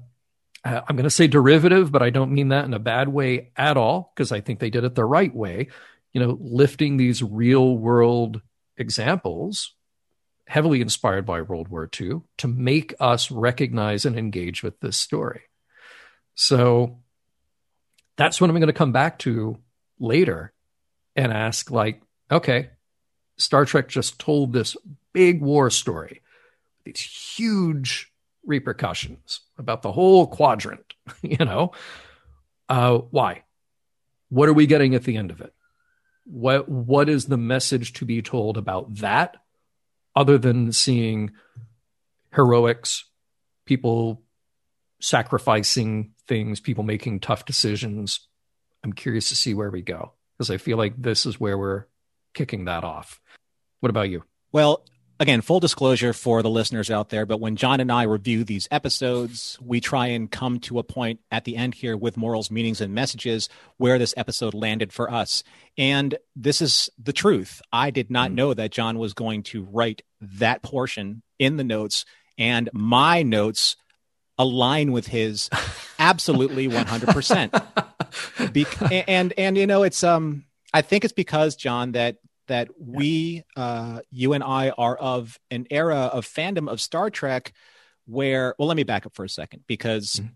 uh 0.63 0.81
I'm 0.87 0.95
going 0.95 1.03
to 1.03 1.09
say 1.09 1.27
derivative, 1.27 1.91
but 1.91 2.01
I 2.01 2.09
don't 2.09 2.31
mean 2.31 2.47
that 2.47 2.65
in 2.65 2.73
a 2.73 2.79
bad 2.79 3.09
way 3.09 3.51
at 3.57 3.77
all, 3.77 4.11
because 4.15 4.31
I 4.31 4.39
think 4.39 4.59
they 4.59 4.71
did 4.71 4.85
it 4.85 4.95
the 4.95 5.05
right 5.05 5.35
way. 5.35 5.67
You 6.13 6.21
know, 6.21 6.37
lifting 6.39 6.95
these 6.95 7.21
real 7.21 7.77
world 7.77 8.41
examples 8.77 9.73
heavily 10.47 10.79
inspired 10.79 11.25
by 11.25 11.41
World 11.41 11.67
War 11.67 11.89
II 11.99 12.21
to 12.37 12.47
make 12.47 12.93
us 12.99 13.31
recognize 13.31 14.05
and 14.05 14.17
engage 14.17 14.63
with 14.63 14.79
this 14.79 14.95
story. 14.95 15.41
So 16.35 16.99
that's 18.17 18.39
what 18.39 18.49
I'm 18.49 18.55
going 18.55 18.67
to 18.67 18.73
come 18.73 18.91
back 18.91 19.19
to 19.19 19.57
later 19.99 20.53
and 21.15 21.31
ask, 21.31 21.71
like, 21.71 22.01
okay, 22.31 22.69
Star 23.37 23.65
Trek 23.65 23.87
just 23.87 24.19
told 24.19 24.53
this 24.53 24.75
big 25.13 25.41
war 25.41 25.69
story, 25.69 26.21
these 26.83 27.35
huge 27.35 28.11
repercussions 28.45 29.41
about 29.57 29.81
the 29.81 29.91
whole 29.91 30.27
quadrant, 30.27 30.93
you 31.21 31.43
know? 31.43 31.71
Uh, 32.69 32.97
why? 32.97 33.43
What 34.29 34.49
are 34.49 34.53
we 34.53 34.67
getting 34.67 34.95
at 34.95 35.03
the 35.03 35.17
end 35.17 35.31
of 35.31 35.41
it? 35.41 35.53
What 36.25 36.67
what 36.67 37.07
is 37.07 37.25
the 37.25 37.37
message 37.37 37.93
to 37.93 38.05
be 38.05 38.23
told 38.23 38.57
about 38.57 38.95
that 38.95 39.37
other 40.15 40.39
than 40.39 40.71
seeing 40.71 41.31
heroics, 42.33 43.05
people 43.65 44.23
sacrificing 45.05 46.11
things, 46.27 46.59
people 46.59 46.83
making 46.83 47.19
tough 47.19 47.45
decisions. 47.45 48.27
I'm 48.83 48.93
curious 48.93 49.29
to 49.29 49.35
see 49.35 49.53
where 49.53 49.69
we 49.69 49.81
go 49.81 50.13
because 50.37 50.49
I 50.49 50.57
feel 50.57 50.77
like 50.77 50.99
this 50.99 51.25
is 51.25 51.39
where 51.39 51.57
we're 51.57 51.85
kicking 52.33 52.65
that 52.65 52.83
off. 52.83 53.21
What 53.81 53.91
about 53.91 54.09
you? 54.09 54.23
Well, 54.51 54.83
again, 55.19 55.41
full 55.41 55.59
disclosure 55.59 56.11
for 56.11 56.41
the 56.41 56.49
listeners 56.49 56.89
out 56.89 57.09
there, 57.09 57.27
but 57.27 57.39
when 57.39 57.55
John 57.55 57.79
and 57.79 57.91
I 57.91 58.03
review 58.03 58.43
these 58.43 58.67
episodes, 58.71 59.59
we 59.61 59.79
try 59.79 60.07
and 60.07 60.29
come 60.29 60.59
to 60.61 60.79
a 60.79 60.83
point 60.83 61.19
at 61.29 61.45
the 61.45 61.55
end 61.55 61.75
here 61.75 61.95
with 61.95 62.17
morals, 62.17 62.49
meanings, 62.49 62.81
and 62.81 62.95
messages 62.95 63.47
where 63.77 63.99
this 63.99 64.15
episode 64.17 64.55
landed 64.55 64.91
for 64.91 65.11
us. 65.11 65.43
And 65.77 66.17
this 66.35 66.61
is 66.61 66.89
the 66.97 67.13
truth. 67.13 67.61
I 67.71 67.91
did 67.91 68.09
not 68.09 68.31
mm. 68.31 68.35
know 68.35 68.53
that 68.55 68.71
John 68.71 68.97
was 68.97 69.13
going 69.13 69.43
to 69.43 69.65
write 69.65 70.01
that 70.19 70.63
portion 70.63 71.21
in 71.37 71.57
the 71.57 71.63
notes, 71.63 72.05
and 72.39 72.69
my 72.73 73.21
notes 73.21 73.75
align 74.37 74.91
with 74.91 75.07
his 75.07 75.49
absolutely 75.99 76.67
100%. 76.69 78.53
Be- 78.53 78.65
and 79.07 79.33
and 79.37 79.57
you 79.57 79.67
know 79.67 79.83
it's 79.83 80.03
um 80.03 80.45
I 80.73 80.81
think 80.81 81.03
it's 81.03 81.13
because 81.13 81.55
John 81.55 81.93
that 81.93 82.17
that 82.47 82.69
we 82.79 83.43
uh 83.55 84.01
you 84.11 84.33
and 84.33 84.43
I 84.43 84.69
are 84.69 84.95
of 84.95 85.37
an 85.51 85.67
era 85.69 86.09
of 86.13 86.25
fandom 86.25 86.69
of 86.69 86.79
Star 86.79 87.09
Trek 87.09 87.53
where 88.05 88.55
well 88.57 88.67
let 88.67 88.77
me 88.77 88.83
back 88.83 89.05
up 89.05 89.15
for 89.15 89.25
a 89.25 89.29
second 89.29 89.63
because 89.67 90.21
mm-hmm. 90.21 90.27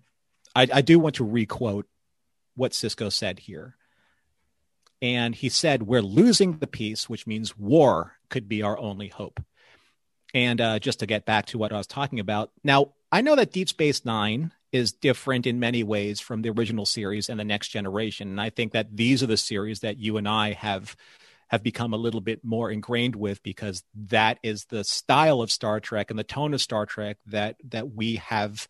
I, 0.56 0.68
I 0.74 0.82
do 0.82 1.00
want 1.00 1.16
to 1.16 1.26
requote 1.26 1.88
what 2.56 2.74
sisko 2.74 3.12
said 3.12 3.40
here. 3.40 3.76
And 5.02 5.34
he 5.34 5.50
said, 5.50 5.84
We're 5.84 6.02
losing 6.02 6.58
the 6.58 6.68
peace, 6.68 7.10
which 7.10 7.26
means 7.26 7.58
war 7.58 8.18
could 8.30 8.48
be 8.50 8.62
our 8.62 8.78
only 8.78 9.08
hope. 9.08 9.42
And 10.34 10.62
uh, 10.62 10.80
just 10.80 11.00
to 11.00 11.06
get 11.06 11.26
back 11.26 11.48
to 11.48 11.58
what 11.58 11.72
I 11.72 11.78
was 11.78 11.88
talking 11.88 12.20
about, 12.20 12.52
now 12.64 12.92
I 13.12 13.22
know 13.22 13.36
that 13.36 13.52
Deep 13.52 13.70
Space 13.70 14.06
Nine 14.06 14.52
is 14.72 14.92
different 14.92 15.48
in 15.48 15.60
many 15.60 15.84
ways 15.84 16.20
from 16.20 16.42
the 16.42 16.50
original 16.50 16.86
series 16.86 17.30
and 17.30 17.40
the 17.40 17.46
next 17.46 17.70
generation. 17.70 18.30
And 18.30 18.40
I 18.40 18.50
think 18.50 18.74
that 18.74 18.96
these 18.96 19.24
are 19.24 19.28
the 19.28 19.38
series 19.38 19.80
that 19.80 19.98
you 19.98 20.18
and 20.18 20.28
I 20.28 20.54
have 20.54 20.96
have 21.48 21.64
become 21.64 21.94
a 21.94 21.98
little 21.98 22.22
bit 22.22 22.44
more 22.44 22.70
ingrained 22.70 23.16
with 23.16 23.42
because 23.42 23.84
that 23.96 24.38
is 24.44 24.66
the 24.66 24.84
style 24.84 25.42
of 25.42 25.52
Star 25.52 25.80
Trek 25.80 26.12
and 26.12 26.20
the 26.20 26.24
tone 26.24 26.54
of 26.54 26.62
Star 26.62 26.86
Trek 26.86 27.18
that 27.26 27.56
that 27.70 27.92
we 27.92 28.18
have 28.18 28.68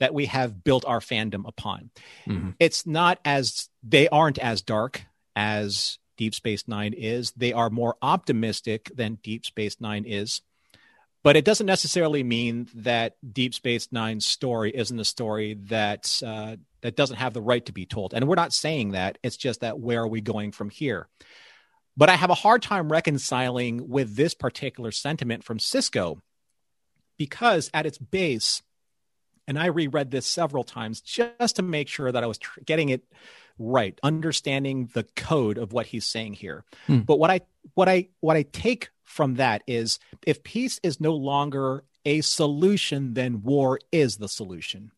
that 0.00 0.12
we 0.12 0.26
have 0.26 0.64
built 0.64 0.84
our 0.84 1.00
fandom 1.00 1.46
upon. 1.46 1.90
Mm-hmm. 2.26 2.50
It's 2.58 2.86
not 2.86 3.18
as 3.24 3.68
they 3.82 4.08
aren't 4.08 4.38
as 4.38 4.60
dark 4.62 5.02
as 5.34 5.98
Deep 6.16 6.34
Space 6.34 6.66
9 6.66 6.92
is. 6.92 7.32
They 7.32 7.52
are 7.52 7.70
more 7.70 7.96
optimistic 8.02 8.90
than 8.94 9.18
Deep 9.22 9.46
Space 9.46 9.80
9 9.80 10.04
is. 10.04 10.42
But 11.26 11.34
it 11.34 11.44
doesn't 11.44 11.66
necessarily 11.66 12.22
mean 12.22 12.68
that 12.72 13.16
Deep 13.32 13.52
Space 13.52 13.88
Nine's 13.90 14.24
story 14.24 14.70
isn't 14.70 15.00
a 15.00 15.04
story 15.04 15.54
that 15.64 16.22
uh, 16.24 16.54
that 16.82 16.94
doesn't 16.94 17.16
have 17.16 17.34
the 17.34 17.42
right 17.42 17.66
to 17.66 17.72
be 17.72 17.84
told. 17.84 18.14
And 18.14 18.28
we're 18.28 18.36
not 18.36 18.52
saying 18.52 18.92
that. 18.92 19.18
It's 19.24 19.36
just 19.36 19.62
that 19.62 19.80
where 19.80 20.02
are 20.02 20.06
we 20.06 20.20
going 20.20 20.52
from 20.52 20.70
here? 20.70 21.08
But 21.96 22.10
I 22.10 22.14
have 22.14 22.30
a 22.30 22.34
hard 22.34 22.62
time 22.62 22.92
reconciling 22.92 23.88
with 23.88 24.14
this 24.14 24.34
particular 24.34 24.92
sentiment 24.92 25.42
from 25.42 25.58
Sisko 25.58 26.20
because 27.18 27.72
at 27.74 27.86
its 27.86 27.98
base, 27.98 28.62
and 29.48 29.58
I 29.58 29.66
reread 29.66 30.12
this 30.12 30.28
several 30.28 30.62
times 30.62 31.00
just 31.00 31.56
to 31.56 31.62
make 31.62 31.88
sure 31.88 32.12
that 32.12 32.22
I 32.22 32.28
was 32.28 32.38
tr- 32.38 32.60
getting 32.64 32.90
it 32.90 33.02
right, 33.58 33.98
understanding 34.02 34.90
the 34.92 35.04
code 35.16 35.58
of 35.58 35.72
what 35.72 35.86
he's 35.86 36.06
saying 36.06 36.34
here. 36.34 36.64
Hmm. 36.86 37.00
But 37.00 37.18
what 37.18 37.30
I 37.30 37.40
what 37.74 37.88
I 37.88 38.08
what 38.20 38.36
I 38.36 38.42
take 38.42 38.90
from 39.04 39.34
that 39.34 39.62
is 39.66 39.98
if 40.26 40.42
peace 40.42 40.80
is 40.82 41.00
no 41.00 41.14
longer 41.14 41.84
a 42.04 42.20
solution, 42.20 43.14
then 43.14 43.42
war 43.42 43.80
is 43.90 44.16
the 44.16 44.28
solution. 44.28 44.92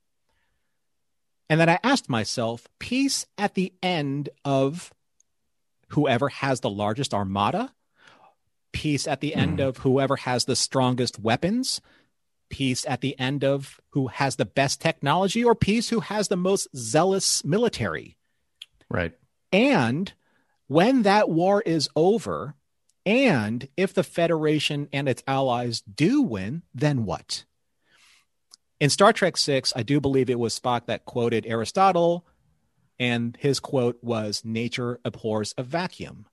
And 1.50 1.58
then 1.58 1.70
I 1.70 1.78
asked 1.82 2.10
myself, 2.10 2.68
peace 2.78 3.24
at 3.38 3.54
the 3.54 3.72
end 3.82 4.28
of 4.44 4.92
whoever 5.88 6.28
has 6.28 6.60
the 6.60 6.68
largest 6.68 7.14
armada, 7.14 7.72
peace 8.72 9.06
at 9.06 9.20
the 9.20 9.34
end 9.34 9.58
hmm. 9.58 9.66
of 9.66 9.78
whoever 9.78 10.16
has 10.16 10.44
the 10.44 10.56
strongest 10.56 11.18
weapons, 11.18 11.80
peace 12.50 12.84
at 12.86 13.00
the 13.00 13.18
end 13.18 13.44
of 13.44 13.80
who 13.90 14.08
has 14.08 14.36
the 14.36 14.44
best 14.44 14.80
technology, 14.80 15.42
or 15.44 15.54
peace 15.54 15.88
who 15.88 16.00
has 16.00 16.28
the 16.28 16.36
most 16.36 16.68
zealous 16.76 17.44
military. 17.44 18.17
Right. 18.90 19.12
And 19.52 20.12
when 20.66 21.02
that 21.02 21.28
war 21.28 21.62
is 21.62 21.88
over, 21.96 22.54
and 23.06 23.68
if 23.76 23.94
the 23.94 24.04
Federation 24.04 24.88
and 24.92 25.08
its 25.08 25.22
allies 25.26 25.80
do 25.80 26.22
win, 26.22 26.62
then 26.74 27.04
what? 27.04 27.44
In 28.80 28.90
Star 28.90 29.12
Trek 29.12 29.36
Six, 29.36 29.72
I 29.74 29.82
do 29.82 30.00
believe 30.00 30.30
it 30.30 30.38
was 30.38 30.58
Spock 30.58 30.86
that 30.86 31.04
quoted 31.04 31.46
Aristotle 31.46 32.26
and 32.98 33.36
his 33.40 33.60
quote 33.60 33.98
was 34.02 34.44
nature 34.44 35.00
abhors 35.04 35.54
a 35.56 35.62
vacuum 35.62 36.26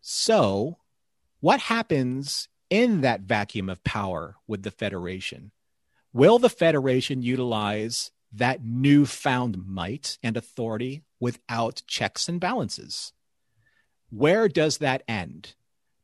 so 0.00 0.78
what 1.40 1.60
happens 1.60 2.48
in 2.70 3.02
that 3.02 3.22
vacuum 3.22 3.68
of 3.68 3.84
power 3.84 4.36
with 4.46 4.62
the 4.62 4.70
federation 4.70 5.52
will 6.12 6.38
the 6.38 6.48
federation 6.48 7.22
utilize 7.22 8.10
that 8.32 8.64
newfound 8.64 9.66
might 9.66 10.18
and 10.22 10.36
authority 10.36 11.02
without 11.20 11.82
checks 11.86 12.28
and 12.28 12.40
balances 12.40 13.12
where 14.10 14.48
does 14.48 14.78
that 14.78 15.02
end 15.06 15.54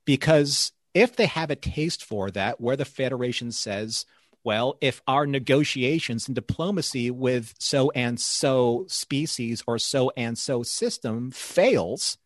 because 0.04 0.72
if 0.94 1.16
they 1.16 1.26
have 1.26 1.50
a 1.50 1.56
taste 1.56 2.04
for 2.04 2.30
that 2.30 2.60
where 2.60 2.76
the 2.76 2.84
federation 2.84 3.50
says 3.50 4.06
well, 4.46 4.78
if 4.80 5.02
our 5.08 5.26
negotiations 5.26 6.28
and 6.28 6.34
diplomacy 6.36 7.10
with 7.10 7.52
so 7.58 7.90
and 7.90 8.20
so 8.20 8.84
species 8.86 9.64
or 9.66 9.76
so 9.76 10.12
and 10.16 10.38
so 10.38 10.62
system 10.62 11.32
fails, 11.32 12.16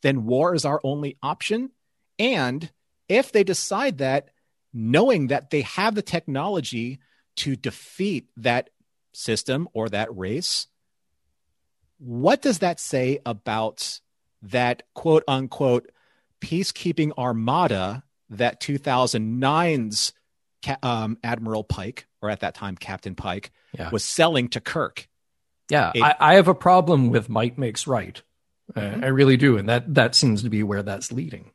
then 0.00 0.24
war 0.24 0.54
is 0.54 0.64
our 0.64 0.80
only 0.82 1.18
option. 1.22 1.72
And 2.18 2.72
if 3.06 3.32
they 3.32 3.44
decide 3.44 3.98
that, 3.98 4.30
knowing 4.72 5.26
that 5.26 5.50
they 5.50 5.60
have 5.60 5.94
the 5.94 6.00
technology 6.00 7.00
to 7.36 7.54
defeat 7.54 8.30
that 8.38 8.70
system 9.12 9.68
or 9.74 9.90
that 9.90 10.16
race, 10.16 10.67
what 11.98 12.42
does 12.42 12.60
that 12.60 12.80
say 12.80 13.20
about 13.26 14.00
that 14.42 14.82
quote 14.94 15.24
unquote 15.28 15.90
peacekeeping 16.40 17.12
armada 17.18 18.04
that 18.30 18.60
2009's 18.60 20.12
um, 20.82 21.18
Admiral 21.22 21.64
Pike, 21.64 22.06
or 22.20 22.30
at 22.30 22.40
that 22.40 22.54
time 22.54 22.76
Captain 22.76 23.14
Pike, 23.14 23.50
yeah. 23.72 23.90
was 23.90 24.04
selling 24.04 24.48
to 24.50 24.60
Kirk. 24.60 25.08
Yeah, 25.70 25.92
it, 25.94 26.02
I, 26.02 26.14
I, 26.18 26.34
have 26.34 26.48
a 26.48 26.54
problem 26.54 27.10
with 27.10 27.28
might 27.28 27.58
makes 27.58 27.86
right. 27.86 28.20
Uh, 28.74 28.80
mm-hmm. 28.80 29.04
I 29.04 29.08
really 29.08 29.36
do, 29.36 29.56
and 29.56 29.68
that 29.68 29.94
that 29.94 30.14
seems 30.14 30.42
to 30.42 30.50
be 30.50 30.62
where 30.62 30.82
that's 30.82 31.12
leading. 31.12 31.50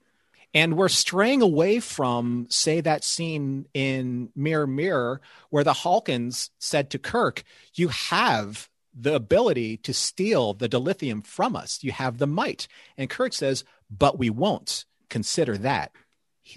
And 0.56 0.78
we're 0.78 0.90
straying 0.90 1.42
away 1.42 1.80
from, 1.80 2.46
say, 2.50 2.80
that 2.82 3.04
scene 3.04 3.66
in 3.74 4.30
Mirror 4.36 4.68
Mirror 4.68 5.22
where 5.50 5.64
the 5.64 5.74
Halkans 5.74 6.52
said 6.60 6.92
to 6.92 7.00
Kirk, 7.00 7.44
"You 7.74 7.88
have 7.88 8.70
the 8.94 9.16
ability 9.16 9.78
to 9.78 9.94
steal 9.94 10.54
the 10.54 10.70
dilithium 10.70 11.26
from 11.26 11.56
us. 11.56 11.84
You 11.84 11.92
have 11.92 12.18
the 12.18 12.28
might." 12.28 12.68
And 12.98 13.10
Kirk 13.10 13.34
says, 13.34 13.64
"But 13.90 14.18
we 14.20 14.30
won't." 14.30 14.86
Consider 15.10 15.58
that 15.60 15.92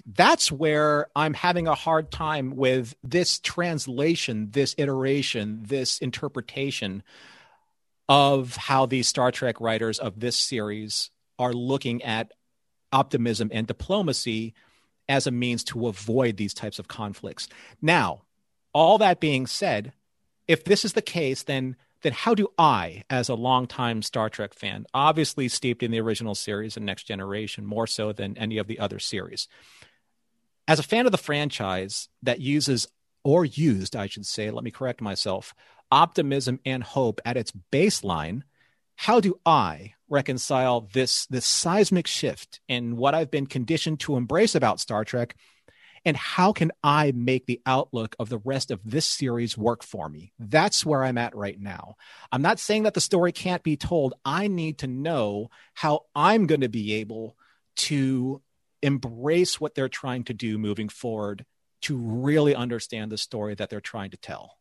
that's 0.05 0.51
where 0.51 1.07
I'm 1.15 1.33
having 1.33 1.67
a 1.67 1.75
hard 1.75 2.11
time 2.11 2.55
with 2.55 2.95
this 3.03 3.39
translation, 3.39 4.51
this 4.51 4.75
iteration, 4.77 5.63
this 5.63 5.99
interpretation 5.99 7.03
of 8.09 8.55
how 8.55 8.85
these 8.85 9.07
Star 9.07 9.31
Trek 9.31 9.59
writers 9.61 9.99
of 9.99 10.19
this 10.19 10.35
series 10.35 11.09
are 11.39 11.53
looking 11.53 12.01
at 12.03 12.31
optimism 12.91 13.49
and 13.53 13.67
diplomacy 13.67 14.53
as 15.09 15.27
a 15.27 15.31
means 15.31 15.63
to 15.65 15.87
avoid 15.87 16.37
these 16.37 16.53
types 16.53 16.79
of 16.79 16.87
conflicts. 16.87 17.47
Now, 17.81 18.23
all 18.73 18.97
that 18.97 19.19
being 19.19 19.47
said, 19.47 19.93
if 20.47 20.63
this 20.63 20.83
is 20.83 20.93
the 20.93 21.01
case, 21.01 21.43
then 21.43 21.75
then 22.01 22.13
how 22.13 22.35
do 22.35 22.47
I, 22.57 23.03
as 23.09 23.29
a 23.29 23.35
longtime 23.35 24.01
Star 24.01 24.29
Trek 24.29 24.53
fan, 24.53 24.85
obviously 24.93 25.47
steeped 25.47 25.83
in 25.83 25.91
the 25.91 26.01
original 26.01 26.35
series 26.35 26.77
and 26.77 26.85
Next 26.85 27.03
Generation 27.03 27.65
more 27.65 27.87
so 27.87 28.13
than 28.13 28.37
any 28.37 28.57
of 28.57 28.67
the 28.67 28.79
other 28.79 28.99
series, 28.99 29.47
as 30.67 30.79
a 30.79 30.83
fan 30.83 31.05
of 31.05 31.11
the 31.11 31.17
franchise 31.17 32.09
that 32.23 32.41
uses 32.41 32.87
or 33.23 33.45
used, 33.45 33.95
I 33.95 34.07
should 34.07 34.25
say, 34.25 34.51
let 34.51 34.63
me 34.63 34.71
correct 34.71 35.01
myself, 35.01 35.53
optimism 35.91 36.59
and 36.65 36.83
hope 36.83 37.21
at 37.25 37.37
its 37.37 37.51
baseline, 37.71 38.43
how 38.95 39.19
do 39.19 39.39
I 39.45 39.93
reconcile 40.09 40.89
this 40.93 41.25
this 41.27 41.45
seismic 41.45 42.07
shift 42.07 42.61
in 42.67 42.95
what 42.97 43.13
I've 43.13 43.29
been 43.29 43.45
conditioned 43.45 43.99
to 44.01 44.15
embrace 44.15 44.55
about 44.55 44.79
Star 44.79 45.03
Trek 45.05 45.35
and 46.05 46.17
how 46.17 46.51
can 46.53 46.71
I 46.83 47.11
make 47.15 47.45
the 47.45 47.61
outlook 47.65 48.15
of 48.19 48.29
the 48.29 48.39
rest 48.39 48.71
of 48.71 48.79
this 48.83 49.05
series 49.05 49.57
work 49.57 49.83
for 49.83 50.09
me? 50.09 50.33
That's 50.39 50.85
where 50.85 51.03
I'm 51.03 51.17
at 51.17 51.35
right 51.35 51.59
now. 51.59 51.95
I'm 52.31 52.41
not 52.41 52.59
saying 52.59 52.83
that 52.83 52.93
the 52.93 53.01
story 53.01 53.31
can't 53.31 53.63
be 53.63 53.77
told. 53.77 54.13
I 54.23 54.47
need 54.47 54.79
to 54.79 54.87
know 54.87 55.49
how 55.73 56.01
I'm 56.15 56.47
going 56.47 56.61
to 56.61 56.69
be 56.69 56.95
able 56.95 57.35
to 57.77 58.41
embrace 58.81 59.59
what 59.59 59.75
they're 59.75 59.89
trying 59.89 60.23
to 60.25 60.33
do 60.33 60.57
moving 60.57 60.89
forward 60.89 61.45
to 61.81 61.97
really 61.97 62.55
understand 62.55 63.11
the 63.11 63.17
story 63.17 63.55
that 63.55 63.69
they're 63.69 63.81
trying 63.81 64.11
to 64.11 64.17
tell. 64.17 64.57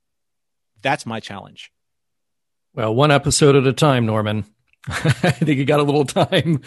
That's 0.83 1.07
my 1.07 1.21
challenge. 1.21 1.73
Well, 2.75 2.95
one 2.95 3.11
episode 3.11 3.57
at 3.57 3.67
a 3.67 3.73
time, 3.73 4.05
Norman. 4.05 4.45
I 4.89 5.33
think 5.33 5.59
you 5.59 5.65
got 5.65 5.81
a 5.81 5.85
little 5.85 6.05
time 6.05 6.63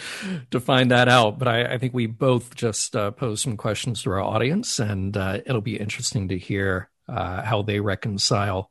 to 0.50 0.60
find 0.60 0.90
that 0.90 1.08
out, 1.08 1.38
but 1.38 1.48
I, 1.48 1.64
I 1.64 1.78
think 1.78 1.94
we 1.94 2.06
both 2.06 2.54
just 2.54 2.94
uh, 2.94 3.12
posed 3.12 3.42
some 3.42 3.56
questions 3.56 4.02
to 4.02 4.10
our 4.10 4.20
audience, 4.20 4.78
and 4.78 5.16
uh, 5.16 5.38
it'll 5.46 5.62
be 5.62 5.78
interesting 5.78 6.28
to 6.28 6.36
hear 6.36 6.90
uh, 7.08 7.42
how 7.42 7.62
they 7.62 7.80
reconcile 7.80 8.70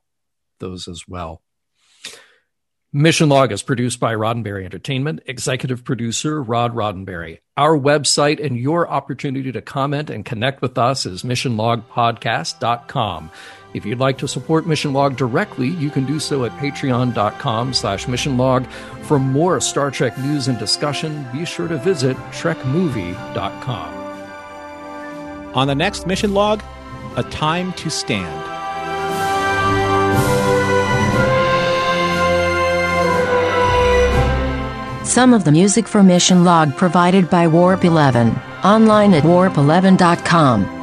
those 0.60 0.88
as 0.88 1.08
well. 1.08 1.42
Mission 2.92 3.30
Log 3.30 3.52
is 3.52 3.62
produced 3.62 4.00
by 4.00 4.16
Roddenberry 4.16 4.66
Entertainment, 4.66 5.22
executive 5.28 5.84
producer 5.84 6.42
Rod 6.42 6.74
Roddenberry. 6.74 7.38
Our 7.56 7.78
website 7.78 8.44
and 8.44 8.58
your 8.58 8.90
opportunity 8.90 9.52
to 9.52 9.62
comment 9.62 10.10
and 10.10 10.26
connect 10.26 10.64
with 10.64 10.76
us 10.78 11.06
is 11.06 11.22
missionlogpodcast.com. 11.22 13.30
If 13.74 13.86
you'd 13.86 14.00
like 14.00 14.18
to 14.20 14.28
support 14.28 14.66
Mission 14.66 14.94
Log 14.94 15.16
directly, 15.16 15.68
you 15.68 15.92
can 15.92 16.06
do 16.06 16.20
so 16.20 16.44
at 16.44 16.52
patreon.com 16.54 17.74
slash 17.74 18.06
missionlog. 18.06 18.66
For 19.04 19.20
more 19.20 19.62
Star 19.62 19.92
Trek 19.92 20.18
news 20.18 20.48
and 20.48 20.58
discussion, 20.58 21.26
be 21.32 21.46
sure 21.46 21.68
to 21.68 21.78
visit 21.78 22.18
trekmovie.com. 22.32 23.94
On 25.56 25.68
the 25.68 25.76
next 25.76 26.08
Mission 26.08 26.34
Log, 26.34 26.64
A 27.16 27.24
Time 27.24 27.74
to 27.74 27.90
Stand. 27.90 28.46
Some 35.08 35.34
of 35.34 35.44
the 35.44 35.52
music 35.52 35.88
for 35.88 36.04
Mission 36.04 36.44
Log 36.44 36.76
provided 36.76 37.32
by 37.32 37.48
Warp 37.48 37.84
11, 37.84 38.30
online 38.64 39.14
at 39.16 39.24
warp11.com. 39.24 40.79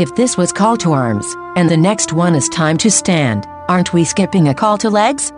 If 0.00 0.14
this 0.14 0.38
was 0.38 0.50
call 0.50 0.78
to 0.78 0.94
arms, 0.94 1.36
and 1.56 1.68
the 1.68 1.76
next 1.76 2.14
one 2.14 2.34
is 2.34 2.48
time 2.48 2.78
to 2.78 2.90
stand, 2.90 3.46
aren't 3.68 3.92
we 3.92 4.02
skipping 4.02 4.48
a 4.48 4.54
call 4.54 4.78
to 4.78 4.88
legs? 4.88 5.30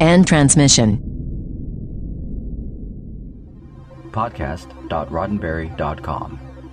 End 0.00 0.26
transmission. 0.26 0.98
Podcast.roddenberry.com, 4.12 6.38